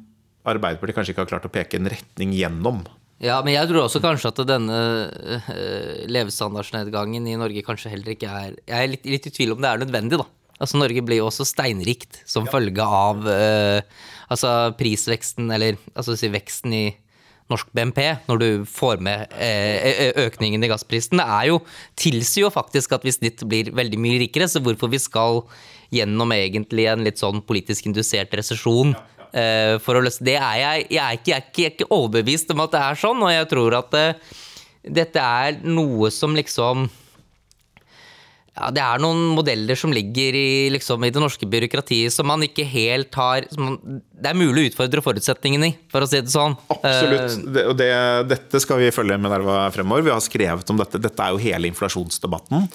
Arbeiderpartiet 0.47 0.95
kanskje 0.95 1.11
ikke 1.11 1.25
har 1.25 1.31
klart 1.33 1.47
å 1.49 1.51
peke 1.51 1.79
en 1.79 1.89
retning 1.91 2.31
gjennom. 2.31 2.85
Ja, 3.19 3.39
men 3.43 3.55
jeg 3.55 3.67
tror 3.67 3.87
også 3.87 3.99
kanskje 3.99 4.29
at 4.29 4.39
denne 4.47 4.77
uh, 5.09 5.47
levestandardsnedgangen 6.07 7.25
i 7.27 7.35
Norge 7.39 7.63
kanskje 7.65 7.91
heller 7.95 8.13
ikke 8.13 8.29
er 8.29 8.53
Jeg 8.61 8.77
er 8.77 8.91
litt, 8.91 9.07
litt, 9.09 9.25
i 9.27 9.33
tvil 9.33 9.55
om 9.55 9.63
det 9.63 9.71
er 9.71 9.81
nødvendig, 9.81 10.21
da. 10.21 10.27
Altså 10.57 10.79
Norge 10.79 11.03
blir 11.05 11.21
jo 11.21 11.27
også 11.29 11.45
steinrikt 11.45 12.21
som 12.25 12.47
ja. 12.47 12.53
følge 12.55 12.85
av 12.85 13.27
uh, 13.27 13.81
altså 14.33 14.53
prisveksten, 14.79 15.51
eller 15.53 15.77
altså 15.93 16.17
si 16.17 16.31
veksten 16.33 16.73
i 16.73 16.85
norsk 17.51 17.69
BNP, 17.75 18.01
når 18.27 18.41
du 18.41 18.47
får 18.67 18.99
med 19.03 19.31
eh, 19.39 20.11
økningen 20.25 20.63
i 20.63 20.69
gassprisen, 20.71 21.21
det 21.21 21.27
er 21.31 21.45
jo, 21.51 21.61
tilsier 21.99 22.47
jo 22.47 22.51
faktisk 22.51 22.97
at 22.97 23.05
vi 23.07 23.13
snitt 23.15 23.43
blir 23.47 23.71
veldig 23.75 23.99
mye 24.03 24.19
rikere. 24.25 24.49
Så 24.51 24.59
hvorfor 24.63 24.91
vi 24.91 24.99
skal 24.99 25.39
gjennom 25.93 26.33
egentlig 26.35 26.89
en 26.91 27.05
litt 27.07 27.21
sånn 27.21 27.39
politisk 27.47 27.87
indusert 27.87 28.35
resesjon 28.35 28.91
eh, 29.31 29.77
for 29.83 29.95
å 29.95 30.03
løse 30.03 30.25
det, 30.27 30.35
er 30.35 30.59
jeg, 30.59 30.87
jeg, 30.97 31.03
er 31.03 31.19
ikke, 31.21 31.31
jeg, 31.31 31.37
er 31.37 31.47
ikke, 31.47 31.61
jeg, 31.61 31.71
er 31.71 31.75
ikke, 31.77 31.91
overbevist 31.95 32.51
om 32.51 32.65
at 32.65 32.75
det 32.75 32.83
er 32.83 33.01
sånn. 33.05 33.23
Og 33.23 33.31
jeg 33.31 33.49
tror 33.53 33.79
at 33.79 33.95
uh, 33.95 34.35
dette 34.99 35.27
er 35.47 35.61
noe 35.63 36.11
som 36.13 36.35
liksom 36.35 36.89
ja, 38.57 38.69
det 38.73 38.81
er 38.81 39.01
noen 39.01 39.19
modeller 39.37 39.77
som 39.77 39.93
ligger 39.93 40.35
i, 40.37 40.69
liksom, 40.73 41.03
i 41.05 41.11
det 41.13 41.21
norske 41.21 41.45
byråkratiet 41.49 42.13
som 42.13 42.27
man 42.29 42.41
ikke 42.45 42.65
helt 42.65 43.13
har 43.19 43.45
man, 43.61 43.77
Det 44.17 44.31
er 44.31 44.39
mulig 44.39 44.63
å 44.63 44.71
utfordre 44.71 45.03
forutsetningene 45.05 45.69
i, 45.69 45.75
for 45.93 46.01
å 46.01 46.09
si 46.09 46.23
det 46.23 46.33
sånn. 46.33 46.57
Absolutt. 46.73 47.37
Uh, 47.37 47.51
det, 47.53 47.67
og 47.69 47.77
det, 47.77 47.91
dette 48.33 48.63
skal 48.63 48.81
vi 48.81 48.89
følge 48.95 49.19
med 49.21 49.33
Nerva 49.33 49.67
fremover. 49.75 50.07
Vi 50.09 50.15
har 50.15 50.25
skrevet 50.25 50.73
om 50.73 50.81
dette. 50.81 51.01
Dette 51.03 51.23
er 51.23 51.35
jo 51.35 51.43
hele 51.43 51.69
inflasjonsdebatten. 51.69 52.67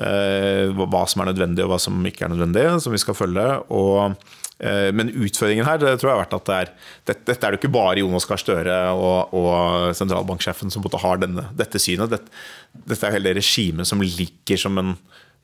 Uh, 0.00 0.72
hva 0.80 1.04
som 1.10 1.20
er 1.20 1.34
nødvendig 1.34 1.66
og 1.66 1.74
hva 1.74 1.80
som 1.82 2.00
ikke 2.08 2.24
er 2.24 2.32
nødvendig, 2.32 2.68
som 2.80 2.96
vi 2.96 3.02
skal 3.02 3.18
følge. 3.18 3.48
og 3.68 4.16
Eh, 4.16 4.39
men 4.60 5.08
utføringen 5.24 5.64
her 5.64 5.78
det 5.80 5.94
tror 6.00 6.10
jeg 6.10 6.16
har 6.18 6.22
vært 6.24 6.34
at 6.36 6.48
det 6.48 6.56
er, 6.56 6.72
dette, 7.08 7.24
dette 7.30 7.46
er 7.46 7.54
det 7.54 7.60
ikke 7.62 7.72
bare 7.72 8.02
Jonas 8.02 8.26
Gahr 8.28 8.40
Støre 8.42 8.76
og, 8.92 9.32
og, 9.36 9.94
sentralbanksjefen 9.96 10.72
som 10.74 10.84
har 10.84 11.22
denne, 11.22 11.46
dette 11.56 11.80
synet. 11.80 12.12
Dette, 12.12 12.42
dette 12.84 13.08
er 13.08 13.16
hele 13.16 13.32
regimet 13.38 13.88
som 13.88 14.04
ligger 14.04 14.60
som 14.60 14.76
en 14.82 14.94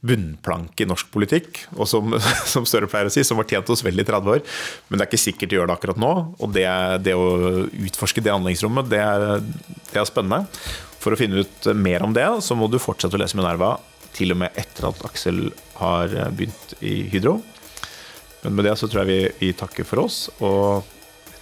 bunnplanke 0.06 0.84
i 0.84 0.88
norsk 0.88 1.08
politikk, 1.14 1.62
og 1.76 1.88
som, 1.90 2.14
som, 2.52 2.66
Støre 2.68 2.88
pleier 2.90 3.10
å 3.10 3.14
si, 3.14 3.24
som 3.26 3.40
har 3.40 3.48
tjent 3.48 3.70
oss 3.72 3.84
vel 3.86 3.98
i 4.00 4.06
30 4.06 4.34
år. 4.36 4.44
Men 4.88 4.98
det 4.98 5.06
er 5.06 5.10
ikke 5.10 5.24
sikkert 5.24 5.52
de 5.52 5.58
gjør 5.58 5.70
det 5.70 5.76
akkurat 5.78 6.00
nå. 6.02 6.12
Og 6.36 6.54
det, 6.54 6.68
det 7.06 7.16
å 7.16 7.26
utforske 7.88 8.24
det 8.24 8.34
handlingsrommet, 8.34 8.90
det 8.92 9.02
er, 9.02 9.26
det 9.40 10.00
er, 10.00 10.08
spennende. 10.08 10.44
For 11.02 11.14
å 11.14 11.20
finne 11.20 11.44
ut 11.44 11.70
mer 11.78 12.04
om 12.06 12.14
det, 12.16 12.26
så 12.44 12.58
må 12.58 12.68
du 12.70 12.80
fortsette 12.82 13.16
å 13.16 13.22
lese 13.22 13.38
Minerva 13.38 13.76
til 14.16 14.32
og 14.32 14.40
med 14.40 14.56
etter 14.58 14.88
at 14.88 15.02
Aksel 15.04 15.50
har 15.76 16.12
begynt 16.36 16.76
i 16.80 17.02
Hydro. 17.12 17.38
Men 18.46 18.54
med 18.60 18.68
det 18.68 18.76
så 18.78 18.86
tror 18.86 19.02
jeg 19.02 19.10
vi, 19.10 19.48
vi 19.48 19.54
takker 19.58 19.86
for 19.88 20.06
oss, 20.06 20.28
og 20.38 20.86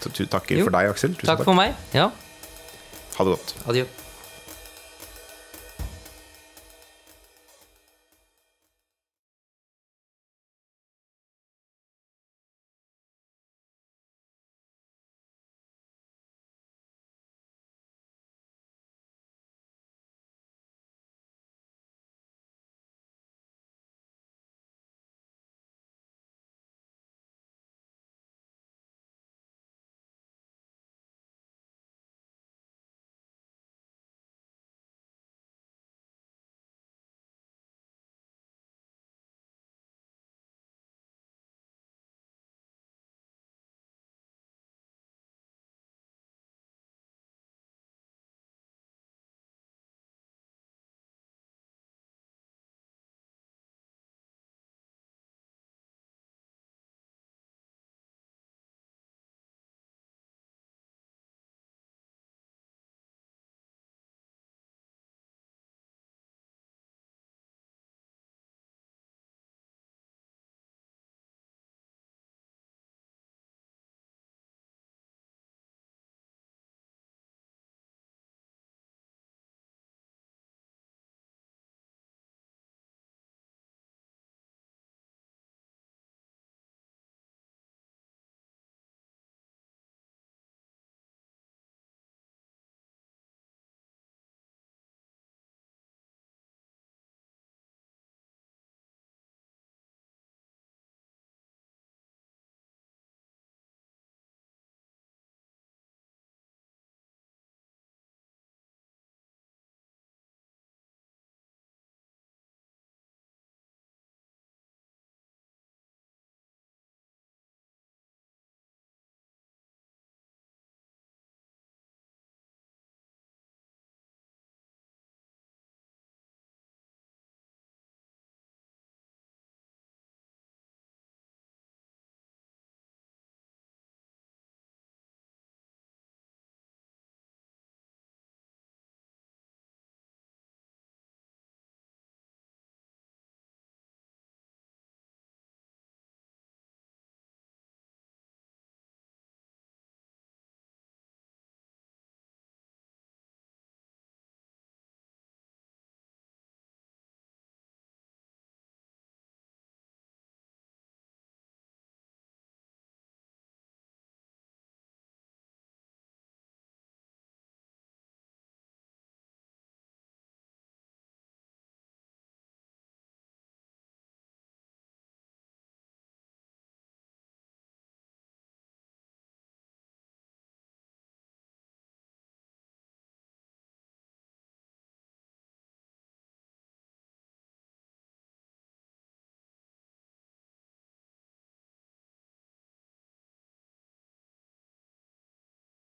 takker 0.00 0.56
jo. 0.56 0.64
for 0.64 0.72
deg, 0.72 0.88
Aksel. 0.88 1.12
Tusen 1.12 1.28
takk. 1.28 1.42
Takk 1.42 1.48
for 1.50 1.58
meg. 1.58 1.76
Ja. 1.92 2.08
Ha 3.18 3.26
det 3.28 3.36
godt. 3.36 3.54
Adjø. 3.68 3.84